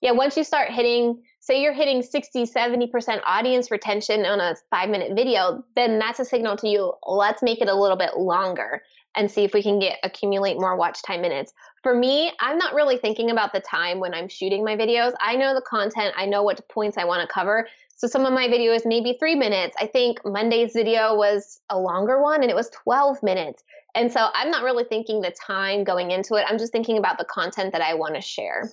Yeah, 0.01 0.11
once 0.11 0.35
you 0.35 0.43
start 0.43 0.71
hitting 0.71 1.21
say 1.45 1.61
you're 1.61 1.73
hitting 1.73 2.01
60, 2.01 2.45
70% 2.45 3.21
audience 3.23 3.69
retention 3.69 4.25
on 4.25 4.39
a 4.39 4.55
five 4.71 4.89
minute 4.89 5.15
video, 5.15 5.63
then 5.75 5.99
that's 5.99 6.19
a 6.19 6.25
signal 6.25 6.57
to 6.57 6.67
you, 6.67 6.93
let's 7.05 7.43
make 7.43 7.61
it 7.61 7.69
a 7.69 7.75
little 7.75 7.97
bit 7.97 8.17
longer 8.17 8.81
and 9.15 9.29
see 9.29 9.43
if 9.43 9.53
we 9.53 9.61
can 9.61 9.79
get 9.79 9.99
accumulate 10.03 10.59
more 10.59 10.75
watch 10.75 11.03
time 11.03 11.21
minutes. 11.21 11.53
For 11.83 11.93
me, 11.93 12.31
I'm 12.39 12.57
not 12.57 12.73
really 12.73 12.97
thinking 12.97 13.29
about 13.29 13.53
the 13.53 13.59
time 13.59 13.99
when 13.99 14.13
I'm 14.13 14.27
shooting 14.27 14.65
my 14.65 14.75
videos. 14.75 15.13
I 15.21 15.35
know 15.35 15.53
the 15.53 15.61
content, 15.61 16.15
I 16.17 16.25
know 16.25 16.41
what 16.41 16.67
points 16.67 16.97
I 16.97 17.05
want 17.05 17.21
to 17.21 17.31
cover. 17.31 17.67
So 17.95 18.07
some 18.07 18.25
of 18.25 18.33
my 18.33 18.47
videos 18.47 18.81
maybe 18.83 19.15
three 19.19 19.35
minutes. 19.35 19.77
I 19.79 19.85
think 19.85 20.19
Monday's 20.25 20.73
video 20.73 21.15
was 21.15 21.61
a 21.69 21.79
longer 21.79 22.21
one 22.21 22.41
and 22.41 22.49
it 22.49 22.55
was 22.55 22.69
12 22.71 23.21
minutes. 23.21 23.63
And 23.95 24.11
so 24.11 24.27
I'm 24.33 24.51
not 24.51 24.63
really 24.63 24.83
thinking 24.83 25.21
the 25.21 25.31
time 25.31 25.83
going 25.83 26.11
into 26.11 26.35
it. 26.35 26.45
I'm 26.47 26.57
just 26.57 26.73
thinking 26.73 26.97
about 26.97 27.17
the 27.17 27.25
content 27.25 27.71
that 27.71 27.81
I 27.81 27.93
want 27.93 28.15
to 28.15 28.21
share. 28.21 28.69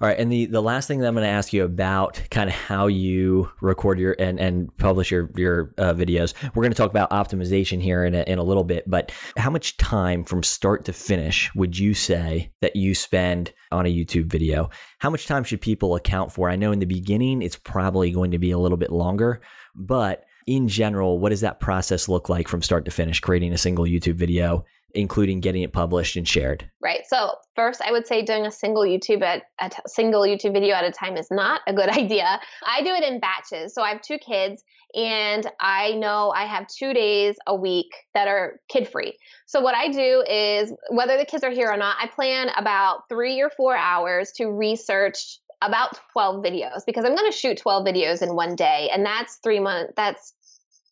All 0.00 0.08
right, 0.08 0.18
and 0.18 0.32
the 0.32 0.46
the 0.46 0.62
last 0.62 0.88
thing 0.88 1.00
that 1.00 1.06
I'm 1.06 1.14
going 1.14 1.24
to 1.24 1.30
ask 1.30 1.52
you 1.52 1.64
about 1.64 2.20
kind 2.30 2.48
of 2.48 2.54
how 2.54 2.86
you 2.86 3.50
record 3.60 3.98
your 3.98 4.16
and 4.18 4.40
and 4.40 4.76
publish 4.78 5.10
your 5.10 5.30
your 5.36 5.74
uh, 5.78 5.92
videos. 5.92 6.34
We're 6.54 6.62
going 6.62 6.72
to 6.72 6.76
talk 6.76 6.90
about 6.90 7.10
optimization 7.10 7.80
here 7.80 8.04
in 8.04 8.14
a, 8.14 8.22
in 8.22 8.38
a 8.38 8.42
little 8.42 8.64
bit, 8.64 8.88
but 8.88 9.12
how 9.36 9.50
much 9.50 9.76
time 9.76 10.24
from 10.24 10.42
start 10.42 10.84
to 10.86 10.92
finish 10.92 11.54
would 11.54 11.78
you 11.78 11.94
say 11.94 12.50
that 12.60 12.74
you 12.74 12.94
spend 12.94 13.52
on 13.70 13.86
a 13.86 13.94
YouTube 13.94 14.26
video? 14.26 14.70
How 14.98 15.10
much 15.10 15.26
time 15.26 15.44
should 15.44 15.60
people 15.60 15.94
account 15.94 16.32
for? 16.32 16.50
I 16.50 16.56
know 16.56 16.72
in 16.72 16.78
the 16.78 16.86
beginning 16.86 17.42
it's 17.42 17.56
probably 17.56 18.10
going 18.10 18.32
to 18.32 18.38
be 18.38 18.50
a 18.50 18.58
little 18.58 18.78
bit 18.78 18.90
longer, 18.90 19.40
but 19.74 20.24
in 20.46 20.68
general, 20.68 21.18
what 21.18 21.30
does 21.30 21.40
that 21.42 21.60
process 21.60 22.08
look 22.08 22.28
like 22.28 22.48
from 22.48 22.62
start 22.62 22.84
to 22.86 22.90
finish, 22.90 23.20
creating 23.20 23.52
a 23.52 23.58
single 23.58 23.84
YouTube 23.84 24.16
video, 24.16 24.64
including 24.94 25.40
getting 25.40 25.62
it 25.62 25.72
published 25.72 26.16
and 26.16 26.26
shared? 26.26 26.68
Right. 26.82 27.02
So 27.06 27.34
first, 27.54 27.80
I 27.82 27.92
would 27.92 28.06
say 28.06 28.22
doing 28.22 28.46
a 28.46 28.50
single 28.50 28.82
YouTube 28.82 29.22
at 29.22 29.44
a 29.60 29.70
t- 29.70 29.76
single 29.86 30.22
YouTube 30.22 30.52
video 30.52 30.74
at 30.74 30.84
a 30.84 30.90
time 30.90 31.16
is 31.16 31.28
not 31.30 31.60
a 31.66 31.72
good 31.72 31.88
idea. 31.96 32.40
I 32.66 32.82
do 32.82 32.90
it 32.90 33.04
in 33.04 33.20
batches. 33.20 33.74
So 33.74 33.82
I 33.82 33.90
have 33.90 34.02
two 34.02 34.18
kids, 34.18 34.62
and 34.94 35.46
I 35.60 35.92
know 35.92 36.32
I 36.34 36.46
have 36.46 36.66
two 36.66 36.92
days 36.92 37.36
a 37.46 37.54
week 37.54 37.92
that 38.14 38.28
are 38.28 38.60
kid 38.68 38.88
free. 38.88 39.16
So 39.46 39.60
what 39.60 39.74
I 39.74 39.88
do 39.88 40.24
is 40.28 40.72
whether 40.90 41.16
the 41.16 41.24
kids 41.24 41.44
are 41.44 41.50
here 41.50 41.70
or 41.70 41.76
not, 41.76 41.96
I 42.00 42.08
plan 42.08 42.48
about 42.56 43.08
three 43.08 43.40
or 43.40 43.50
four 43.50 43.76
hours 43.76 44.32
to 44.36 44.46
research 44.46 45.38
about 45.62 45.98
12 46.12 46.42
videos 46.42 46.84
because 46.86 47.04
I'm 47.04 47.14
going 47.14 47.30
to 47.30 47.36
shoot 47.36 47.58
12 47.58 47.84
videos 47.84 48.22
in 48.22 48.34
one 48.34 48.56
day 48.56 48.88
and 48.92 49.04
that's 49.04 49.36
3 49.36 49.60
months 49.60 49.92
that's 49.96 50.34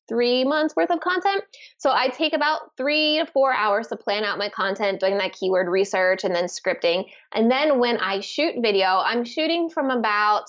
3 0.08 0.44
months 0.44 0.74
worth 0.74 0.90
of 0.90 1.00
content. 1.00 1.42
So 1.76 1.90
I 1.92 2.08
take 2.08 2.32
about 2.32 2.76
3 2.76 3.18
to 3.18 3.26
4 3.26 3.52
hours 3.52 3.88
to 3.88 3.96
plan 3.96 4.24
out 4.24 4.38
my 4.38 4.48
content 4.48 5.00
doing 5.00 5.18
that 5.18 5.32
keyword 5.32 5.68
research 5.68 6.24
and 6.24 6.34
then 6.34 6.44
scripting. 6.44 7.04
And 7.34 7.50
then 7.50 7.78
when 7.78 7.98
I 7.98 8.20
shoot 8.20 8.54
video, 8.60 8.86
I'm 8.86 9.24
shooting 9.24 9.68
from 9.68 9.90
about 9.90 10.48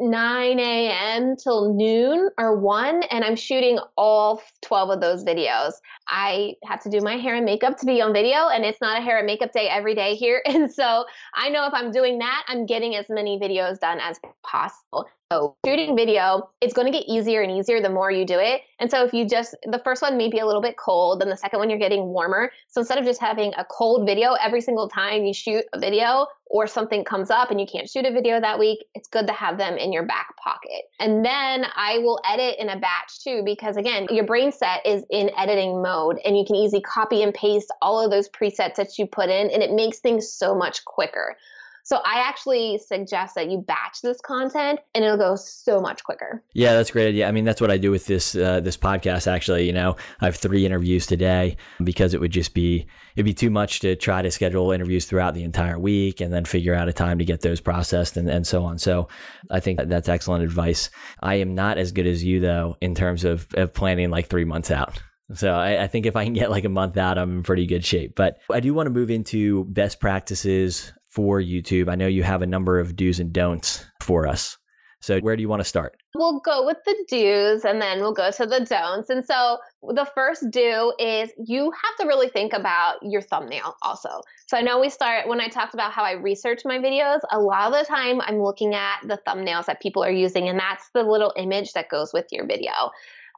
9 0.00 0.58
a.m. 0.58 1.36
till 1.36 1.74
noon 1.74 2.30
or 2.38 2.58
1, 2.58 3.02
and 3.04 3.24
I'm 3.24 3.36
shooting 3.36 3.78
all 3.96 4.42
12 4.62 4.90
of 4.90 5.00
those 5.00 5.24
videos. 5.24 5.72
I 6.08 6.54
have 6.64 6.82
to 6.84 6.90
do 6.90 7.00
my 7.00 7.16
hair 7.16 7.34
and 7.36 7.44
makeup 7.44 7.76
to 7.78 7.86
be 7.86 8.00
on 8.00 8.12
video, 8.12 8.48
and 8.48 8.64
it's 8.64 8.80
not 8.80 8.98
a 8.98 9.02
hair 9.02 9.18
and 9.18 9.26
makeup 9.26 9.52
day 9.52 9.68
every 9.68 9.94
day 9.94 10.14
here. 10.14 10.42
And 10.50 10.70
so 10.70 11.04
I 11.34 11.48
know 11.48 11.66
if 11.66 11.72
I'm 11.72 11.92
doing 11.92 12.18
that, 12.18 12.44
I'm 12.48 12.66
getting 12.66 12.96
as 12.96 13.06
many 13.08 13.38
videos 13.38 13.78
done 13.78 14.00
as 14.00 14.18
possible. 14.42 15.06
So 15.32 15.54
shooting 15.64 15.94
video, 15.94 16.50
it's 16.60 16.72
going 16.74 16.90
to 16.90 16.98
get 16.98 17.06
easier 17.06 17.42
and 17.42 17.52
easier 17.52 17.80
the 17.80 17.88
more 17.88 18.10
you 18.10 18.24
do 18.24 18.40
it. 18.40 18.62
And 18.80 18.90
so 18.90 19.04
if 19.04 19.12
you 19.12 19.28
just, 19.28 19.54
the 19.62 19.80
first 19.84 20.02
one 20.02 20.18
may 20.18 20.28
be 20.28 20.40
a 20.40 20.46
little 20.46 20.60
bit 20.60 20.76
cold, 20.76 21.20
then 21.20 21.28
the 21.28 21.36
second 21.36 21.60
one 21.60 21.70
you're 21.70 21.78
getting 21.78 22.08
warmer. 22.08 22.50
So 22.66 22.80
instead 22.80 22.98
of 22.98 23.04
just 23.04 23.20
having 23.20 23.52
a 23.56 23.64
cold 23.64 24.08
video 24.08 24.32
every 24.42 24.60
single 24.60 24.88
time 24.88 25.24
you 25.24 25.32
shoot 25.32 25.64
a 25.72 25.78
video 25.78 26.26
or 26.46 26.66
something 26.66 27.04
comes 27.04 27.30
up 27.30 27.52
and 27.52 27.60
you 27.60 27.66
can't 27.72 27.88
shoot 27.88 28.04
a 28.06 28.12
video 28.12 28.40
that 28.40 28.58
week, 28.58 28.84
it's 28.96 29.06
good 29.06 29.28
to 29.28 29.32
have 29.32 29.56
them 29.56 29.76
in 29.76 29.92
your 29.92 30.04
back 30.04 30.34
pocket. 30.42 30.82
And 30.98 31.24
then 31.24 31.64
I 31.76 31.98
will 31.98 32.20
edit 32.28 32.56
in 32.58 32.68
a 32.68 32.80
batch 32.80 33.22
too, 33.22 33.42
because 33.44 33.76
again, 33.76 34.08
your 34.10 34.24
brain 34.24 34.50
set 34.50 34.84
is 34.84 35.04
in 35.10 35.30
editing 35.38 35.80
mode 35.80 36.18
and 36.24 36.36
you 36.36 36.44
can 36.44 36.56
easily 36.56 36.82
copy 36.82 37.22
and 37.22 37.32
paste 37.32 37.72
all 37.80 38.04
of 38.04 38.10
those 38.10 38.28
presets 38.30 38.74
that 38.74 38.98
you 38.98 39.06
put 39.06 39.28
in 39.28 39.48
and 39.50 39.62
it 39.62 39.70
makes 39.70 40.00
things 40.00 40.32
so 40.32 40.56
much 40.56 40.84
quicker. 40.84 41.36
So 41.84 41.98
I 42.04 42.20
actually 42.20 42.78
suggest 42.78 43.34
that 43.34 43.50
you 43.50 43.58
batch 43.58 44.00
this 44.02 44.20
content 44.20 44.80
and 44.94 45.04
it'll 45.04 45.16
go 45.16 45.36
so 45.36 45.80
much 45.80 46.04
quicker. 46.04 46.42
Yeah, 46.54 46.74
that's 46.74 46.90
great 46.90 47.08
idea. 47.08 47.28
I 47.28 47.32
mean, 47.32 47.44
that's 47.44 47.60
what 47.60 47.70
I 47.70 47.78
do 47.78 47.90
with 47.90 48.06
this 48.06 48.34
uh, 48.34 48.60
this 48.60 48.76
podcast 48.76 49.26
actually, 49.26 49.66
you 49.66 49.72
know. 49.72 49.96
I 50.20 50.26
have 50.26 50.36
3 50.36 50.66
interviews 50.66 51.06
today 51.06 51.56
because 51.82 52.14
it 52.14 52.20
would 52.20 52.32
just 52.32 52.54
be 52.54 52.86
it'd 53.16 53.24
be 53.24 53.34
too 53.34 53.50
much 53.50 53.80
to 53.80 53.96
try 53.96 54.22
to 54.22 54.30
schedule 54.30 54.72
interviews 54.72 55.06
throughout 55.06 55.34
the 55.34 55.44
entire 55.44 55.78
week 55.78 56.20
and 56.20 56.32
then 56.32 56.44
figure 56.44 56.74
out 56.74 56.88
a 56.88 56.92
time 56.92 57.18
to 57.18 57.24
get 57.24 57.40
those 57.40 57.60
processed 57.60 58.16
and, 58.16 58.28
and 58.28 58.46
so 58.46 58.64
on. 58.64 58.78
So 58.78 59.08
I 59.50 59.60
think 59.60 59.80
that's 59.84 60.08
excellent 60.08 60.44
advice. 60.44 60.90
I 61.22 61.36
am 61.36 61.54
not 61.54 61.78
as 61.78 61.92
good 61.92 62.06
as 62.06 62.22
you 62.24 62.40
though 62.40 62.76
in 62.80 62.94
terms 62.94 63.24
of, 63.24 63.46
of 63.54 63.74
planning 63.74 64.10
like 64.10 64.28
three 64.28 64.44
months 64.44 64.70
out. 64.70 65.00
So 65.34 65.52
I, 65.52 65.84
I, 65.84 65.86
think 65.86 66.06
if 66.06 66.16
I 66.16 66.24
can 66.24 66.32
get 66.32 66.50
like 66.50 66.64
a 66.64 66.68
month 66.68 66.96
out, 66.96 67.16
I'm 67.16 67.38
in 67.38 67.42
pretty 67.44 67.66
good 67.66 67.84
shape. 67.84 68.14
But 68.16 68.38
I 68.50 68.58
do 68.58 68.74
want 68.74 68.86
to 68.86 68.90
move 68.90 69.10
into 69.10 69.64
best 69.66 70.00
practices 70.00 70.92
for 71.10 71.40
YouTube? 71.40 71.88
I 71.88 71.94
know 71.94 72.06
you 72.06 72.22
have 72.22 72.42
a 72.42 72.46
number 72.46 72.78
of 72.78 72.96
do's 72.96 73.20
and 73.20 73.32
don'ts 73.32 73.84
for 74.00 74.26
us. 74.26 74.56
So, 75.02 75.18
where 75.20 75.34
do 75.34 75.40
you 75.40 75.48
want 75.48 75.60
to 75.60 75.68
start? 75.68 75.96
We'll 76.14 76.40
go 76.40 76.66
with 76.66 76.76
the 76.84 76.94
do's 77.08 77.64
and 77.64 77.80
then 77.80 78.00
we'll 78.00 78.12
go 78.12 78.30
to 78.30 78.46
the 78.46 78.60
don'ts. 78.60 79.08
And 79.08 79.24
so, 79.24 79.58
the 79.82 80.06
first 80.14 80.50
do 80.50 80.92
is 80.98 81.30
you 81.38 81.70
have 81.70 81.96
to 82.00 82.06
really 82.06 82.28
think 82.28 82.52
about 82.52 82.98
your 83.02 83.22
thumbnail 83.22 83.76
also. 83.80 84.20
So, 84.46 84.58
I 84.58 84.60
know 84.60 84.78
we 84.78 84.90
start 84.90 85.26
when 85.26 85.40
I 85.40 85.48
talked 85.48 85.72
about 85.72 85.92
how 85.92 86.04
I 86.04 86.12
research 86.12 86.62
my 86.66 86.78
videos, 86.78 87.20
a 87.30 87.40
lot 87.40 87.72
of 87.72 87.78
the 87.78 87.86
time 87.86 88.20
I'm 88.20 88.42
looking 88.42 88.74
at 88.74 88.98
the 89.06 89.18
thumbnails 89.26 89.64
that 89.66 89.80
people 89.80 90.04
are 90.04 90.10
using, 90.10 90.50
and 90.50 90.58
that's 90.58 90.90
the 90.92 91.02
little 91.02 91.32
image 91.36 91.72
that 91.72 91.88
goes 91.88 92.12
with 92.12 92.26
your 92.30 92.46
video. 92.46 92.72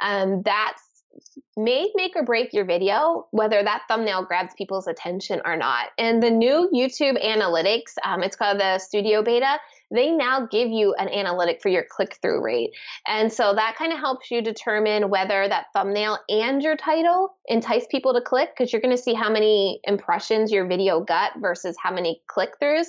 Um, 0.03 0.43
that's 0.43 0.83
may 1.57 1.91
make 1.95 2.17
or 2.17 2.25
break 2.25 2.53
your 2.53 2.65
video, 2.65 3.27
whether 3.31 3.63
that 3.63 3.83
thumbnail 3.89 4.25
grabs 4.25 4.55
people's 4.57 4.87
attention 4.87 5.41
or 5.45 5.57
not. 5.57 5.89
And 5.99 6.23
the 6.23 6.31
new 6.31 6.71
YouTube 6.73 7.23
analytics, 7.25 7.95
um, 8.05 8.23
it's 8.23 8.37
called 8.37 8.61
the 8.61 8.79
Studio 8.79 9.23
Beta, 9.23 9.59
they 9.91 10.11
now 10.11 10.47
give 10.47 10.69
you 10.69 10.95
an 10.95 11.09
analytic 11.09 11.61
for 11.61 11.69
your 11.69 11.85
click 11.89 12.19
through 12.23 12.43
rate. 12.43 12.71
And 13.07 13.31
so 13.33 13.55
that 13.55 13.77
kind 13.77 13.93
of 13.93 13.99
helps 13.99 14.31
you 14.31 14.41
determine 14.41 15.11
whether 15.11 15.47
that 15.49 15.67
thumbnail 15.75 16.19
and 16.29 16.63
your 16.63 16.77
title 16.77 17.35
entice 17.47 17.87
people 17.91 18.15
to 18.15 18.23
click 18.23 18.51
because 18.57 18.73
you're 18.73 18.83
going 18.83 18.97
to 18.97 19.03
see 19.03 19.15
how 19.15 19.31
many 19.31 19.81
impressions 19.85 20.51
your 20.51 20.67
video 20.67 21.01
got 21.01 21.33
versus 21.41 21.77
how 21.83 21.93
many 21.93 22.23
click 22.27 22.53
throughs. 22.61 22.87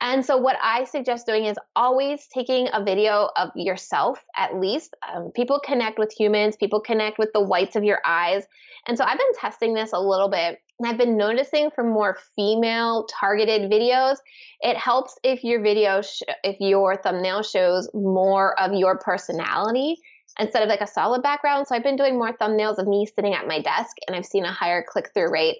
And 0.00 0.24
so, 0.24 0.36
what 0.36 0.56
I 0.62 0.84
suggest 0.84 1.26
doing 1.26 1.46
is 1.46 1.56
always 1.74 2.26
taking 2.32 2.68
a 2.72 2.84
video 2.84 3.30
of 3.36 3.50
yourself, 3.54 4.22
at 4.36 4.56
least. 4.56 4.94
Um, 5.10 5.30
people 5.34 5.60
connect 5.64 5.98
with 5.98 6.12
humans, 6.12 6.56
people 6.56 6.80
connect 6.80 7.18
with 7.18 7.30
the 7.32 7.42
whites 7.42 7.76
of 7.76 7.84
your 7.84 8.00
eyes. 8.04 8.44
And 8.86 8.98
so, 8.98 9.04
I've 9.04 9.18
been 9.18 9.34
testing 9.38 9.74
this 9.74 9.92
a 9.92 10.00
little 10.00 10.28
bit. 10.28 10.60
And 10.78 10.86
I've 10.86 10.98
been 10.98 11.16
noticing 11.16 11.70
for 11.70 11.82
more 11.82 12.18
female 12.34 13.06
targeted 13.06 13.70
videos, 13.70 14.16
it 14.60 14.76
helps 14.76 15.16
if 15.24 15.42
your 15.42 15.62
video, 15.62 16.02
sh- 16.02 16.22
if 16.44 16.56
your 16.60 16.96
thumbnail 16.96 17.42
shows 17.42 17.88
more 17.94 18.58
of 18.60 18.74
your 18.74 18.98
personality 18.98 19.96
instead 20.38 20.62
of 20.62 20.68
like 20.68 20.82
a 20.82 20.86
solid 20.86 21.22
background. 21.22 21.66
So 21.66 21.74
I've 21.74 21.82
been 21.82 21.96
doing 21.96 22.18
more 22.18 22.36
thumbnails 22.36 22.76
of 22.76 22.86
me 22.86 23.06
sitting 23.06 23.32
at 23.32 23.46
my 23.46 23.60
desk 23.62 23.96
and 24.06 24.14
I've 24.14 24.26
seen 24.26 24.44
a 24.44 24.52
higher 24.52 24.84
click 24.86 25.10
through 25.14 25.32
rate 25.32 25.56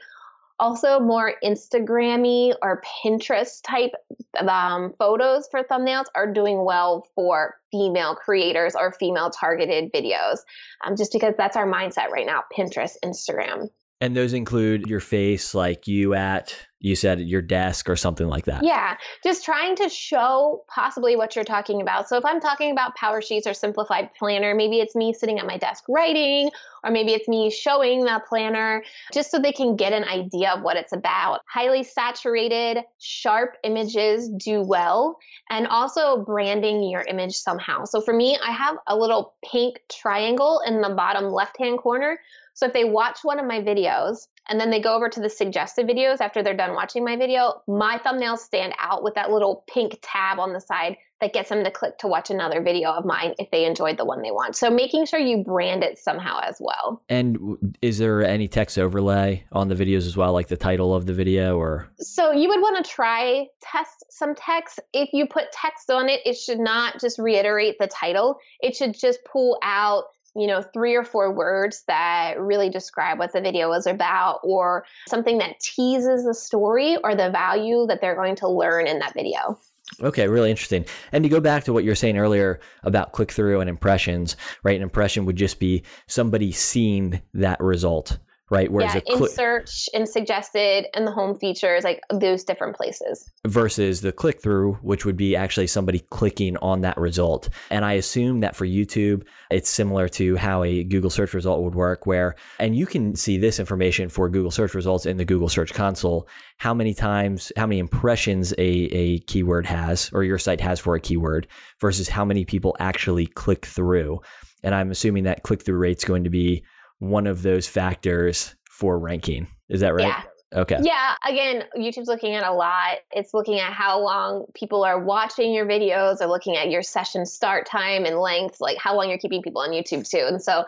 also 0.58 0.98
more 1.00 1.34
Instagrammy 1.42 2.54
or 2.62 2.82
Pinterest 3.04 3.60
type 3.62 3.92
um, 4.38 4.94
photos 4.98 5.48
for 5.50 5.62
thumbnails 5.62 6.06
are 6.14 6.32
doing 6.32 6.64
well 6.64 7.06
for 7.14 7.56
female 7.70 8.14
creators 8.14 8.74
or 8.74 8.92
female 8.92 9.30
targeted 9.30 9.92
videos, 9.92 10.38
um, 10.84 10.96
just 10.96 11.12
because 11.12 11.34
that's 11.36 11.56
our 11.56 11.66
mindset 11.66 12.10
right 12.10 12.26
now 12.26 12.44
Pinterest, 12.56 12.96
Instagram. 13.04 13.68
And 14.00 14.14
those 14.14 14.34
include 14.34 14.86
your 14.86 15.00
face, 15.00 15.54
like 15.54 15.88
you 15.88 16.12
at, 16.12 16.54
you 16.80 16.94
said 16.94 17.18
your 17.20 17.40
desk 17.40 17.88
or 17.88 17.96
something 17.96 18.28
like 18.28 18.44
that. 18.44 18.62
Yeah, 18.62 18.96
just 19.24 19.42
trying 19.42 19.74
to 19.76 19.88
show 19.88 20.64
possibly 20.68 21.16
what 21.16 21.34
you're 21.34 21.46
talking 21.46 21.80
about. 21.80 22.06
So 22.06 22.18
if 22.18 22.24
I'm 22.24 22.38
talking 22.38 22.70
about 22.70 22.94
Power 22.94 23.22
Sheets 23.22 23.46
or 23.46 23.54
Simplified 23.54 24.10
Planner, 24.14 24.54
maybe 24.54 24.80
it's 24.80 24.94
me 24.94 25.14
sitting 25.14 25.38
at 25.38 25.46
my 25.46 25.56
desk 25.56 25.84
writing, 25.88 26.50
or 26.84 26.90
maybe 26.90 27.12
it's 27.12 27.26
me 27.26 27.50
showing 27.50 28.04
the 28.04 28.22
planner 28.28 28.84
just 29.14 29.30
so 29.30 29.38
they 29.38 29.50
can 29.50 29.76
get 29.76 29.94
an 29.94 30.04
idea 30.04 30.52
of 30.52 30.62
what 30.62 30.76
it's 30.76 30.92
about. 30.92 31.40
Highly 31.48 31.82
saturated, 31.82 32.84
sharp 32.98 33.56
images 33.64 34.28
do 34.28 34.60
well, 34.60 35.16
and 35.48 35.66
also 35.66 36.22
branding 36.22 36.82
your 36.82 37.00
image 37.08 37.34
somehow. 37.34 37.86
So 37.86 38.02
for 38.02 38.12
me, 38.12 38.38
I 38.46 38.52
have 38.52 38.76
a 38.86 38.94
little 38.94 39.34
pink 39.50 39.80
triangle 39.90 40.60
in 40.66 40.82
the 40.82 40.90
bottom 40.90 41.30
left 41.30 41.58
hand 41.58 41.78
corner. 41.78 42.18
So 42.56 42.66
if 42.66 42.72
they 42.72 42.84
watch 42.84 43.18
one 43.22 43.38
of 43.38 43.46
my 43.46 43.60
videos 43.60 44.28
and 44.48 44.58
then 44.58 44.70
they 44.70 44.80
go 44.80 44.96
over 44.96 45.10
to 45.10 45.20
the 45.20 45.28
suggested 45.28 45.86
videos 45.86 46.22
after 46.22 46.42
they're 46.42 46.56
done 46.56 46.74
watching 46.74 47.04
my 47.04 47.14
video, 47.14 47.60
my 47.68 47.98
thumbnails 47.98 48.38
stand 48.38 48.72
out 48.78 49.02
with 49.04 49.14
that 49.16 49.30
little 49.30 49.62
pink 49.68 49.98
tab 50.00 50.38
on 50.38 50.54
the 50.54 50.60
side 50.60 50.96
that 51.20 51.34
gets 51.34 51.50
them 51.50 51.64
to 51.64 51.70
click 51.70 51.98
to 51.98 52.06
watch 52.06 52.30
another 52.30 52.62
video 52.62 52.90
of 52.90 53.04
mine 53.04 53.34
if 53.38 53.50
they 53.50 53.66
enjoyed 53.66 53.98
the 53.98 54.06
one 54.06 54.22
they 54.22 54.30
want. 54.30 54.56
So 54.56 54.70
making 54.70 55.04
sure 55.04 55.20
you 55.20 55.44
brand 55.44 55.84
it 55.84 55.98
somehow 55.98 56.40
as 56.42 56.56
well. 56.58 57.02
And 57.10 57.76
is 57.82 57.98
there 57.98 58.22
any 58.22 58.48
text 58.48 58.78
overlay 58.78 59.44
on 59.52 59.68
the 59.68 59.74
videos 59.74 60.06
as 60.06 60.16
well, 60.16 60.32
like 60.32 60.48
the 60.48 60.56
title 60.56 60.94
of 60.94 61.04
the 61.04 61.12
video 61.12 61.58
or? 61.58 61.88
So 61.98 62.32
you 62.32 62.48
would 62.48 62.60
want 62.60 62.82
to 62.82 62.90
try 62.90 63.48
test 63.60 64.06
some 64.10 64.34
text. 64.34 64.80
If 64.94 65.10
you 65.12 65.26
put 65.26 65.52
text 65.52 65.90
on 65.90 66.08
it, 66.08 66.20
it 66.24 66.38
should 66.38 66.58
not 66.58 67.00
just 67.00 67.18
reiterate 67.18 67.76
the 67.78 67.86
title. 67.86 68.38
It 68.60 68.76
should 68.76 68.98
just 68.98 69.20
pull 69.30 69.58
out 69.62 70.04
you 70.36 70.46
know, 70.46 70.62
three 70.62 70.94
or 70.94 71.04
four 71.04 71.32
words 71.32 71.82
that 71.88 72.38
really 72.38 72.68
describe 72.68 73.18
what 73.18 73.32
the 73.32 73.40
video 73.40 73.72
is 73.72 73.86
about 73.86 74.40
or 74.42 74.84
something 75.08 75.38
that 75.38 75.58
teases 75.60 76.24
the 76.24 76.34
story 76.34 76.96
or 77.02 77.14
the 77.14 77.30
value 77.30 77.86
that 77.86 78.00
they're 78.00 78.14
going 78.14 78.36
to 78.36 78.48
learn 78.48 78.86
in 78.86 78.98
that 78.98 79.14
video. 79.14 79.58
Okay, 80.02 80.26
really 80.26 80.50
interesting. 80.50 80.84
And 81.12 81.22
to 81.22 81.30
go 81.30 81.40
back 81.40 81.64
to 81.64 81.72
what 81.72 81.84
you 81.84 81.90
were 81.90 81.96
saying 81.96 82.18
earlier 82.18 82.60
about 82.82 83.12
click 83.12 83.30
through 83.30 83.60
and 83.60 83.70
impressions, 83.70 84.36
right? 84.62 84.76
An 84.76 84.82
impression 84.82 85.24
would 85.26 85.36
just 85.36 85.60
be 85.60 85.84
somebody 86.08 86.52
seeing 86.52 87.22
that 87.34 87.60
result 87.60 88.18
right? 88.50 88.70
Whereas 88.70 88.94
yeah, 88.94 89.00
cl- 89.06 89.24
in 89.24 89.30
search, 89.30 89.88
and 89.92 90.08
suggested, 90.08 90.86
and 90.94 91.06
the 91.06 91.10
home 91.10 91.38
features, 91.38 91.82
like 91.82 92.00
those 92.12 92.44
different 92.44 92.76
places. 92.76 93.28
Versus 93.46 94.00
the 94.00 94.12
click 94.12 94.40
through, 94.40 94.74
which 94.82 95.04
would 95.04 95.16
be 95.16 95.34
actually 95.34 95.66
somebody 95.66 96.00
clicking 96.10 96.56
on 96.58 96.80
that 96.82 96.96
result. 96.96 97.48
And 97.70 97.84
I 97.84 97.94
assume 97.94 98.40
that 98.40 98.54
for 98.54 98.64
YouTube, 98.64 99.24
it's 99.50 99.68
similar 99.68 100.08
to 100.10 100.36
how 100.36 100.62
a 100.62 100.84
Google 100.84 101.10
search 101.10 101.34
result 101.34 101.62
would 101.62 101.74
work, 101.74 102.06
where, 102.06 102.36
and 102.60 102.76
you 102.76 102.86
can 102.86 103.16
see 103.16 103.36
this 103.36 103.58
information 103.58 104.08
for 104.08 104.28
Google 104.28 104.50
search 104.52 104.74
results 104.74 105.06
in 105.06 105.16
the 105.16 105.24
Google 105.24 105.48
Search 105.48 105.72
Console, 105.74 106.28
how 106.58 106.72
many 106.72 106.94
times, 106.94 107.50
how 107.56 107.66
many 107.66 107.80
impressions 107.80 108.52
a, 108.58 108.62
a 108.62 109.18
keyword 109.20 109.66
has, 109.66 110.10
or 110.12 110.22
your 110.22 110.38
site 110.38 110.60
has 110.60 110.78
for 110.78 110.94
a 110.94 111.00
keyword, 111.00 111.48
versus 111.80 112.08
how 112.08 112.24
many 112.24 112.44
people 112.44 112.76
actually 112.78 113.26
click 113.26 113.66
through. 113.66 114.20
And 114.62 114.74
I'm 114.74 114.90
assuming 114.90 115.24
that 115.24 115.42
click 115.42 115.62
through 115.62 115.78
rate's 115.78 116.04
going 116.04 116.24
to 116.24 116.30
be 116.30 116.64
one 116.98 117.26
of 117.26 117.42
those 117.42 117.66
factors 117.66 118.54
for 118.70 118.98
ranking. 118.98 119.46
Is 119.68 119.80
that 119.80 119.94
right? 119.94 120.06
Yeah. 120.06 120.22
Okay. 120.54 120.78
Yeah. 120.80 121.14
Again, 121.26 121.64
YouTube's 121.76 122.06
looking 122.06 122.34
at 122.34 122.44
a 122.44 122.52
lot. 122.52 122.98
It's 123.10 123.34
looking 123.34 123.58
at 123.58 123.72
how 123.72 124.00
long 124.00 124.46
people 124.54 124.84
are 124.84 124.98
watching 124.98 125.52
your 125.52 125.66
videos, 125.66 126.20
or 126.20 126.26
looking 126.26 126.56
at 126.56 126.70
your 126.70 126.82
session 126.82 127.26
start 127.26 127.66
time 127.66 128.04
and 128.04 128.18
length, 128.18 128.60
like 128.60 128.78
how 128.78 128.96
long 128.96 129.08
you're 129.08 129.18
keeping 129.18 129.42
people 129.42 129.60
on 129.60 129.70
YouTube 129.70 130.08
too. 130.08 130.24
And 130.26 130.40
so 130.40 130.64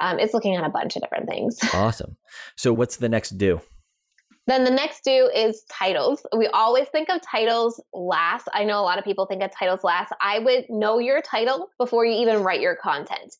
um, 0.00 0.18
it's 0.18 0.34
looking 0.34 0.54
at 0.54 0.64
a 0.64 0.68
bunch 0.68 0.96
of 0.96 1.02
different 1.02 1.28
things. 1.28 1.58
Awesome. 1.74 2.16
So 2.56 2.72
what's 2.72 2.96
the 2.98 3.08
next 3.08 3.30
do? 3.38 3.60
Then 4.46 4.64
the 4.64 4.70
next 4.70 5.04
do 5.04 5.30
is 5.34 5.64
titles. 5.70 6.24
We 6.36 6.46
always 6.48 6.86
think 6.88 7.08
of 7.08 7.20
titles 7.22 7.80
last. 7.92 8.46
I 8.52 8.64
know 8.64 8.78
a 8.78 8.82
lot 8.82 8.98
of 8.98 9.04
people 9.04 9.26
think 9.26 9.42
of 9.42 9.50
titles 9.56 9.82
last. 9.82 10.12
I 10.20 10.38
would 10.38 10.66
know 10.68 10.98
your 10.98 11.22
title 11.22 11.70
before 11.78 12.04
you 12.04 12.20
even 12.20 12.42
write 12.42 12.60
your 12.60 12.76
content. 12.76 13.34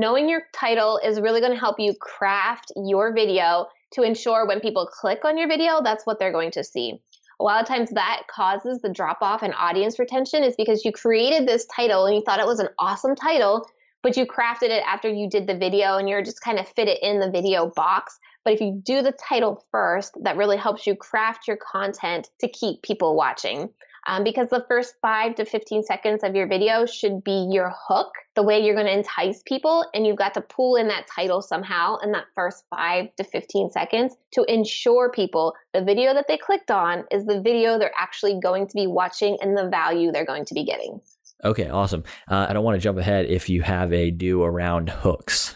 Knowing 0.00 0.28
your 0.28 0.42
title 0.54 1.00
is 1.04 1.20
really 1.20 1.40
going 1.40 1.52
to 1.52 1.58
help 1.58 1.80
you 1.80 1.92
craft 2.00 2.70
your 2.76 3.12
video 3.12 3.66
to 3.90 4.02
ensure 4.02 4.46
when 4.46 4.60
people 4.60 4.86
click 4.86 5.24
on 5.24 5.36
your 5.36 5.48
video, 5.48 5.82
that's 5.82 6.06
what 6.06 6.20
they're 6.20 6.30
going 6.30 6.52
to 6.52 6.62
see. 6.62 7.00
A 7.40 7.44
lot 7.44 7.60
of 7.60 7.66
times 7.66 7.90
that 7.90 8.22
causes 8.30 8.80
the 8.80 8.92
drop 8.92 9.18
off 9.22 9.42
in 9.42 9.52
audience 9.54 9.98
retention 9.98 10.44
is 10.44 10.54
because 10.56 10.84
you 10.84 10.92
created 10.92 11.48
this 11.48 11.66
title 11.66 12.06
and 12.06 12.14
you 12.14 12.22
thought 12.24 12.38
it 12.38 12.46
was 12.46 12.60
an 12.60 12.68
awesome 12.78 13.16
title, 13.16 13.68
but 14.04 14.16
you 14.16 14.24
crafted 14.24 14.70
it 14.70 14.84
after 14.86 15.08
you 15.08 15.28
did 15.28 15.48
the 15.48 15.56
video 15.56 15.96
and 15.96 16.08
you're 16.08 16.22
just 16.22 16.42
kind 16.42 16.60
of 16.60 16.68
fit 16.68 16.86
it 16.86 17.02
in 17.02 17.18
the 17.18 17.30
video 17.30 17.72
box. 17.74 18.20
But 18.44 18.54
if 18.54 18.60
you 18.60 18.80
do 18.84 19.02
the 19.02 19.12
title 19.12 19.64
first, 19.72 20.16
that 20.22 20.36
really 20.36 20.56
helps 20.56 20.86
you 20.86 20.94
craft 20.94 21.48
your 21.48 21.56
content 21.56 22.28
to 22.40 22.48
keep 22.48 22.82
people 22.82 23.16
watching 23.16 23.68
um, 24.08 24.24
because 24.24 24.48
the 24.48 24.64
first 24.66 24.94
five 25.02 25.34
to 25.34 25.44
15 25.44 25.82
seconds 25.82 26.24
of 26.24 26.34
your 26.34 26.48
video 26.48 26.86
should 26.86 27.22
be 27.22 27.46
your 27.50 27.72
hook, 27.88 28.10
the 28.34 28.42
way 28.42 28.58
you're 28.58 28.74
going 28.74 28.86
to 28.86 28.92
entice 28.92 29.42
people. 29.44 29.84
And 29.92 30.06
you've 30.06 30.16
got 30.16 30.32
to 30.34 30.40
pull 30.40 30.76
in 30.76 30.88
that 30.88 31.06
title 31.06 31.42
somehow 31.42 31.98
in 31.98 32.12
that 32.12 32.24
first 32.34 32.64
five 32.70 33.14
to 33.16 33.24
15 33.24 33.70
seconds 33.70 34.16
to 34.32 34.44
ensure 34.44 35.10
people 35.10 35.54
the 35.74 35.84
video 35.84 36.14
that 36.14 36.24
they 36.26 36.38
clicked 36.38 36.70
on 36.70 37.04
is 37.10 37.26
the 37.26 37.40
video 37.42 37.78
they're 37.78 37.92
actually 37.96 38.40
going 38.42 38.66
to 38.66 38.74
be 38.74 38.86
watching 38.86 39.36
and 39.42 39.56
the 39.56 39.68
value 39.68 40.10
they're 40.10 40.24
going 40.24 40.46
to 40.46 40.54
be 40.54 40.64
getting. 40.64 41.00
Okay, 41.44 41.68
awesome. 41.68 42.02
Uh, 42.30 42.46
I 42.48 42.54
don't 42.54 42.64
want 42.64 42.76
to 42.76 42.80
jump 42.80 42.98
ahead 42.98 43.26
if 43.26 43.50
you 43.50 43.60
have 43.62 43.92
a 43.92 44.10
do 44.10 44.42
around 44.42 44.88
hooks. 44.88 45.54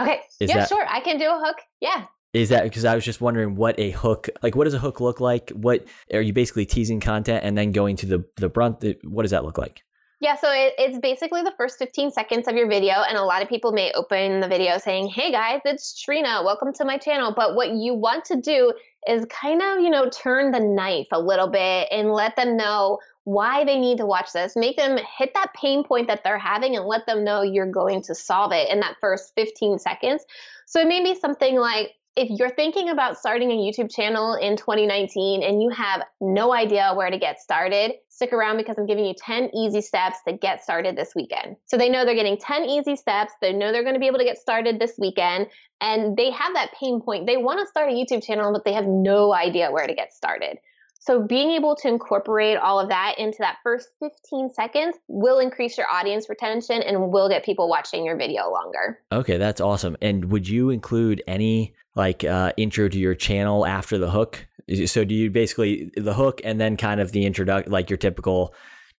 Okay. 0.00 0.20
Is 0.40 0.48
yeah, 0.48 0.60
that, 0.60 0.68
sure. 0.70 0.84
I 0.88 1.00
can 1.00 1.18
do 1.18 1.26
a 1.26 1.38
hook. 1.44 1.58
Yeah. 1.80 2.06
Is 2.32 2.48
that 2.48 2.62
because 2.64 2.86
I 2.86 2.94
was 2.94 3.04
just 3.04 3.20
wondering 3.20 3.56
what 3.56 3.78
a 3.78 3.90
hook 3.90 4.28
like? 4.42 4.56
What 4.56 4.64
does 4.64 4.72
a 4.72 4.78
hook 4.78 5.00
look 5.00 5.20
like? 5.20 5.50
What 5.50 5.84
are 6.14 6.22
you 6.22 6.32
basically 6.32 6.64
teasing 6.64 6.98
content 6.98 7.44
and 7.44 7.58
then 7.58 7.72
going 7.72 7.96
to 7.96 8.06
the 8.06 8.24
the 8.36 8.48
brunt? 8.48 8.82
What 9.04 9.22
does 9.22 9.32
that 9.32 9.44
look 9.44 9.58
like? 9.58 9.82
Yeah, 10.18 10.36
so 10.36 10.52
it, 10.52 10.74
it's 10.78 10.98
basically 11.00 11.42
the 11.42 11.52
first 11.58 11.78
15 11.78 12.12
seconds 12.12 12.46
of 12.46 12.54
your 12.54 12.68
video, 12.68 12.94
and 13.08 13.18
a 13.18 13.24
lot 13.24 13.42
of 13.42 13.48
people 13.48 13.72
may 13.72 13.90
open 13.92 14.40
the 14.40 14.48
video 14.48 14.78
saying, 14.78 15.08
"Hey 15.08 15.30
guys, 15.30 15.60
it's 15.66 16.00
Trina. 16.00 16.42
Welcome 16.42 16.72
to 16.74 16.86
my 16.86 16.96
channel." 16.96 17.34
But 17.36 17.54
what 17.54 17.72
you 17.72 17.92
want 17.92 18.24
to 18.26 18.40
do 18.40 18.72
is 19.06 19.26
kind 19.26 19.60
of, 19.60 19.80
you 19.80 19.90
know, 19.90 20.08
turn 20.08 20.52
the 20.52 20.60
knife 20.60 21.08
a 21.12 21.20
little 21.20 21.48
bit 21.48 21.88
and 21.90 22.12
let 22.12 22.36
them 22.36 22.56
know 22.56 22.98
why 23.24 23.64
they 23.64 23.78
need 23.78 23.98
to 23.98 24.06
watch 24.06 24.32
this. 24.32 24.56
Make 24.56 24.78
them 24.78 24.98
hit 25.18 25.34
that 25.34 25.52
pain 25.54 25.84
point 25.84 26.06
that 26.08 26.24
they're 26.24 26.38
having 26.38 26.76
and 26.76 26.86
let 26.86 27.04
them 27.04 27.24
know 27.24 27.42
you're 27.42 27.70
going 27.70 28.02
to 28.04 28.14
solve 28.14 28.52
it 28.52 28.70
in 28.70 28.80
that 28.80 28.96
first 29.00 29.32
15 29.34 29.78
seconds. 29.78 30.24
So 30.66 30.80
it 30.80 30.88
may 30.88 31.02
be 31.02 31.14
something 31.14 31.56
like, 31.56 31.90
if 32.14 32.28
you're 32.28 32.50
thinking 32.50 32.90
about 32.90 33.16
starting 33.16 33.50
a 33.50 33.54
YouTube 33.54 33.90
channel 33.90 34.34
in 34.34 34.56
2019 34.56 35.42
and 35.42 35.62
you 35.62 35.70
have 35.70 36.02
no 36.20 36.52
idea 36.52 36.92
where 36.94 37.10
to 37.10 37.18
get 37.18 37.40
started, 37.40 37.92
stick 38.10 38.34
around 38.34 38.58
because 38.58 38.76
I'm 38.76 38.84
giving 38.84 39.06
you 39.06 39.14
10 39.14 39.50
easy 39.54 39.80
steps 39.80 40.18
to 40.28 40.34
get 40.34 40.62
started 40.62 40.94
this 40.94 41.14
weekend. 41.16 41.56
So 41.64 41.78
they 41.78 41.88
know 41.88 42.04
they're 42.04 42.14
getting 42.14 42.36
10 42.36 42.66
easy 42.66 42.96
steps. 42.96 43.32
They 43.40 43.54
know 43.54 43.72
they're 43.72 43.82
going 43.82 43.94
to 43.94 44.00
be 44.00 44.08
able 44.08 44.18
to 44.18 44.24
get 44.24 44.36
started 44.36 44.78
this 44.78 44.94
weekend. 44.98 45.46
And 45.80 46.14
they 46.16 46.30
have 46.30 46.52
that 46.52 46.72
pain 46.78 47.00
point. 47.00 47.26
They 47.26 47.38
want 47.38 47.60
to 47.60 47.66
start 47.66 47.90
a 47.90 47.94
YouTube 47.94 48.22
channel, 48.22 48.52
but 48.52 48.64
they 48.64 48.74
have 48.74 48.86
no 48.86 49.32
idea 49.32 49.70
where 49.70 49.86
to 49.86 49.94
get 49.94 50.12
started. 50.12 50.58
So 51.00 51.20
being 51.20 51.50
able 51.50 51.74
to 51.76 51.88
incorporate 51.88 52.58
all 52.58 52.78
of 52.78 52.90
that 52.90 53.18
into 53.18 53.38
that 53.40 53.56
first 53.64 53.88
15 53.98 54.50
seconds 54.50 54.96
will 55.08 55.40
increase 55.40 55.76
your 55.76 55.90
audience 55.90 56.28
retention 56.28 56.80
and 56.80 57.10
will 57.10 57.28
get 57.28 57.44
people 57.44 57.68
watching 57.68 58.04
your 58.04 58.16
video 58.16 58.48
longer. 58.50 59.00
Okay, 59.10 59.36
that's 59.36 59.60
awesome. 59.60 59.96
And 60.00 60.26
would 60.26 60.46
you 60.46 60.70
include 60.70 61.20
any 61.26 61.74
like 61.94 62.24
uh, 62.24 62.52
intro 62.56 62.88
to 62.88 62.98
your 62.98 63.14
channel 63.14 63.66
after 63.66 63.98
the 63.98 64.10
hook? 64.10 64.46
So 64.86 65.04
do 65.04 65.14
you 65.14 65.30
basically 65.30 65.90
the 65.96 66.14
hook 66.14 66.40
and 66.44 66.60
then 66.60 66.76
kind 66.76 67.00
of 67.00 67.12
the 67.12 67.26
introduction, 67.26 67.72
like 67.72 67.90
your 67.90 67.96
typical, 67.96 68.54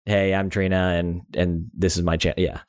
"Hey, 0.05 0.33
I'm 0.33 0.49
Trina, 0.49 0.95
and 0.97 1.21
and 1.35 1.69
this 1.73 1.97
is 1.97 2.03
my 2.03 2.17
channel." 2.17 2.39
Yeah. 2.39 2.61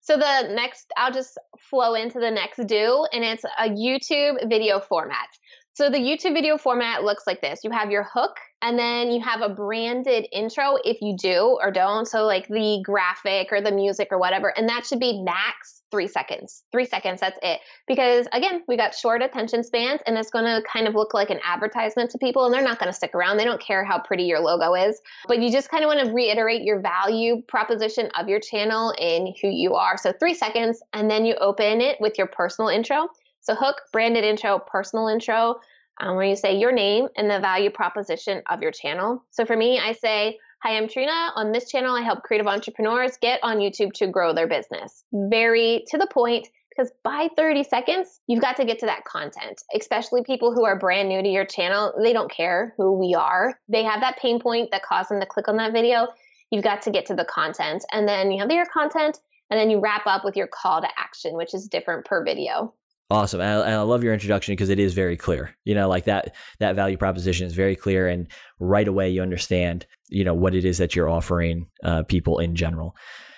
So 0.00 0.16
the 0.16 0.52
next, 0.52 0.92
I'll 0.96 1.12
just 1.12 1.38
flow 1.56 1.94
into 1.94 2.18
the 2.18 2.30
next 2.30 2.66
do, 2.66 3.06
and 3.12 3.22
it's 3.22 3.44
a 3.44 3.68
YouTube 3.68 4.48
video 4.48 4.80
format. 4.80 5.28
So 5.74 5.88
the 5.88 5.98
YouTube 5.98 6.34
video 6.34 6.58
format 6.58 7.02
looks 7.02 7.26
like 7.26 7.40
this. 7.40 7.60
You 7.64 7.70
have 7.70 7.90
your 7.90 8.02
hook 8.04 8.36
and 8.60 8.78
then 8.78 9.10
you 9.10 9.22
have 9.22 9.40
a 9.40 9.48
branded 9.48 10.26
intro 10.30 10.76
if 10.84 11.00
you 11.00 11.16
do 11.16 11.58
or 11.62 11.70
don't. 11.70 12.06
So 12.06 12.26
like 12.26 12.46
the 12.48 12.82
graphic 12.84 13.48
or 13.50 13.62
the 13.62 13.72
music 13.72 14.08
or 14.10 14.18
whatever. 14.18 14.48
And 14.48 14.68
that 14.68 14.84
should 14.84 15.00
be 15.00 15.22
max 15.22 15.82
three 15.90 16.08
seconds. 16.08 16.62
Three 16.72 16.84
seconds, 16.84 17.20
that's 17.20 17.38
it. 17.42 17.60
Because 17.88 18.26
again, 18.32 18.62
we 18.68 18.76
got 18.76 18.94
short 18.94 19.22
attention 19.22 19.64
spans 19.64 20.02
and 20.06 20.18
it's 20.18 20.30
to 20.44 20.62
kind 20.70 20.86
of 20.86 20.94
look 20.94 21.14
like 21.14 21.30
an 21.30 21.40
advertisement 21.42 22.10
to 22.10 22.18
people 22.18 22.44
and 22.44 22.52
they're 22.52 22.62
not 22.62 22.78
to 22.90 22.96
stick 22.96 23.14
around. 23.14 23.38
They 23.38 23.44
don't 23.44 23.60
care 23.60 23.82
how 23.82 23.98
pretty 23.98 24.24
your 24.24 24.40
logo 24.40 24.74
is. 24.74 25.00
But 25.26 25.40
you 25.40 25.50
just 25.50 25.70
kind 25.70 25.84
of 25.84 25.88
want 25.88 26.00
to 26.06 26.12
reiterate 26.12 26.62
your 26.62 26.80
value 26.80 27.40
proposition 27.48 28.10
of 28.18 28.28
your 28.28 28.40
channel 28.40 28.94
and 29.00 29.34
who 29.40 29.48
you 29.48 29.74
are. 29.74 29.96
So 29.96 30.12
three 30.12 30.34
seconds 30.34 30.82
and 30.92 31.10
then 31.10 31.24
you 31.24 31.34
open 31.36 31.80
it 31.80 31.98
with 31.98 32.18
your 32.18 32.26
personal 32.26 32.68
intro. 32.68 33.08
So 33.42 33.54
hook, 33.54 33.82
branded 33.92 34.24
intro, 34.24 34.58
personal 34.58 35.08
intro, 35.08 35.56
um, 36.00 36.16
where 36.16 36.24
you 36.24 36.36
say 36.36 36.56
your 36.56 36.72
name 36.72 37.08
and 37.16 37.30
the 37.30 37.40
value 37.40 37.70
proposition 37.70 38.42
of 38.48 38.62
your 38.62 38.70
channel. 38.70 39.24
So 39.30 39.44
for 39.44 39.56
me, 39.56 39.78
I 39.78 39.92
say, 39.92 40.38
Hi, 40.62 40.76
I'm 40.76 40.88
Trina. 40.88 41.32
On 41.34 41.50
this 41.50 41.68
channel, 41.68 41.96
I 41.96 42.02
help 42.02 42.22
creative 42.22 42.46
entrepreneurs 42.46 43.16
get 43.20 43.40
on 43.42 43.58
YouTube 43.58 43.92
to 43.94 44.06
grow 44.06 44.32
their 44.32 44.46
business. 44.46 45.02
Very 45.12 45.84
to 45.88 45.98
the 45.98 46.06
point 46.06 46.46
because 46.70 46.92
by 47.02 47.28
30 47.36 47.64
seconds, 47.64 48.20
you've 48.28 48.40
got 48.40 48.56
to 48.56 48.64
get 48.64 48.78
to 48.78 48.86
that 48.86 49.04
content, 49.04 49.62
especially 49.74 50.22
people 50.22 50.54
who 50.54 50.64
are 50.64 50.78
brand 50.78 51.08
new 51.08 51.20
to 51.20 51.28
your 51.28 51.44
channel. 51.44 51.92
They 52.00 52.12
don't 52.12 52.30
care 52.30 52.74
who 52.76 52.92
we 52.92 53.12
are. 53.14 53.58
They 53.68 53.82
have 53.82 54.00
that 54.00 54.18
pain 54.18 54.40
point 54.40 54.70
that 54.70 54.84
caused 54.84 55.10
them 55.10 55.20
to 55.20 55.26
click 55.26 55.48
on 55.48 55.56
that 55.56 55.72
video. 55.72 56.06
You've 56.50 56.64
got 56.64 56.80
to 56.82 56.90
get 56.90 57.06
to 57.06 57.14
the 57.14 57.24
content. 57.24 57.84
And 57.92 58.08
then 58.08 58.30
you 58.30 58.40
have 58.40 58.50
your 58.50 58.66
content, 58.66 59.18
and 59.50 59.58
then 59.58 59.68
you 59.68 59.80
wrap 59.80 60.06
up 60.06 60.24
with 60.24 60.36
your 60.36 60.46
call 60.46 60.80
to 60.80 60.88
action, 60.96 61.34
which 61.34 61.54
is 61.54 61.68
different 61.68 62.06
per 62.06 62.24
video. 62.24 62.72
Awesome. 63.12 63.42
And 63.42 63.50
I, 63.50 63.66
and 63.66 63.74
I, 63.74 63.82
love 63.82 64.02
your 64.02 64.14
introduction 64.14 64.52
because 64.52 64.70
it 64.70 64.78
is 64.78 64.94
very 64.94 65.18
clear. 65.18 65.54
You 65.64 65.74
know, 65.74 65.86
like 65.86 66.06
that 66.06 66.34
that 66.60 66.76
value 66.76 66.96
proposition 66.96 67.46
is 67.46 67.52
very 67.52 67.76
clear 67.76 68.08
and 68.08 68.26
right 68.58 68.88
away 68.88 69.10
you 69.10 69.20
understand, 69.20 69.84
you 70.08 70.24
know, 70.24 70.32
what 70.32 70.54
it 70.54 70.64
is 70.64 70.78
that 70.78 70.96
you're 70.96 71.10
offering 71.10 71.66
uh, 71.84 72.04
people 72.04 72.38
in 72.38 72.56
general. 72.56 72.96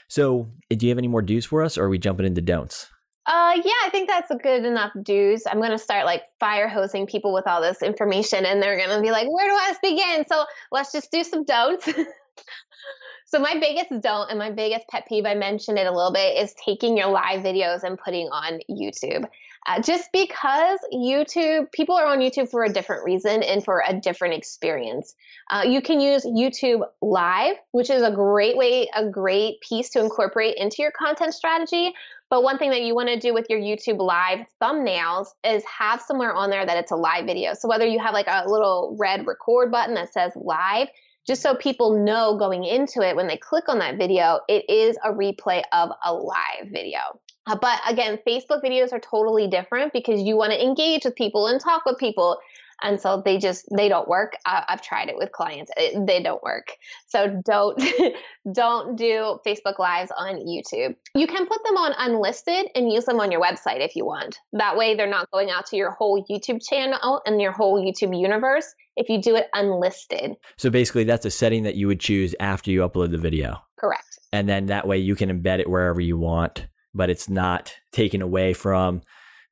So, 0.08 0.48
do 0.70 0.86
you 0.86 0.90
have 0.90 0.98
any 0.98 1.08
more 1.08 1.22
do's 1.22 1.44
for 1.44 1.60
us 1.60 1.76
or 1.76 1.86
are 1.86 1.88
we 1.88 1.98
jumping 1.98 2.24
into 2.24 2.40
don'ts? 2.40 2.88
Uh, 3.26 3.54
yeah, 3.64 3.72
I 3.82 3.88
think 3.90 4.08
that's 4.08 4.30
a 4.30 4.36
good 4.36 4.64
enough 4.64 4.92
do's. 5.02 5.42
I'm 5.44 5.58
going 5.58 5.70
to 5.70 5.78
start 5.78 6.04
like 6.04 6.22
fire 6.38 6.68
hosing 6.68 7.06
people 7.06 7.34
with 7.34 7.48
all 7.48 7.60
this 7.60 7.82
information 7.82 8.46
and 8.46 8.62
they're 8.62 8.76
going 8.76 8.96
to 8.96 9.02
be 9.02 9.10
like, 9.10 9.26
where 9.28 9.48
do 9.48 9.54
I 9.56 9.74
begin? 9.82 10.24
So 10.30 10.44
let's 10.70 10.92
just 10.92 11.10
do 11.10 11.24
some 11.24 11.44
don'ts. 11.44 11.86
so 13.26 13.40
my 13.40 13.58
biggest 13.58 13.88
don't 14.02 14.30
and 14.30 14.38
my 14.38 14.52
biggest 14.52 14.86
pet 14.88 15.06
peeve, 15.08 15.24
I 15.26 15.34
mentioned 15.34 15.78
it 15.78 15.88
a 15.88 15.92
little 15.92 16.12
bit, 16.12 16.36
is 16.36 16.54
taking 16.64 16.96
your 16.96 17.08
live 17.08 17.40
videos 17.40 17.82
and 17.82 17.98
putting 17.98 18.28
on 18.28 18.60
YouTube. 18.70 19.24
Uh, 19.66 19.80
just 19.80 20.10
because 20.12 20.78
YouTube, 20.92 21.72
people 21.72 21.94
are 21.94 22.04
on 22.06 22.18
YouTube 22.18 22.50
for 22.50 22.64
a 22.64 22.72
different 22.72 23.02
reason 23.02 23.42
and 23.42 23.64
for 23.64 23.82
a 23.88 23.94
different 23.94 24.34
experience. 24.34 25.14
Uh, 25.50 25.62
you 25.66 25.80
can 25.80 26.00
use 26.00 26.24
YouTube 26.26 26.86
Live, 27.00 27.56
which 27.72 27.88
is 27.88 28.02
a 28.02 28.10
great 28.10 28.58
way, 28.58 28.88
a 28.94 29.08
great 29.08 29.60
piece 29.66 29.88
to 29.90 30.00
incorporate 30.00 30.56
into 30.56 30.82
your 30.82 30.90
content 30.90 31.32
strategy. 31.32 31.94
But 32.28 32.42
one 32.42 32.58
thing 32.58 32.70
that 32.70 32.82
you 32.82 32.94
want 32.94 33.08
to 33.08 33.18
do 33.18 33.32
with 33.32 33.46
your 33.48 33.58
YouTube 33.58 34.00
Live 34.00 34.40
thumbnails 34.62 35.28
is 35.44 35.62
have 35.64 36.02
somewhere 36.02 36.34
on 36.34 36.50
there 36.50 36.66
that 36.66 36.76
it's 36.76 36.90
a 36.90 36.96
live 36.96 37.24
video. 37.24 37.54
So 37.54 37.66
whether 37.66 37.86
you 37.86 37.98
have 38.00 38.12
like 38.12 38.26
a 38.28 38.44
little 38.46 38.96
red 38.98 39.26
record 39.26 39.70
button 39.70 39.94
that 39.94 40.12
says 40.12 40.32
live, 40.36 40.88
just 41.26 41.40
so 41.40 41.54
people 41.54 42.04
know 42.04 42.36
going 42.36 42.64
into 42.64 43.00
it 43.00 43.16
when 43.16 43.28
they 43.28 43.38
click 43.38 43.68
on 43.68 43.78
that 43.78 43.96
video, 43.96 44.40
it 44.46 44.68
is 44.68 44.98
a 45.02 45.10
replay 45.10 45.62
of 45.72 45.90
a 46.04 46.12
live 46.12 46.68
video. 46.70 46.98
Uh, 47.46 47.56
but 47.56 47.80
again, 47.88 48.18
Facebook 48.26 48.62
videos 48.62 48.92
are 48.92 49.00
totally 49.00 49.46
different 49.46 49.92
because 49.92 50.22
you 50.22 50.36
want 50.36 50.52
to 50.52 50.62
engage 50.62 51.04
with 51.04 51.14
people 51.14 51.46
and 51.46 51.60
talk 51.60 51.84
with 51.84 51.98
people. 51.98 52.38
And 52.82 53.00
so 53.00 53.22
they 53.24 53.38
just 53.38 53.66
they 53.74 53.88
don't 53.88 54.08
work. 54.08 54.36
I, 54.46 54.64
have 54.68 54.82
tried 54.82 55.08
it 55.08 55.16
with 55.16 55.30
clients; 55.30 55.70
it, 55.76 56.06
they 56.06 56.20
don't 56.20 56.42
work. 56.42 56.72
So 57.06 57.40
don't 57.44 57.80
don't 58.52 58.96
do 58.96 59.38
Facebook 59.46 59.78
lives 59.78 60.10
on 60.18 60.40
YouTube. 60.40 60.96
You 61.14 61.26
can 61.26 61.46
put 61.46 61.62
them 61.64 61.76
on 61.76 61.94
unlisted 61.98 62.66
and 62.74 62.92
use 62.92 63.04
them 63.04 63.20
on 63.20 63.30
your 63.30 63.40
website 63.40 63.80
if 63.80 63.94
you 63.94 64.04
want. 64.04 64.40
That 64.52 64.76
way, 64.76 64.96
they're 64.96 65.06
not 65.06 65.30
going 65.30 65.50
out 65.50 65.66
to 65.66 65.76
your 65.76 65.92
whole 65.92 66.26
YouTube 66.28 66.66
channel 66.66 67.22
and 67.24 67.40
your 67.40 67.52
whole 67.52 67.80
YouTube 67.80 68.18
universe. 68.20 68.74
If 68.96 69.08
you 69.08 69.22
do 69.22 69.36
it 69.36 69.48
unlisted. 69.54 70.36
So 70.56 70.68
basically, 70.68 71.04
that's 71.04 71.24
a 71.24 71.30
setting 71.30 71.62
that 71.62 71.76
you 71.76 71.86
would 71.86 72.00
choose 72.00 72.34
after 72.40 72.72
you 72.72 72.80
upload 72.80 73.12
the 73.12 73.18
video. 73.18 73.62
Correct. 73.78 74.18
And 74.32 74.48
then 74.48 74.66
that 74.66 74.86
way 74.86 74.98
you 74.98 75.14
can 75.14 75.30
embed 75.30 75.60
it 75.60 75.70
wherever 75.70 76.00
you 76.00 76.18
want 76.18 76.66
but 76.94 77.10
it's 77.10 77.28
not 77.28 77.74
taken 77.92 78.22
away 78.22 78.52
from 78.52 79.02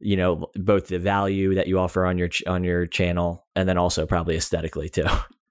you 0.00 0.16
know 0.16 0.50
both 0.54 0.88
the 0.88 0.98
value 0.98 1.54
that 1.54 1.68
you 1.68 1.78
offer 1.78 2.04
on 2.04 2.18
your 2.18 2.28
on 2.46 2.64
your 2.64 2.86
channel 2.86 3.46
and 3.54 3.68
then 3.68 3.78
also 3.78 4.06
probably 4.06 4.36
aesthetically 4.36 4.88
too. 4.88 5.06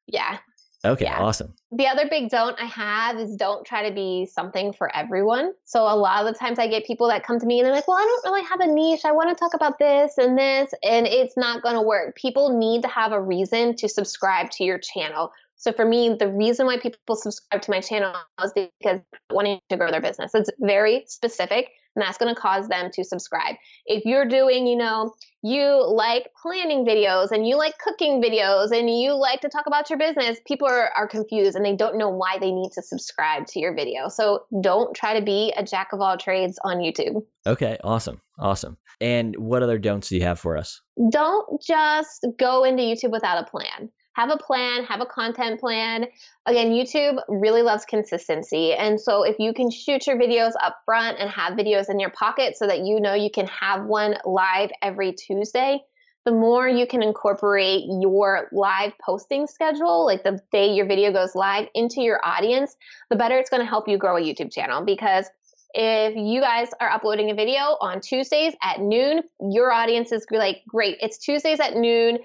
Yeah. 0.07 0.39
Okay, 0.83 1.05
yeah. 1.05 1.19
awesome. 1.21 1.53
The 1.71 1.87
other 1.87 2.07
big 2.09 2.29
don't 2.29 2.59
I 2.59 2.65
have 2.65 3.17
is 3.17 3.35
don't 3.35 3.65
try 3.65 3.87
to 3.87 3.93
be 3.93 4.25
something 4.25 4.73
for 4.73 4.93
everyone. 4.95 5.53
So 5.63 5.83
a 5.83 5.95
lot 5.95 6.25
of 6.25 6.33
the 6.33 6.37
times 6.37 6.57
I 6.57 6.67
get 6.67 6.85
people 6.85 7.07
that 7.09 7.23
come 7.23 7.39
to 7.39 7.45
me 7.45 7.59
and 7.59 7.67
they're 7.67 7.73
like, 7.73 7.87
"Well, 7.87 7.97
I 7.97 8.01
don't 8.01 8.31
really 8.31 8.43
have 8.45 8.59
a 8.61 8.67
niche. 8.67 9.05
I 9.05 9.11
want 9.11 9.29
to 9.29 9.35
talk 9.35 9.53
about 9.53 9.77
this 9.77 10.17
and 10.17 10.37
this," 10.37 10.73
and 10.83 11.05
it's 11.05 11.37
not 11.37 11.61
going 11.61 11.75
to 11.75 11.81
work. 11.81 12.15
People 12.15 12.57
need 12.57 12.81
to 12.81 12.87
have 12.87 13.11
a 13.11 13.21
reason 13.21 13.75
to 13.75 13.87
subscribe 13.87 14.49
to 14.51 14.63
your 14.63 14.79
channel. 14.79 15.31
So 15.61 15.71
for 15.71 15.85
me, 15.85 16.15
the 16.17 16.27
reason 16.27 16.65
why 16.65 16.79
people 16.79 17.15
subscribe 17.15 17.61
to 17.61 17.69
my 17.69 17.81
channel 17.81 18.15
is 18.43 18.51
because 18.53 18.99
wanting 19.29 19.59
to 19.69 19.77
grow 19.77 19.91
their 19.91 20.01
business. 20.01 20.31
It's 20.33 20.49
very 20.59 21.03
specific 21.05 21.69
and 21.95 22.01
that's 22.01 22.17
going 22.17 22.33
to 22.33 22.39
cause 22.39 22.67
them 22.67 22.89
to 22.91 23.03
subscribe. 23.03 23.55
If 23.85 24.03
you're 24.03 24.25
doing, 24.25 24.65
you 24.65 24.75
know, 24.75 25.13
you 25.43 25.85
like 25.87 26.29
planning 26.41 26.83
videos 26.83 27.29
and 27.29 27.47
you 27.47 27.57
like 27.57 27.77
cooking 27.77 28.23
videos 28.23 28.71
and 28.71 28.89
you 28.89 29.13
like 29.13 29.41
to 29.41 29.49
talk 29.49 29.67
about 29.67 29.87
your 29.87 29.99
business, 29.99 30.39
people 30.47 30.67
are, 30.67 30.89
are 30.95 31.07
confused 31.07 31.55
and 31.55 31.63
they 31.63 31.75
don't 31.75 31.95
know 31.95 32.09
why 32.09 32.39
they 32.39 32.51
need 32.51 32.71
to 32.73 32.81
subscribe 32.81 33.45
to 33.47 33.59
your 33.59 33.75
video. 33.75 34.07
So 34.07 34.45
don't 34.61 34.95
try 34.95 35.19
to 35.19 35.23
be 35.23 35.53
a 35.55 35.63
jack 35.63 35.93
of 35.93 36.01
all 36.01 36.17
trades 36.17 36.57
on 36.63 36.77
YouTube. 36.77 37.21
Okay, 37.45 37.77
awesome. 37.83 38.19
Awesome. 38.39 38.77
And 38.99 39.35
what 39.35 39.61
other 39.61 39.77
don'ts 39.77 40.09
do 40.09 40.15
you 40.15 40.23
have 40.23 40.39
for 40.39 40.57
us? 40.57 40.81
Don't 41.11 41.61
just 41.61 42.25
go 42.39 42.63
into 42.63 42.81
YouTube 42.81 43.11
without 43.11 43.37
a 43.37 43.47
plan 43.47 43.91
have 44.21 44.29
a 44.29 44.37
plan, 44.37 44.83
have 44.83 45.01
a 45.01 45.05
content 45.05 45.59
plan. 45.59 46.05
Again, 46.45 46.67
YouTube 46.67 47.19
really 47.27 47.63
loves 47.63 47.85
consistency. 47.85 48.73
And 48.73 49.01
so 49.01 49.23
if 49.23 49.39
you 49.39 49.51
can 49.51 49.71
shoot 49.71 50.05
your 50.05 50.15
videos 50.15 50.51
up 50.61 50.77
front 50.85 51.17
and 51.19 51.27
have 51.29 51.53
videos 51.53 51.89
in 51.89 51.99
your 51.99 52.11
pocket 52.11 52.55
so 52.55 52.67
that 52.67 52.81
you 52.81 52.99
know 52.99 53.15
you 53.15 53.31
can 53.31 53.47
have 53.47 53.85
one 53.85 54.17
live 54.23 54.69
every 54.83 55.13
Tuesday, 55.13 55.79
the 56.25 56.31
more 56.31 56.67
you 56.67 56.85
can 56.85 57.01
incorporate 57.01 57.85
your 57.99 58.47
live 58.51 58.93
posting 59.03 59.47
schedule, 59.47 60.05
like 60.05 60.23
the 60.23 60.39
day 60.51 60.71
your 60.71 60.85
video 60.85 61.11
goes 61.11 61.33
live, 61.33 61.67
into 61.73 62.01
your 62.01 62.19
audience, 62.23 62.75
the 63.09 63.15
better 63.15 63.39
it's 63.39 63.49
going 63.49 63.63
to 63.63 63.67
help 63.67 63.87
you 63.87 63.97
grow 63.97 64.17
a 64.17 64.21
YouTube 64.21 64.53
channel. 64.53 64.85
Because 64.85 65.25
if 65.73 66.15
you 66.15 66.41
guys 66.41 66.69
are 66.79 66.89
uploading 66.89 67.31
a 67.31 67.35
video 67.35 67.77
on 67.79 68.01
Tuesdays 68.01 68.53
at 68.61 68.79
noon, 68.79 69.23
your 69.49 69.71
audience 69.71 70.11
is 70.11 70.25
like, 70.31 70.63
great, 70.67 70.97
it's 71.01 71.17
Tuesdays 71.17 71.59
at 71.59 71.75
noon. 71.75 72.19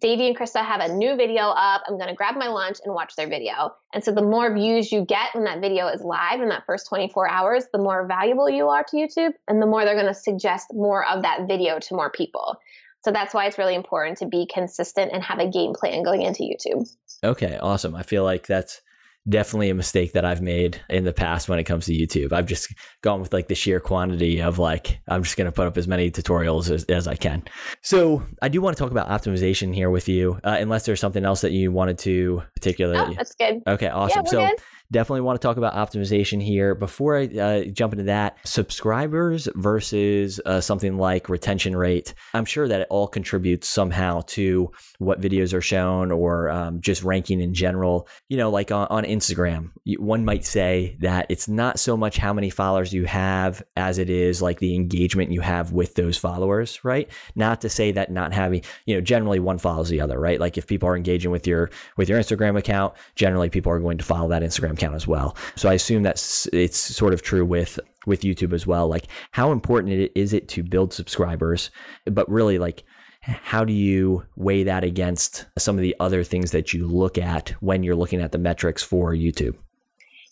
Davey 0.00 0.26
and 0.26 0.36
Krista 0.36 0.64
have 0.64 0.80
a 0.80 0.94
new 0.94 1.16
video 1.16 1.42
up. 1.42 1.82
I'm 1.86 1.98
going 1.98 2.08
to 2.08 2.14
grab 2.14 2.36
my 2.36 2.48
lunch 2.48 2.78
and 2.84 2.94
watch 2.94 3.14
their 3.14 3.28
video. 3.28 3.74
And 3.92 4.02
so 4.02 4.10
the 4.10 4.22
more 4.22 4.52
views 4.54 4.90
you 4.90 5.04
get 5.04 5.34
when 5.34 5.44
that 5.44 5.60
video 5.60 5.88
is 5.88 6.00
live 6.00 6.40
in 6.40 6.48
that 6.48 6.64
first 6.64 6.88
24 6.88 7.28
hours, 7.28 7.64
the 7.72 7.78
more 7.78 8.06
valuable 8.06 8.48
you 8.48 8.68
are 8.68 8.84
to 8.84 8.96
YouTube 8.96 9.32
and 9.48 9.60
the 9.60 9.66
more 9.66 9.84
they're 9.84 9.94
going 9.94 10.06
to 10.06 10.14
suggest 10.14 10.68
more 10.72 11.06
of 11.06 11.22
that 11.22 11.46
video 11.46 11.78
to 11.78 11.94
more 11.94 12.10
people. 12.10 12.56
So 13.04 13.10
that's 13.10 13.34
why 13.34 13.46
it's 13.46 13.58
really 13.58 13.74
important 13.74 14.18
to 14.18 14.26
be 14.26 14.48
consistent 14.52 15.10
and 15.12 15.22
have 15.22 15.40
a 15.40 15.50
game 15.50 15.74
plan 15.74 16.04
going 16.04 16.22
into 16.22 16.44
YouTube. 16.44 16.88
Okay, 17.22 17.58
awesome. 17.58 17.94
I 17.94 18.02
feel 18.02 18.24
like 18.24 18.46
that's 18.46 18.80
definitely 19.28 19.70
a 19.70 19.74
mistake 19.74 20.12
that 20.12 20.24
I've 20.24 20.42
made 20.42 20.80
in 20.90 21.04
the 21.04 21.12
past 21.12 21.48
when 21.48 21.58
it 21.58 21.64
comes 21.64 21.86
to 21.86 21.92
YouTube. 21.92 22.32
I've 22.32 22.46
just 22.46 22.74
gone 23.02 23.20
with 23.20 23.32
like 23.32 23.48
the 23.48 23.54
sheer 23.54 23.80
quantity 23.80 24.40
of 24.40 24.58
like, 24.58 25.00
I'm 25.08 25.22
just 25.22 25.36
going 25.36 25.46
to 25.46 25.52
put 25.52 25.66
up 25.66 25.76
as 25.76 25.86
many 25.86 26.10
tutorials 26.10 26.70
as, 26.70 26.84
as, 26.84 27.06
I 27.06 27.14
can. 27.14 27.44
So 27.82 28.22
I 28.40 28.48
do 28.48 28.60
want 28.60 28.76
to 28.76 28.82
talk 28.82 28.90
about 28.90 29.08
optimization 29.08 29.74
here 29.74 29.90
with 29.90 30.08
you, 30.08 30.40
uh, 30.44 30.56
unless 30.58 30.86
there's 30.86 31.00
something 31.00 31.24
else 31.24 31.40
that 31.42 31.52
you 31.52 31.70
wanted 31.70 31.98
to 32.00 32.42
particularly. 32.54 33.12
Oh, 33.12 33.14
that's 33.16 33.34
good. 33.34 33.62
Okay, 33.66 33.88
awesome. 33.88 34.22
Yeah, 34.24 34.30
so 34.30 34.46
good 34.46 34.62
definitely 34.92 35.22
want 35.22 35.40
to 35.40 35.46
talk 35.46 35.56
about 35.56 35.74
optimization 35.74 36.42
here. 36.42 36.74
Before 36.74 37.16
I 37.16 37.24
uh, 37.26 37.64
jump 37.64 37.94
into 37.94 38.04
that, 38.04 38.36
subscribers 38.44 39.48
versus 39.54 40.40
uh, 40.44 40.60
something 40.60 40.98
like 40.98 41.28
retention 41.28 41.74
rate, 41.74 42.14
I'm 42.34 42.44
sure 42.44 42.68
that 42.68 42.82
it 42.82 42.86
all 42.90 43.08
contributes 43.08 43.68
somehow 43.68 44.20
to 44.28 44.70
what 44.98 45.20
videos 45.20 45.54
are 45.54 45.60
shown 45.60 46.12
or 46.12 46.50
um, 46.50 46.80
just 46.80 47.02
ranking 47.02 47.40
in 47.40 47.54
general. 47.54 48.06
You 48.28 48.36
know, 48.36 48.50
like 48.50 48.70
on, 48.70 48.86
on 48.90 49.04
Instagram, 49.04 49.70
one 49.98 50.24
might 50.24 50.44
say 50.44 50.96
that 51.00 51.26
it's 51.28 51.48
not 51.48 51.80
so 51.80 51.96
much 51.96 52.18
how 52.18 52.32
many 52.32 52.50
followers 52.50 52.92
you 52.92 53.06
have 53.06 53.62
as 53.76 53.98
it 53.98 54.10
is 54.10 54.42
like 54.42 54.58
the 54.58 54.74
engagement 54.74 55.32
you 55.32 55.40
have 55.40 55.72
with 55.72 55.94
those 55.94 56.18
followers, 56.18 56.84
right? 56.84 57.10
Not 57.34 57.62
to 57.62 57.68
say 57.68 57.92
that 57.92 58.12
not 58.12 58.32
having, 58.32 58.62
you 58.84 58.94
know, 58.94 59.00
generally 59.00 59.40
one 59.40 59.58
follows 59.58 59.88
the 59.88 60.00
other, 60.00 60.20
right? 60.20 60.38
Like 60.38 60.58
if 60.58 60.66
people 60.66 60.88
are 60.88 60.96
engaging 60.96 61.30
with 61.30 61.46
your 61.46 61.70
with 61.96 62.10
your 62.10 62.20
Instagram 62.20 62.58
account, 62.58 62.94
generally 63.14 63.48
people 63.48 63.72
are 63.72 63.80
going 63.80 63.98
to 63.98 64.04
follow 64.04 64.28
that 64.28 64.42
Instagram 64.42 64.81
account 64.82 64.96
as 64.96 65.06
well. 65.06 65.36
So 65.54 65.68
I 65.68 65.74
assume 65.74 66.02
that 66.02 66.16
it's 66.52 66.76
sort 66.76 67.14
of 67.14 67.22
true 67.22 67.44
with 67.44 67.78
with 68.04 68.22
YouTube 68.22 68.52
as 68.52 68.66
well. 68.66 68.88
Like 68.88 69.06
how 69.30 69.52
important 69.52 70.10
is 70.14 70.32
it 70.32 70.48
to 70.48 70.62
build 70.62 70.92
subscribers, 70.92 71.70
but 72.06 72.28
really 72.28 72.58
like 72.58 72.82
how 73.22 73.64
do 73.64 73.72
you 73.72 74.24
weigh 74.34 74.64
that 74.64 74.82
against 74.82 75.46
some 75.56 75.76
of 75.76 75.82
the 75.82 75.94
other 76.00 76.24
things 76.24 76.50
that 76.50 76.72
you 76.72 76.86
look 76.86 77.16
at 77.16 77.50
when 77.60 77.84
you're 77.84 77.94
looking 77.94 78.20
at 78.20 78.32
the 78.32 78.38
metrics 78.38 78.82
for 78.82 79.14
YouTube? 79.14 79.54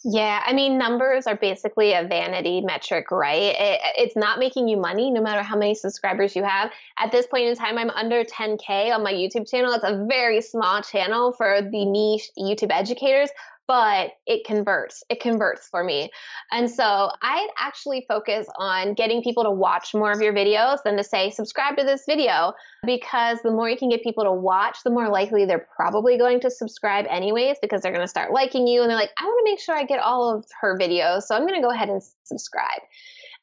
Yeah, 0.03 0.43
I 0.47 0.55
mean, 0.55 0.79
numbers 0.79 1.27
are 1.27 1.37
basically 1.37 1.93
a 1.93 2.05
vanity 2.05 2.63
metric, 2.63 3.11
right? 3.11 3.55
It, 3.55 3.81
it's 3.99 4.17
not 4.17 4.39
making 4.39 4.67
you 4.67 4.79
money 4.79 5.11
no 5.11 5.21
matter 5.21 5.43
how 5.43 5.59
many 5.59 5.75
subscribers 5.75 6.35
you 6.35 6.43
have. 6.43 6.71
At 6.99 7.13
this 7.13 7.27
point 7.27 7.45
in 7.45 7.55
time, 7.55 7.77
I'm 7.77 7.91
under 7.91 8.25
10K 8.25 8.95
on 8.95 9.03
my 9.03 9.13
YouTube 9.13 9.49
channel. 9.49 9.75
It's 9.75 9.85
a 9.85 10.07
very 10.09 10.41
small 10.41 10.81
channel 10.81 11.33
for 11.35 11.61
the 11.61 11.85
niche 11.85 12.31
YouTube 12.39 12.73
educators, 12.73 13.29
but 13.71 14.15
it 14.27 14.45
converts. 14.45 15.05
It 15.11 15.21
converts 15.21 15.69
for 15.71 15.85
me. 15.85 16.11
And 16.51 16.69
so 16.69 17.13
I'd 17.23 17.51
actually 17.57 18.05
focus 18.09 18.49
on 18.59 18.95
getting 18.95 19.23
people 19.23 19.45
to 19.45 19.51
watch 19.53 19.95
more 19.95 20.11
of 20.11 20.21
your 20.21 20.33
videos 20.33 20.79
than 20.83 20.97
to 20.97 21.05
say, 21.05 21.31
subscribe 21.31 21.77
to 21.77 21.85
this 21.85 22.03
video, 22.05 22.53
because 22.85 23.39
the 23.43 23.53
more 23.53 23.71
you 23.71 23.77
can 23.77 23.89
get 23.89 24.03
people 24.03 24.25
to 24.25 24.33
watch, 24.33 24.79
the 24.83 24.91
more 24.91 25.09
likely 25.09 25.45
they're 25.45 25.69
probably 25.77 26.19
going 26.19 26.41
to 26.41 26.51
subscribe 26.51 27.07
anyways, 27.09 27.59
because 27.63 27.81
they're 27.81 27.93
going 27.93 28.03
to 28.03 28.09
start 28.09 28.33
liking 28.33 28.67
you 28.67 28.83
and 28.83 28.91
they're 28.91 28.99
like, 28.99 29.13
I 29.21 29.25
want 29.25 29.47
to 29.47 29.53
make 29.53 29.61
sure 29.61 29.77
I 29.77 29.85
get 29.85 30.01
all 30.01 30.37
of 30.37 30.45
her 30.61 30.77
videos. 30.77 31.23
So 31.23 31.37
I'm 31.37 31.43
going 31.43 31.55
to 31.55 31.65
go 31.65 31.71
ahead 31.71 31.91
and 31.91 32.03
subscribe. 32.25 32.81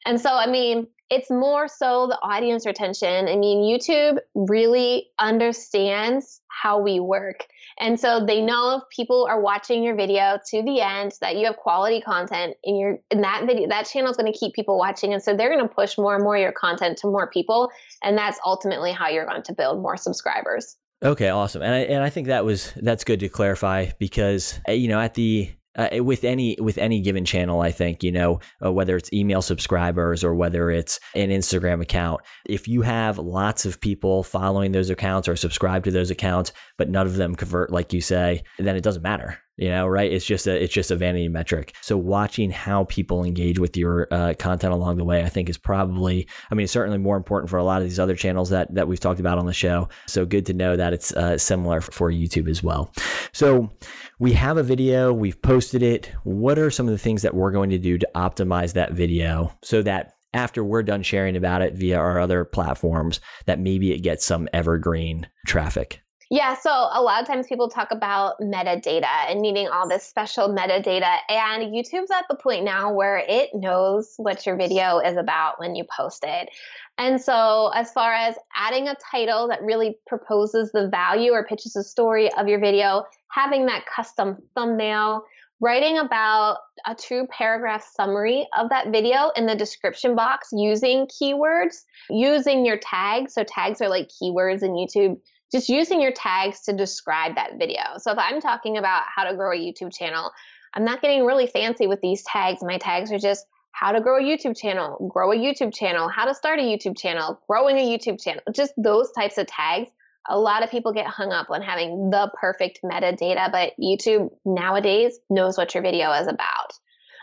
And 0.04 0.20
so, 0.20 0.28
I 0.28 0.46
mean, 0.46 0.88
it's 1.10 1.30
more 1.30 1.68
so 1.68 2.06
the 2.06 2.18
audience 2.20 2.66
retention. 2.66 3.28
I 3.28 3.36
mean, 3.36 3.62
YouTube 3.62 4.18
really 4.34 5.08
understands 5.18 6.40
how 6.48 6.80
we 6.80 7.00
work. 7.00 7.46
And 7.78 7.98
so 7.98 8.24
they 8.24 8.40
know 8.40 8.76
if 8.78 8.82
people 8.94 9.26
are 9.30 9.40
watching 9.40 9.82
your 9.82 9.94
video 9.94 10.38
to 10.50 10.62
the 10.62 10.80
end 10.80 11.12
that 11.20 11.36
you 11.36 11.46
have 11.46 11.56
quality 11.56 12.00
content 12.00 12.56
in 12.64 12.76
your 12.76 12.98
in 13.10 13.20
that 13.20 13.46
video 13.46 13.68
that 13.68 13.86
channel 13.86 14.10
is 14.10 14.16
going 14.16 14.30
to 14.32 14.36
keep 14.36 14.54
people 14.54 14.76
watching 14.76 15.12
and 15.12 15.22
so 15.22 15.36
they're 15.36 15.54
going 15.54 15.66
to 15.66 15.72
push 15.72 15.96
more 15.96 16.16
and 16.16 16.24
more 16.24 16.36
your 16.36 16.52
content 16.52 16.98
to 16.98 17.06
more 17.06 17.30
people 17.30 17.70
and 18.02 18.18
that's 18.18 18.40
ultimately 18.44 18.90
how 18.90 19.08
you're 19.08 19.26
going 19.26 19.42
to 19.42 19.52
build 19.52 19.80
more 19.80 19.96
subscribers. 19.96 20.76
Okay, 21.02 21.28
awesome. 21.28 21.62
And 21.62 21.72
I, 21.72 21.78
and 21.78 22.02
I 22.02 22.10
think 22.10 22.26
that 22.26 22.44
was 22.44 22.72
that's 22.76 23.04
good 23.04 23.20
to 23.20 23.28
clarify 23.28 23.90
because 23.98 24.58
eh, 24.66 24.72
you 24.72 24.88
know 24.88 24.98
at 24.98 25.14
the 25.14 25.48
uh, 25.78 26.02
with 26.04 26.24
any 26.24 26.56
with 26.60 26.76
any 26.76 27.00
given 27.00 27.24
channel 27.24 27.62
i 27.62 27.70
think 27.70 28.02
you 28.02 28.12
know 28.12 28.40
uh, 28.64 28.70
whether 28.70 28.96
it's 28.96 29.12
email 29.12 29.40
subscribers 29.40 30.22
or 30.22 30.34
whether 30.34 30.70
it's 30.70 31.00
an 31.14 31.30
instagram 31.30 31.80
account. 31.80 32.20
If 32.46 32.68
you 32.68 32.82
have 32.82 33.18
lots 33.18 33.64
of 33.64 33.80
people 33.80 34.22
following 34.22 34.72
those 34.72 34.90
accounts 34.90 35.28
or 35.28 35.36
subscribe 35.36 35.84
to 35.84 35.90
those 35.90 36.10
accounts 36.10 36.52
but 36.76 36.88
none 36.88 37.06
of 37.06 37.16
them 37.16 37.34
convert 37.34 37.70
like 37.70 37.92
you 37.92 38.00
say 38.00 38.42
then 38.58 38.76
it 38.76 38.82
doesn't 38.82 39.02
matter 39.02 39.38
you 39.58 39.68
know 39.68 39.86
right? 39.86 40.10
It's 40.10 40.24
just 40.24 40.46
a 40.46 40.62
it's 40.62 40.72
just 40.72 40.90
a 40.90 40.96
vanity 40.96 41.28
metric. 41.28 41.74
So 41.82 41.98
watching 41.98 42.50
how 42.50 42.84
people 42.84 43.24
engage 43.24 43.58
with 43.58 43.76
your 43.76 44.06
uh, 44.10 44.34
content 44.38 44.72
along 44.72 44.96
the 44.96 45.04
way 45.04 45.22
i 45.24 45.28
think 45.28 45.50
is 45.50 45.58
probably 45.58 46.28
i 46.50 46.54
mean 46.54 46.64
it's 46.64 46.72
certainly 46.72 46.98
more 46.98 47.16
important 47.16 47.50
for 47.50 47.58
a 47.58 47.64
lot 47.64 47.82
of 47.82 47.88
these 47.88 47.98
other 47.98 48.14
channels 48.14 48.50
that 48.50 48.72
that 48.74 48.86
we've 48.86 49.00
talked 49.00 49.20
about 49.20 49.38
on 49.38 49.46
the 49.46 49.52
show. 49.52 49.88
So 50.06 50.24
good 50.24 50.46
to 50.46 50.54
know 50.54 50.76
that 50.76 50.92
it's 50.92 51.12
uh, 51.12 51.36
similar 51.36 51.80
for 51.80 52.10
youtube 52.10 52.48
as 52.48 52.62
well. 52.62 52.92
So 53.32 53.70
we 54.18 54.32
have 54.32 54.56
a 54.56 54.62
video 54.62 55.12
we've 55.12 55.40
posted 55.42 55.82
it 55.82 56.12
what 56.24 56.58
are 56.58 56.70
some 56.70 56.86
of 56.86 56.92
the 56.92 56.98
things 56.98 57.22
that 57.22 57.34
we're 57.34 57.52
going 57.52 57.70
to 57.70 57.78
do 57.78 57.96
to 57.96 58.08
optimize 58.14 58.72
that 58.72 58.92
video 58.92 59.52
so 59.62 59.82
that 59.82 60.14
after 60.34 60.62
we're 60.62 60.82
done 60.82 61.02
sharing 61.02 61.36
about 61.36 61.62
it 61.62 61.74
via 61.74 61.98
our 61.98 62.18
other 62.18 62.44
platforms 62.44 63.20
that 63.46 63.58
maybe 63.58 63.92
it 63.92 64.00
gets 64.00 64.24
some 64.24 64.48
evergreen 64.52 65.26
traffic 65.46 66.02
yeah, 66.30 66.56
so 66.56 66.70
a 66.70 67.00
lot 67.00 67.22
of 67.22 67.26
times 67.26 67.46
people 67.46 67.70
talk 67.70 67.90
about 67.90 68.38
metadata 68.38 69.30
and 69.30 69.40
needing 69.40 69.66
all 69.68 69.88
this 69.88 70.04
special 70.04 70.50
metadata. 70.50 71.20
And 71.30 71.72
YouTube's 71.72 72.10
at 72.10 72.26
the 72.28 72.36
point 72.36 72.64
now 72.64 72.92
where 72.92 73.24
it 73.26 73.48
knows 73.54 74.12
what 74.18 74.44
your 74.44 74.54
video 74.54 74.98
is 74.98 75.16
about 75.16 75.58
when 75.58 75.74
you 75.74 75.84
post 75.84 76.24
it. 76.26 76.50
And 76.98 77.20
so, 77.20 77.70
as 77.74 77.92
far 77.92 78.12
as 78.12 78.34
adding 78.56 78.88
a 78.88 78.96
title 79.10 79.48
that 79.48 79.62
really 79.62 79.98
proposes 80.06 80.72
the 80.72 80.88
value 80.88 81.32
or 81.32 81.44
pitches 81.44 81.74
the 81.74 81.84
story 81.84 82.32
of 82.34 82.48
your 82.48 82.58
video, 82.58 83.04
having 83.30 83.66
that 83.66 83.84
custom 83.86 84.36
thumbnail, 84.56 85.22
writing 85.60 85.98
about 85.98 86.58
a 86.86 86.96
two 86.96 87.26
paragraph 87.30 87.88
summary 87.94 88.48
of 88.58 88.68
that 88.70 88.90
video 88.90 89.30
in 89.36 89.46
the 89.46 89.54
description 89.54 90.16
box 90.16 90.48
using 90.52 91.06
keywords, 91.06 91.84
using 92.10 92.66
your 92.66 92.78
tags. 92.78 93.34
So, 93.34 93.44
tags 93.44 93.80
are 93.80 93.88
like 93.88 94.08
keywords 94.20 94.62
in 94.62 94.72
YouTube 94.72 95.18
just 95.50 95.68
using 95.68 96.00
your 96.00 96.12
tags 96.12 96.60
to 96.62 96.72
describe 96.72 97.34
that 97.36 97.58
video. 97.58 97.80
So 97.98 98.12
if 98.12 98.18
I'm 98.18 98.40
talking 98.40 98.76
about 98.76 99.04
how 99.14 99.24
to 99.24 99.34
grow 99.34 99.52
a 99.52 99.58
YouTube 99.58 99.96
channel, 99.96 100.30
I'm 100.74 100.84
not 100.84 101.00
getting 101.00 101.24
really 101.24 101.46
fancy 101.46 101.86
with 101.86 102.00
these 102.00 102.22
tags. 102.24 102.62
My 102.62 102.78
tags 102.78 103.10
are 103.12 103.18
just 103.18 103.46
how 103.72 103.92
to 103.92 104.00
grow 104.00 104.18
a 104.18 104.22
YouTube 104.22 104.56
channel, 104.56 105.10
grow 105.12 105.32
a 105.32 105.36
YouTube 105.36 105.74
channel, 105.74 106.08
how 106.08 106.24
to 106.24 106.34
start 106.34 106.58
a 106.58 106.62
YouTube 106.62 106.98
channel, 106.98 107.40
growing 107.48 107.76
a 107.78 107.80
YouTube 107.80 108.22
channel, 108.22 108.42
just 108.52 108.72
those 108.76 109.10
types 109.12 109.38
of 109.38 109.46
tags. 109.46 109.90
A 110.28 110.38
lot 110.38 110.62
of 110.62 110.70
people 110.70 110.92
get 110.92 111.06
hung 111.06 111.32
up 111.32 111.48
on 111.50 111.62
having 111.62 112.10
the 112.10 112.30
perfect 112.38 112.80
metadata, 112.84 113.50
but 113.50 113.72
YouTube 113.80 114.30
nowadays 114.44 115.18
knows 115.30 115.56
what 115.56 115.74
your 115.74 115.82
video 115.82 116.12
is 116.12 116.26
about. 116.26 116.72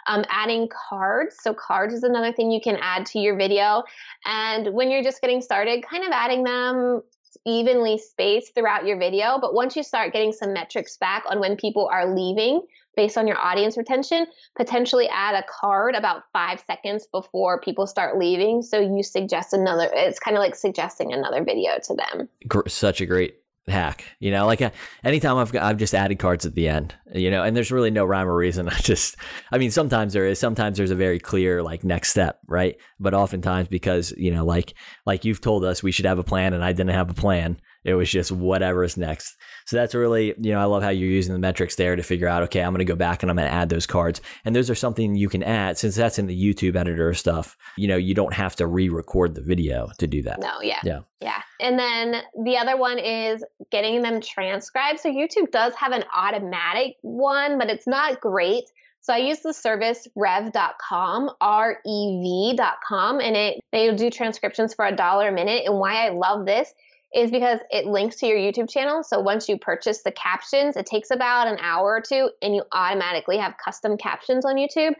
Um, 0.07 0.23
adding 0.29 0.69
cards. 0.89 1.35
So, 1.41 1.53
cards 1.53 1.93
is 1.93 2.03
another 2.03 2.31
thing 2.31 2.51
you 2.51 2.61
can 2.63 2.77
add 2.79 3.07
to 3.07 3.19
your 3.19 3.35
video. 3.37 3.83
And 4.25 4.73
when 4.73 4.91
you're 4.91 5.03
just 5.03 5.19
getting 5.19 5.41
started, 5.41 5.83
kind 5.87 6.03
of 6.03 6.11
adding 6.11 6.43
them 6.43 7.01
evenly 7.45 7.97
spaced 7.97 8.55
throughout 8.55 8.85
your 8.85 8.97
video. 8.97 9.37
But 9.39 9.53
once 9.53 9.75
you 9.75 9.83
start 9.83 10.13
getting 10.13 10.31
some 10.31 10.53
metrics 10.53 10.97
back 10.97 11.23
on 11.29 11.39
when 11.39 11.55
people 11.55 11.87
are 11.91 12.13
leaving 12.13 12.61
based 12.95 13.17
on 13.17 13.27
your 13.27 13.37
audience 13.37 13.77
retention, 13.77 14.25
potentially 14.55 15.07
add 15.09 15.35
a 15.35 15.43
card 15.49 15.95
about 15.95 16.23
five 16.31 16.63
seconds 16.65 17.07
before 17.11 17.59
people 17.59 17.87
start 17.87 18.17
leaving. 18.17 18.61
So 18.61 18.79
you 18.79 19.03
suggest 19.03 19.53
another, 19.53 19.89
it's 19.91 20.19
kind 20.19 20.37
of 20.37 20.41
like 20.41 20.55
suggesting 20.55 21.13
another 21.13 21.43
video 21.43 21.77
to 21.83 21.95
them. 21.95 22.29
Such 22.67 23.01
a 23.01 23.05
great 23.05 23.35
hack. 23.67 24.05
You 24.19 24.31
know, 24.31 24.45
like 24.45 24.61
uh, 24.61 24.71
anytime 25.03 25.37
I've 25.37 25.55
I've 25.55 25.77
just 25.77 25.93
added 25.93 26.19
cards 26.19 26.45
at 26.45 26.55
the 26.55 26.67
end. 26.67 26.95
You 27.13 27.31
know, 27.31 27.43
and 27.43 27.55
there's 27.55 27.71
really 27.71 27.91
no 27.91 28.05
rhyme 28.05 28.27
or 28.27 28.35
reason. 28.35 28.69
I 28.69 28.77
just, 28.79 29.17
I 29.51 29.57
mean, 29.57 29.71
sometimes 29.71 30.13
there 30.13 30.25
is. 30.25 30.39
Sometimes 30.39 30.77
there's 30.77 30.91
a 30.91 30.95
very 30.95 31.19
clear 31.19 31.63
like 31.63 31.83
next 31.83 32.09
step, 32.09 32.39
right? 32.47 32.77
But 32.99 33.13
oftentimes 33.13 33.67
because 33.67 34.13
you 34.17 34.31
know, 34.31 34.45
like 34.45 34.73
like 35.05 35.25
you've 35.25 35.41
told 35.41 35.65
us, 35.65 35.83
we 35.83 35.91
should 35.91 36.05
have 36.05 36.19
a 36.19 36.23
plan, 36.23 36.53
and 36.53 36.63
I 36.63 36.71
didn't 36.71 36.89
have 36.89 37.09
a 37.09 37.15
plan. 37.15 37.57
It 37.85 37.93
was 37.93 38.09
just 38.09 38.31
whatever 38.31 38.83
is 38.83 38.97
next. 38.97 39.37
So 39.65 39.77
that's 39.77 39.93
really, 39.93 40.33
you 40.39 40.51
know, 40.51 40.59
I 40.59 40.65
love 40.65 40.81
how 40.81 40.89
you're 40.89 41.07
using 41.07 41.33
the 41.33 41.39
metrics 41.39 41.75
there 41.75 41.95
to 41.95 42.01
figure 42.01 42.27
out, 42.27 42.41
okay, 42.43 42.61
I'm 42.61 42.71
going 42.71 42.79
to 42.79 42.85
go 42.85 42.95
back 42.95 43.21
and 43.21 43.29
I'm 43.29 43.37
going 43.37 43.47
to 43.47 43.53
add 43.53 43.69
those 43.69 43.85
cards. 43.85 44.21
And 44.43 44.55
those 44.55 44.69
are 44.69 44.75
something 44.75 45.15
you 45.15 45.29
can 45.29 45.43
add 45.43 45.77
since 45.77 45.95
that's 45.95 46.17
in 46.17 46.25
the 46.25 46.35
YouTube 46.35 46.75
editor 46.75 47.13
stuff. 47.13 47.55
You 47.77 47.87
know, 47.87 47.95
you 47.95 48.15
don't 48.15 48.33
have 48.33 48.55
to 48.57 48.67
re 48.67 48.89
record 48.89 49.35
the 49.35 49.41
video 49.41 49.89
to 49.99 50.07
do 50.07 50.23
that. 50.23 50.39
No, 50.39 50.61
yeah. 50.61 50.79
Yeah. 50.83 51.01
Yeah. 51.21 51.41
And 51.61 51.77
then 51.77 52.21
the 52.43 52.57
other 52.57 52.75
one 52.75 52.97
is 52.97 53.43
getting 53.71 54.01
them 54.01 54.19
transcribed. 54.19 54.99
So 54.99 55.09
YouTube 55.09 55.51
does 55.51 55.75
have 55.75 55.91
an 55.91 56.03
automatic 56.13 56.95
one, 57.01 57.57
but 57.59 57.69
it's 57.69 57.87
not 57.87 58.19
great. 58.19 58.65
So 59.05 59.13
I 59.13 59.17
use 59.17 59.41
the 59.41 59.53
service 59.53 60.07
rev.com, 60.15 61.29
R 61.39 61.77
E 61.85 62.55
V.com, 62.55 63.19
and 63.19 63.35
it 63.35 63.59
they 63.71 63.93
do 63.93 64.09
transcriptions 64.09 64.73
for 64.73 64.83
a 64.83 64.95
dollar 64.95 65.27
a 65.27 65.31
minute. 65.31 65.65
And 65.67 65.77
why 65.77 66.07
I 66.07 66.09
love 66.09 66.47
this 66.47 66.73
is 67.15 67.31
because 67.31 67.59
it 67.71 67.85
links 67.85 68.17
to 68.17 68.27
your 68.27 68.37
YouTube 68.37 68.69
channel. 68.69 69.01
So 69.01 69.21
once 69.21 69.47
you 69.47 69.57
purchase 69.57 70.03
the 70.03 70.11
captions, 70.11 70.75
it 70.75 70.85
takes 70.85 71.11
about 71.11 71.47
an 71.47 71.57
hour 71.61 71.95
or 71.95 72.01
two 72.01 72.29
and 72.41 72.53
you 72.53 72.63
automatically 72.73 73.37
have 73.37 73.55
custom 73.63 73.97
captions 73.97 74.45
on 74.45 74.55
YouTube. 74.55 74.93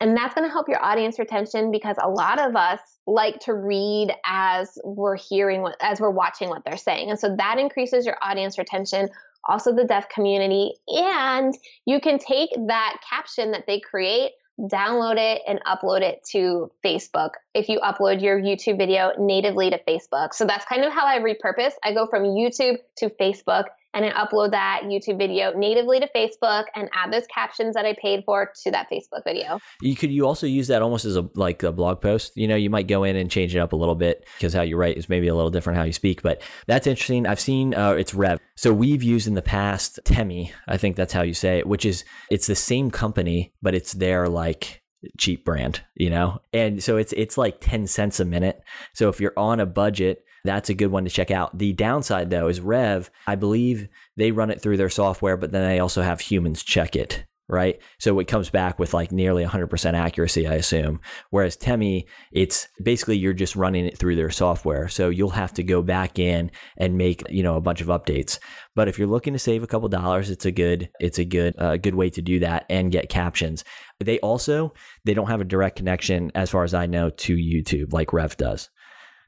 And 0.00 0.16
that's 0.16 0.34
going 0.34 0.46
to 0.48 0.52
help 0.52 0.68
your 0.68 0.82
audience 0.82 1.18
retention 1.18 1.70
because 1.70 1.96
a 2.00 2.08
lot 2.08 2.40
of 2.40 2.56
us 2.56 2.80
like 3.06 3.40
to 3.40 3.52
read 3.52 4.14
as 4.24 4.78
we're 4.82 5.16
hearing 5.16 5.60
what, 5.60 5.76
as 5.82 6.00
we're 6.00 6.10
watching 6.10 6.48
what 6.48 6.64
they're 6.64 6.76
saying. 6.76 7.10
And 7.10 7.18
so 7.18 7.34
that 7.36 7.58
increases 7.58 8.06
your 8.06 8.16
audience 8.22 8.58
retention, 8.58 9.08
also 9.46 9.74
the 9.74 9.84
deaf 9.84 10.08
community. 10.08 10.72
And 10.88 11.52
you 11.84 12.00
can 12.00 12.18
take 12.18 12.50
that 12.68 12.98
caption 13.08 13.50
that 13.50 13.66
they 13.66 13.80
create 13.80 14.32
download 14.60 15.16
it 15.16 15.42
and 15.46 15.60
upload 15.64 16.00
it 16.00 16.24
to 16.32 16.70
Facebook 16.84 17.30
if 17.54 17.68
you 17.68 17.78
upload 17.80 18.20
your 18.20 18.40
YouTube 18.40 18.76
video 18.76 19.12
natively 19.18 19.70
to 19.70 19.78
Facebook. 19.86 20.34
So 20.34 20.44
that's 20.44 20.64
kind 20.64 20.84
of 20.84 20.92
how 20.92 21.06
I 21.06 21.18
repurpose. 21.18 21.72
I 21.84 21.92
go 21.92 22.06
from 22.06 22.24
YouTube 22.24 22.78
to 22.96 23.08
Facebook 23.10 23.64
and 23.94 24.04
I 24.04 24.10
upload 24.10 24.50
that 24.50 24.82
YouTube 24.84 25.18
video 25.18 25.52
natively 25.56 26.00
to 26.00 26.08
Facebook 26.14 26.64
and 26.74 26.88
add 26.94 27.12
those 27.12 27.26
captions 27.26 27.74
that 27.74 27.84
I 27.84 27.96
paid 28.00 28.24
for 28.24 28.52
to 28.62 28.70
that 28.70 28.88
Facebook 28.90 29.24
video. 29.24 29.58
You 29.80 29.96
could 29.96 30.10
you 30.10 30.26
also 30.26 30.46
use 30.46 30.68
that 30.68 30.82
almost 30.82 31.04
as 31.04 31.16
a 31.16 31.28
like 31.34 31.62
a 31.62 31.72
blog 31.72 32.00
post. 32.00 32.36
You 32.36 32.48
know, 32.48 32.56
you 32.56 32.70
might 32.70 32.86
go 32.86 33.04
in 33.04 33.16
and 33.16 33.30
change 33.30 33.54
it 33.54 33.58
up 33.58 33.72
a 33.72 33.76
little 33.76 33.94
bit 33.94 34.26
because 34.36 34.52
how 34.52 34.62
you 34.62 34.76
write 34.76 34.96
is 34.96 35.08
maybe 35.08 35.28
a 35.28 35.34
little 35.34 35.50
different 35.50 35.78
how 35.78 35.84
you 35.84 35.92
speak. 35.92 36.22
But 36.22 36.42
that's 36.66 36.86
interesting. 36.86 37.26
I've 37.26 37.40
seen 37.40 37.74
uh, 37.74 37.92
it's 37.92 38.14
Rev. 38.14 38.38
So 38.56 38.72
we've 38.72 39.02
used 39.02 39.26
in 39.26 39.34
the 39.34 39.42
past 39.42 39.98
Temi. 40.04 40.52
I 40.66 40.76
think 40.76 40.96
that's 40.96 41.12
how 41.12 41.22
you 41.22 41.34
say 41.34 41.58
it, 41.58 41.66
which 41.66 41.84
is 41.84 42.04
it's 42.30 42.46
the 42.46 42.54
same 42.54 42.90
company, 42.90 43.54
but 43.62 43.74
it's 43.74 43.92
their 43.92 44.28
like 44.28 44.82
cheap 45.16 45.44
brand, 45.44 45.80
you 45.94 46.10
know? 46.10 46.40
And 46.52 46.82
so 46.82 46.96
it's 46.96 47.12
it's 47.14 47.38
like 47.38 47.60
10 47.60 47.86
cents 47.86 48.20
a 48.20 48.24
minute. 48.24 48.60
So 48.94 49.08
if 49.08 49.20
you're 49.20 49.32
on 49.36 49.60
a 49.60 49.66
budget 49.66 50.24
that's 50.48 50.70
a 50.70 50.74
good 50.74 50.90
one 50.90 51.04
to 51.04 51.10
check 51.10 51.30
out. 51.30 51.56
The 51.58 51.74
downside, 51.74 52.30
though, 52.30 52.48
is 52.48 52.60
Rev. 52.60 53.10
I 53.26 53.34
believe 53.34 53.88
they 54.16 54.30
run 54.30 54.50
it 54.50 54.62
through 54.62 54.78
their 54.78 54.88
software, 54.88 55.36
but 55.36 55.52
then 55.52 55.68
they 55.68 55.78
also 55.78 56.00
have 56.00 56.20
humans 56.20 56.62
check 56.62 56.96
it, 56.96 57.26
right? 57.50 57.78
So 57.98 58.18
it 58.18 58.28
comes 58.28 58.48
back 58.48 58.78
with 58.78 58.94
like 58.94 59.12
nearly 59.12 59.44
100% 59.44 59.92
accuracy, 59.92 60.46
I 60.46 60.54
assume. 60.54 61.00
Whereas 61.28 61.54
Temi, 61.54 62.06
it's 62.32 62.66
basically 62.82 63.18
you're 63.18 63.34
just 63.34 63.56
running 63.56 63.84
it 63.84 63.98
through 63.98 64.16
their 64.16 64.30
software. 64.30 64.88
So 64.88 65.10
you'll 65.10 65.28
have 65.28 65.52
to 65.52 65.62
go 65.62 65.82
back 65.82 66.18
in 66.18 66.50
and 66.78 66.96
make, 66.96 67.22
you 67.28 67.42
know, 67.42 67.56
a 67.56 67.60
bunch 67.60 67.82
of 67.82 67.88
updates. 67.88 68.38
But 68.74 68.88
if 68.88 68.98
you're 68.98 69.06
looking 69.06 69.34
to 69.34 69.38
save 69.38 69.62
a 69.62 69.66
couple 69.66 69.90
dollars, 69.90 70.30
it's 70.30 70.46
a 70.46 70.50
good 70.50 70.88
it's 70.98 71.18
a 71.18 71.26
good 71.26 71.54
uh, 71.58 71.76
good 71.76 71.94
way 71.94 72.08
to 72.10 72.22
do 72.22 72.38
that 72.38 72.64
and 72.70 72.90
get 72.90 73.10
captions. 73.10 73.64
They 74.00 74.18
also 74.20 74.72
they 75.04 75.12
don't 75.12 75.28
have 75.28 75.42
a 75.42 75.44
direct 75.44 75.76
connection 75.76 76.32
as 76.34 76.48
far 76.48 76.64
as 76.64 76.72
I 76.72 76.86
know 76.86 77.10
to 77.10 77.36
YouTube 77.36 77.92
like 77.92 78.14
Rev 78.14 78.34
does. 78.38 78.70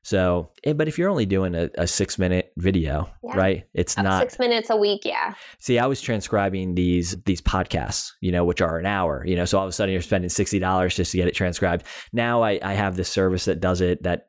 So, 0.03 0.51
but 0.75 0.89
if 0.89 0.99
you're 0.99 1.11
only 1.11 1.27
doing 1.27 1.55
a, 1.55 1.69
a 1.77 1.87
six 1.87 2.19
minute 2.19 2.53
video, 2.57 3.11
yeah. 3.23 3.37
right? 3.37 3.65
It's 3.75 3.97
not 3.99 4.23
six 4.23 4.39
minutes 4.39 4.71
a 4.71 4.77
week. 4.77 5.03
Yeah. 5.05 5.35
See, 5.59 5.79
I 5.79 5.87
was 5.87 6.01
transcribing 6.01 6.75
these 6.75 7.17
these 7.25 7.43
podcasts, 7.43 8.13
you 8.21 8.33
know, 8.33 8.45
which 8.45 8.63
are 8.63 8.79
an 8.79 8.87
hour. 8.87 9.25
You 9.27 9.37
know, 9.37 9.45
so 9.45 9.59
all 9.59 9.65
of 9.65 9.69
a 9.69 9.73
sudden 9.73 9.93
you're 9.93 10.03
spending 10.03 10.31
sixty 10.31 10.59
dollars 10.59 10.97
just 10.97 11.13
to 11.13 11.19
get 11.19 11.29
it 11.29 11.35
transcribed. 11.35 11.85
Now 12.13 12.43
I, 12.43 12.59
I 12.63 12.73
have 12.73 12.97
this 12.97 13.11
service 13.11 13.45
that 13.45 13.61
does 13.61 13.83
it 13.83 14.03
that 14.05 14.29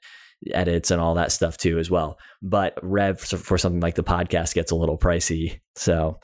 edits 0.54 0.92
and 0.92 1.00
all 1.00 1.16
that 1.16 1.32
stuff 1.32 1.58
too 1.58 1.80
as 1.80 1.90
well. 1.90 2.18
But 2.42 2.78
Rev 2.82 3.20
for 3.20 3.58
something 3.58 3.82
like 3.82 3.96
the 3.96 4.04
podcast 4.04 4.54
gets 4.54 4.72
a 4.72 4.76
little 4.76 4.98
pricey. 4.98 5.62
So, 5.76 6.20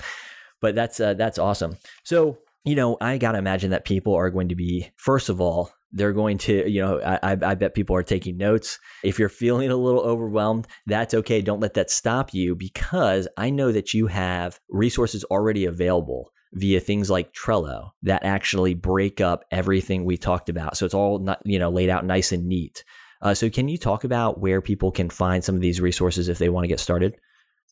but 0.60 0.76
that's 0.76 1.00
uh, 1.00 1.14
that's 1.14 1.40
awesome. 1.40 1.78
So 2.04 2.38
you 2.68 2.76
know, 2.76 2.98
I 3.00 3.18
got 3.18 3.32
to 3.32 3.38
imagine 3.38 3.72
that 3.72 3.86
people 3.86 4.14
are 4.16 4.30
going 4.30 4.50
to 4.50 4.56
be, 4.56 4.92
first 4.98 5.30
of 5.30 5.40
all, 5.40 5.72
they're 5.94 6.14
going 6.14 6.38
to, 6.40 6.70
you 6.70 6.82
know, 6.82 7.00
I, 7.02 7.38
I 7.42 7.56
bet 7.56 7.74
people 7.74 7.96
are 7.96 8.04
taking 8.04 8.38
notes. 8.38 8.78
If 9.04 9.18
you're 9.18 9.30
feeling 9.30 9.70
a 9.70 9.76
little 9.76 10.02
overwhelmed, 10.02 10.68
that's 10.86 11.14
okay. 11.14 11.42
Don't 11.42 11.62
let 11.62 11.76
that 11.76 11.90
stop 11.90 12.34
you 12.34 12.56
because 12.56 13.28
I 13.38 13.50
know 13.50 13.72
that 13.72 13.94
you 13.94 14.08
have 14.08 14.60
resources 14.70 15.24
already 15.26 15.66
available 15.66 16.32
via 16.54 16.80
things 16.80 17.10
like 17.10 17.34
Trello 17.34 17.92
that 18.04 18.26
actually 18.26 18.74
break 18.74 19.22
up 19.22 19.46
everything 19.52 20.04
we 20.04 20.18
talked 20.18 20.50
about. 20.50 20.76
So 20.76 20.86
it's 20.86 20.94
all 20.94 21.20
not, 21.20 21.40
you 21.46 21.60
know, 21.60 21.70
laid 21.70 21.90
out 21.90 22.06
nice 22.06 22.32
and 22.32 22.48
neat. 22.48 22.84
Uh, 23.22 23.34
so 23.34 23.50
can 23.50 23.68
you 23.68 23.78
talk 23.78 24.04
about 24.04 24.40
where 24.40 24.62
people 24.62 24.92
can 24.92 25.10
find 25.10 25.44
some 25.44 25.56
of 25.56 25.62
these 25.62 25.82
resources 25.82 26.30
if 26.30 26.38
they 26.38 26.50
want 26.50 26.66
to 26.66 26.70
get 26.70 26.80
started? 26.80 27.16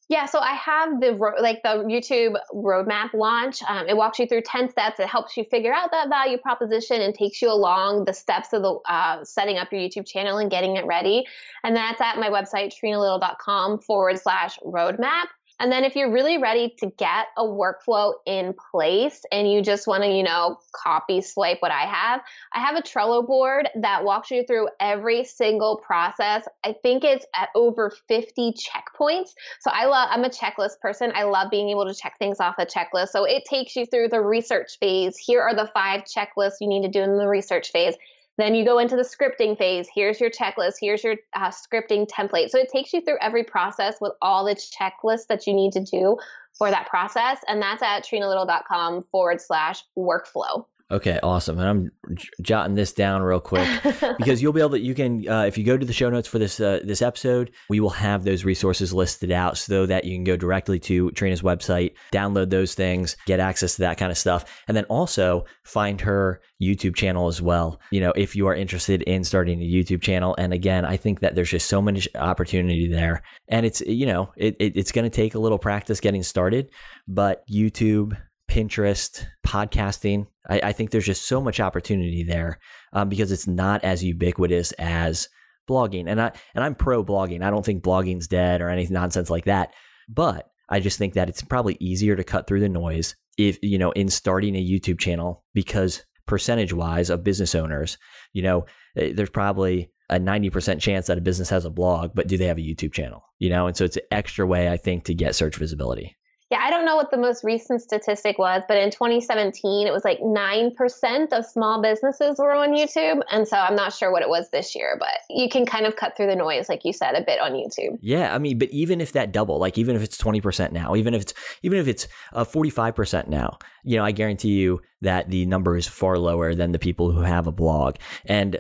Yeah, 0.07 0.25
so 0.27 0.37
I 0.39 0.53
have 0.53 1.01
the 1.01 1.13
like 1.41 1.63
the 1.63 1.83
YouTube 1.83 2.35
roadmap 2.53 3.13
launch. 3.15 3.63
Um, 3.67 3.87
it 3.87 3.97
walks 3.97 4.19
you 4.19 4.27
through 4.27 4.41
ten 4.41 4.69
steps. 4.69 4.99
It 4.99 5.07
helps 5.07 5.35
you 5.35 5.43
figure 5.45 5.73
out 5.73 5.89
that 5.91 6.09
value 6.09 6.37
proposition 6.37 7.01
and 7.01 7.13
takes 7.15 7.41
you 7.41 7.49
along 7.51 8.05
the 8.05 8.13
steps 8.13 8.53
of 8.53 8.61
the 8.61 8.73
uh, 8.87 9.23
setting 9.23 9.57
up 9.57 9.71
your 9.71 9.81
YouTube 9.81 10.07
channel 10.07 10.37
and 10.37 10.51
getting 10.51 10.75
it 10.75 10.85
ready. 10.85 11.25
And 11.63 11.75
that's 11.75 12.01
at 12.01 12.19
my 12.19 12.29
website 12.29 12.71
trinalittle.com 12.79 13.79
forward 13.79 14.19
slash 14.19 14.59
roadmap. 14.59 15.25
And 15.59 15.71
then 15.71 15.83
if 15.83 15.95
you're 15.95 16.11
really 16.11 16.37
ready 16.37 16.75
to 16.79 16.91
get 16.97 17.27
a 17.37 17.43
workflow 17.43 18.13
in 18.25 18.53
place 18.71 19.21
and 19.31 19.49
you 19.49 19.61
just 19.61 19.87
want 19.87 20.03
to, 20.03 20.09
you 20.09 20.23
know, 20.23 20.57
copy 20.75 21.21
swipe 21.21 21.61
what 21.61 21.71
I 21.71 21.83
have, 21.83 22.21
I 22.53 22.59
have 22.59 22.75
a 22.75 22.81
Trello 22.81 23.25
board 23.25 23.69
that 23.81 24.03
walks 24.03 24.31
you 24.31 24.43
through 24.45 24.67
every 24.79 25.23
single 25.23 25.77
process. 25.77 26.45
I 26.63 26.75
think 26.83 27.03
it's 27.03 27.25
at 27.35 27.49
over 27.55 27.91
50 28.07 28.53
checkpoints. 28.53 29.29
So 29.61 29.71
I 29.71 29.85
love 29.85 30.09
I'm 30.11 30.25
a 30.25 30.29
checklist 30.29 30.79
person. 30.81 31.11
I 31.15 31.23
love 31.23 31.49
being 31.49 31.69
able 31.69 31.85
to 31.87 31.93
check 31.93 32.17
things 32.19 32.39
off 32.39 32.55
a 32.57 32.65
checklist. 32.65 33.09
So 33.09 33.23
it 33.23 33.43
takes 33.45 33.75
you 33.75 33.85
through 33.85 34.09
the 34.09 34.21
research 34.21 34.77
phase. 34.79 35.17
Here 35.17 35.41
are 35.41 35.55
the 35.55 35.69
five 35.73 36.03
checklists 36.03 36.55
you 36.59 36.67
need 36.67 36.81
to 36.81 36.89
do 36.89 37.01
in 37.01 37.17
the 37.17 37.27
research 37.27 37.71
phase. 37.71 37.95
Then 38.37 38.53
you 38.53 38.65
go 38.65 38.79
into 38.79 38.95
the 38.95 39.03
scripting 39.03 39.57
phase. 39.57 39.87
Here's 39.93 40.19
your 40.19 40.29
checklist. 40.29 40.73
Here's 40.81 41.03
your 41.03 41.15
uh, 41.33 41.51
scripting 41.51 42.07
template. 42.07 42.49
So 42.49 42.59
it 42.59 42.69
takes 42.69 42.93
you 42.93 43.01
through 43.01 43.17
every 43.21 43.43
process 43.43 43.95
with 44.01 44.13
all 44.21 44.45
the 44.45 44.55
checklists 44.55 45.27
that 45.27 45.47
you 45.47 45.53
need 45.53 45.71
to 45.73 45.83
do 45.83 46.17
for 46.53 46.69
that 46.69 46.87
process. 46.87 47.39
And 47.47 47.61
that's 47.61 47.81
at 47.81 48.03
trinalittle.com 48.03 49.03
forward 49.03 49.41
slash 49.41 49.83
workflow. 49.97 50.65
Okay, 50.91 51.19
awesome. 51.23 51.57
And 51.57 51.67
I'm 51.67 51.91
j- 52.15 52.29
jotting 52.43 52.75
this 52.75 52.93
down 52.93 53.23
real 53.23 53.39
quick 53.39 53.67
because 54.19 54.39
you'll 54.39 54.53
be 54.53 54.59
able 54.59 54.71
to. 54.71 54.79
You 54.79 54.93
can, 54.93 55.27
uh, 55.27 55.41
if 55.41 55.57
you 55.57 55.63
go 55.63 55.77
to 55.77 55.85
the 55.85 55.93
show 55.93 56.11
notes 56.11 56.27
for 56.27 56.37
this 56.37 56.59
uh, 56.59 56.79
this 56.83 57.01
episode, 57.01 57.51
we 57.69 57.79
will 57.79 57.89
have 57.89 58.23
those 58.23 58.45
resources 58.45 58.93
listed 58.93 59.31
out 59.31 59.57
so 59.57 59.87
that 59.87 60.05
you 60.05 60.15
can 60.15 60.23
go 60.23 60.37
directly 60.37 60.77
to 60.81 61.09
Trina's 61.11 61.41
website, 61.41 61.93
download 62.13 62.51
those 62.51 62.75
things, 62.75 63.17
get 63.25 63.39
access 63.39 63.75
to 63.75 63.81
that 63.81 63.97
kind 63.97 64.11
of 64.11 64.17
stuff, 64.17 64.45
and 64.67 64.77
then 64.77 64.83
also 64.85 65.45
find 65.63 65.99
her 66.01 66.39
YouTube 66.61 66.95
channel 66.95 67.27
as 67.27 67.41
well. 67.41 67.79
You 67.89 68.01
know, 68.01 68.13
if 68.15 68.35
you 68.35 68.45
are 68.45 68.55
interested 68.55 69.01
in 69.03 69.23
starting 69.23 69.59
a 69.63 69.65
YouTube 69.65 70.03
channel, 70.03 70.35
and 70.37 70.53
again, 70.53 70.85
I 70.85 70.97
think 70.97 71.21
that 71.21 71.33
there's 71.33 71.49
just 71.49 71.67
so 71.67 71.81
much 71.81 72.07
opportunity 72.13 72.87
there, 72.87 73.23
and 73.47 73.65
it's 73.65 73.81
you 73.81 74.05
know, 74.05 74.31
it, 74.37 74.55
it 74.59 74.77
it's 74.77 74.91
going 74.91 75.05
to 75.05 75.09
take 75.09 75.33
a 75.33 75.39
little 75.39 75.57
practice 75.57 75.99
getting 75.99 76.21
started, 76.21 76.69
but 77.07 77.43
YouTube 77.47 78.15
Pinterest, 78.55 79.25
podcasting. 79.45 80.27
I, 80.49 80.61
I, 80.63 80.71
think 80.71 80.89
there's 80.89 81.05
just 81.05 81.27
so 81.27 81.41
much 81.41 81.59
opportunity 81.59 82.23
there 82.23 82.57
um, 82.93 83.09
because 83.09 83.33
it's 83.33 83.47
not 83.47 83.83
as 83.83 84.01
ubiquitous 84.01 84.71
as 84.79 85.27
blogging. 85.69 86.05
And 86.07 86.21
I 86.21 86.31
and 86.53 86.63
I'm 86.63 86.73
pro 86.73 87.03
blogging. 87.03 87.43
I 87.43 87.49
don't 87.49 87.65
think 87.65 87.83
blogging's 87.83 88.29
dead 88.29 88.61
or 88.61 88.69
any 88.69 88.87
nonsense 88.87 89.29
like 89.29 89.43
that. 89.43 89.73
But 90.07 90.47
I 90.69 90.79
just 90.79 90.97
think 90.97 91.15
that 91.15 91.27
it's 91.27 91.41
probably 91.41 91.75
easier 91.81 92.15
to 92.15 92.23
cut 92.23 92.47
through 92.47 92.61
the 92.61 92.69
noise 92.69 93.13
if 93.37 93.59
you 93.61 93.77
know 93.77 93.91
in 93.91 94.07
starting 94.07 94.55
a 94.55 94.65
YouTube 94.65 94.99
channel 94.99 95.43
because 95.53 96.05
percentage 96.25 96.71
wise 96.71 97.09
of 97.09 97.25
business 97.25 97.55
owners, 97.55 97.97
you 98.31 98.41
know, 98.41 98.67
eh, 98.95 99.11
there's 99.13 99.29
probably 99.29 99.91
a 100.09 100.17
90% 100.17 100.79
chance 100.79 101.07
that 101.07 101.17
a 101.17 101.21
business 101.21 101.49
has 101.49 101.65
a 101.65 101.69
blog, 101.69 102.11
but 102.15 102.27
do 102.27 102.37
they 102.37 102.45
have 102.45 102.57
a 102.57 102.61
YouTube 102.61 102.93
channel? 102.93 103.21
You 103.37 103.49
know, 103.49 103.67
and 103.67 103.75
so 103.75 103.83
it's 103.83 103.97
an 103.97 104.03
extra 104.11 104.47
way 104.47 104.69
I 104.69 104.77
think 104.77 105.03
to 105.05 105.13
get 105.13 105.35
search 105.35 105.57
visibility. 105.57 106.15
Yeah, 106.51 106.59
I 106.61 106.69
don't 106.69 106.85
know 106.85 106.95
what 106.95 107.09
the 107.09 107.17
most 107.17 107.43
recent 107.43 107.81
statistic 107.81 108.37
was, 108.37 108.61
but 108.67 108.77
in 108.77 108.91
2017, 108.91 109.87
it 109.87 109.91
was 109.91 110.05
like 110.05 110.19
9% 110.19 111.33
of 111.33 111.45
small 111.45 111.81
businesses 111.81 112.37
were 112.37 112.53
on 112.53 112.69
YouTube. 112.69 113.21
And 113.31 113.47
so 113.47 113.57
I'm 113.57 113.75
not 113.75 113.93
sure 113.93 114.11
what 114.11 114.21
it 114.21 114.29
was 114.29 114.49
this 114.51 114.75
year, 114.75 114.95
but 114.99 115.09
you 115.27 115.49
can 115.49 115.65
kind 115.65 115.87
of 115.87 115.95
cut 115.95 116.15
through 116.15 116.27
the 116.27 116.35
noise, 116.35 116.69
like 116.69 116.85
you 116.85 116.93
said, 116.93 117.15
a 117.15 117.23
bit 117.23 117.39
on 117.39 117.53
YouTube. 117.53 117.97
Yeah. 117.99 118.33
I 118.33 118.37
mean, 118.37 118.59
but 118.59 118.69
even 118.69 119.01
if 119.01 119.13
that 119.13 119.31
double, 119.31 119.57
like 119.57 119.79
even 119.79 119.95
if 119.95 120.03
it's 120.03 120.17
20% 120.17 120.71
now, 120.71 120.95
even 120.95 121.15
if 121.15 121.23
it's, 121.23 121.33
even 121.63 121.79
if 121.79 121.87
it's 121.87 122.07
uh, 122.33 122.45
45% 122.45 123.27
now, 123.27 123.57
you 123.85 123.97
know, 123.97 124.03
I 124.03 124.11
guarantee 124.11 124.53
you 124.53 124.81
that 125.01 125.29
the 125.29 125.45
number 125.45 125.77
is 125.77 125.87
far 125.87 126.17
lower 126.17 126.55
than 126.55 126.71
the 126.71 126.79
people 126.79 127.11
who 127.11 127.21
have 127.21 127.45
a 127.45 127.51
blog. 127.51 127.97
And, 128.25 128.59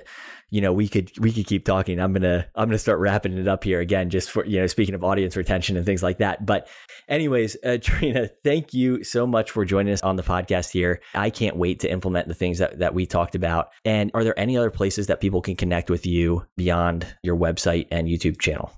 you 0.51 0.61
know, 0.61 0.71
we 0.71 0.87
could 0.87 1.11
we 1.19 1.31
could 1.33 1.47
keep 1.47 1.65
talking. 1.65 1.99
I'm 1.99 2.13
gonna 2.13 2.47
I'm 2.55 2.69
gonna 2.69 2.77
start 2.77 2.99
wrapping 2.99 3.37
it 3.37 3.47
up 3.47 3.63
here 3.63 3.79
again, 3.79 4.11
just 4.11 4.29
for 4.29 4.45
you 4.45 4.59
know, 4.59 4.67
speaking 4.67 4.93
of 4.93 5.03
audience 5.03 5.35
retention 5.35 5.75
and 5.75 5.85
things 5.85 6.03
like 6.03 6.19
that. 6.19 6.45
But, 6.45 6.69
anyways, 7.09 7.57
uh, 7.65 7.79
Trina, 7.81 8.29
thank 8.43 8.73
you 8.73 9.03
so 9.03 9.25
much 9.25 9.49
for 9.49 9.65
joining 9.65 9.91
us 9.91 10.03
on 10.03 10.15
the 10.15 10.23
podcast 10.23 10.71
here. 10.71 11.01
I 11.15 11.31
can't 11.31 11.57
wait 11.57 11.79
to 11.79 11.91
implement 11.91 12.27
the 12.27 12.35
things 12.35 12.59
that 12.59 12.77
that 12.79 12.93
we 12.93 13.07
talked 13.07 13.33
about. 13.33 13.69
And 13.83 14.11
are 14.13 14.23
there 14.23 14.39
any 14.39 14.55
other 14.55 14.71
places 14.71 15.07
that 15.07 15.19
people 15.19 15.41
can 15.41 15.55
connect 15.55 15.89
with 15.89 16.05
you 16.05 16.45
beyond 16.55 17.07
your 17.23 17.35
website 17.35 17.87
and 17.91 18.07
YouTube 18.07 18.39
channel? 18.39 18.71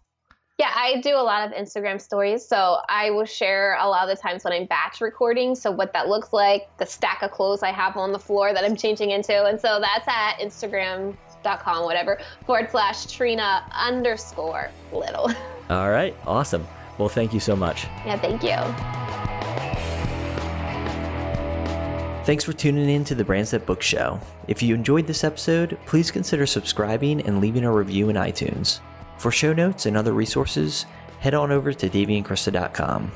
Yeah, 0.58 0.72
I 0.74 1.01
do 1.01 1.16
a 1.16 1.22
lot 1.22 1.47
of 1.47 1.55
Instagram 1.55 2.01
stories. 2.01 2.43
So 2.43 2.80
I 2.89 3.12
will 3.12 3.26
share 3.26 3.78
a 3.80 3.88
lot 3.88 4.10
of 4.10 4.16
the 4.16 4.20
times 4.20 4.43
when 4.43 4.53
I'm 4.53 4.66
batch 4.66 5.01
recording. 5.01 5.53
So 5.53 5.70
what 5.70 5.93
that 5.93 6.08
looks 6.08 6.34
like, 6.34 6.68
the 6.78 6.86
stack 6.86 7.22
of 7.22 7.30
clothes 7.30 7.62
I 7.62 7.72
have 7.72 7.95
on 7.95 8.12
the 8.12 8.18
floor 8.18 8.53
that 8.55 8.64
I'm 8.64 8.76
changing 8.76 9.12
into. 9.12 9.45
And 9.45 9.62
so 9.62 9.80
that's 9.80 10.08
at 10.08 10.39
Instagram.com, 10.39 11.84
whatever, 11.84 12.20
forward 12.47 12.72
slash 12.72 13.05
Trina 13.05 13.72
underscore 13.72 14.72
little. 14.91 15.32
All 15.70 15.91
right. 15.91 16.16
Awesome. 16.26 16.68
Well, 16.97 17.10
thank 17.10 17.36
you 17.36 17.39
so 17.39 17.55
much. 17.55 17.84
Yeah, 18.03 18.18
thank 18.18 18.41
you. 18.41 18.55
Thanks 22.26 22.43
for 22.43 22.53
tuning 22.53 22.89
in 22.89 23.03
to 23.05 23.14
the 23.14 23.24
Brands 23.24 23.51
That 23.51 23.68
Book 23.68 23.84
Show. 23.84 24.20
If 24.47 24.64
you 24.64 24.74
enjoyed 24.74 25.05
this 25.05 25.24
episode, 25.24 25.78
please 25.86 26.10
consider 26.10 26.47
subscribing 26.47 27.22
and 27.22 27.41
leaving 27.41 27.64
a 27.64 27.72
review 27.72 28.10
in 28.10 28.16
iTunes. 28.16 28.80
For 29.18 29.32
show 29.32 29.53
notes 29.53 29.86
and 29.86 29.97
other 29.97 30.13
resources, 30.13 30.86
head 31.20 31.34
on 31.34 31.51
over 31.51 31.74
to 31.74 31.89
daveyandkrista.com. 31.89 33.11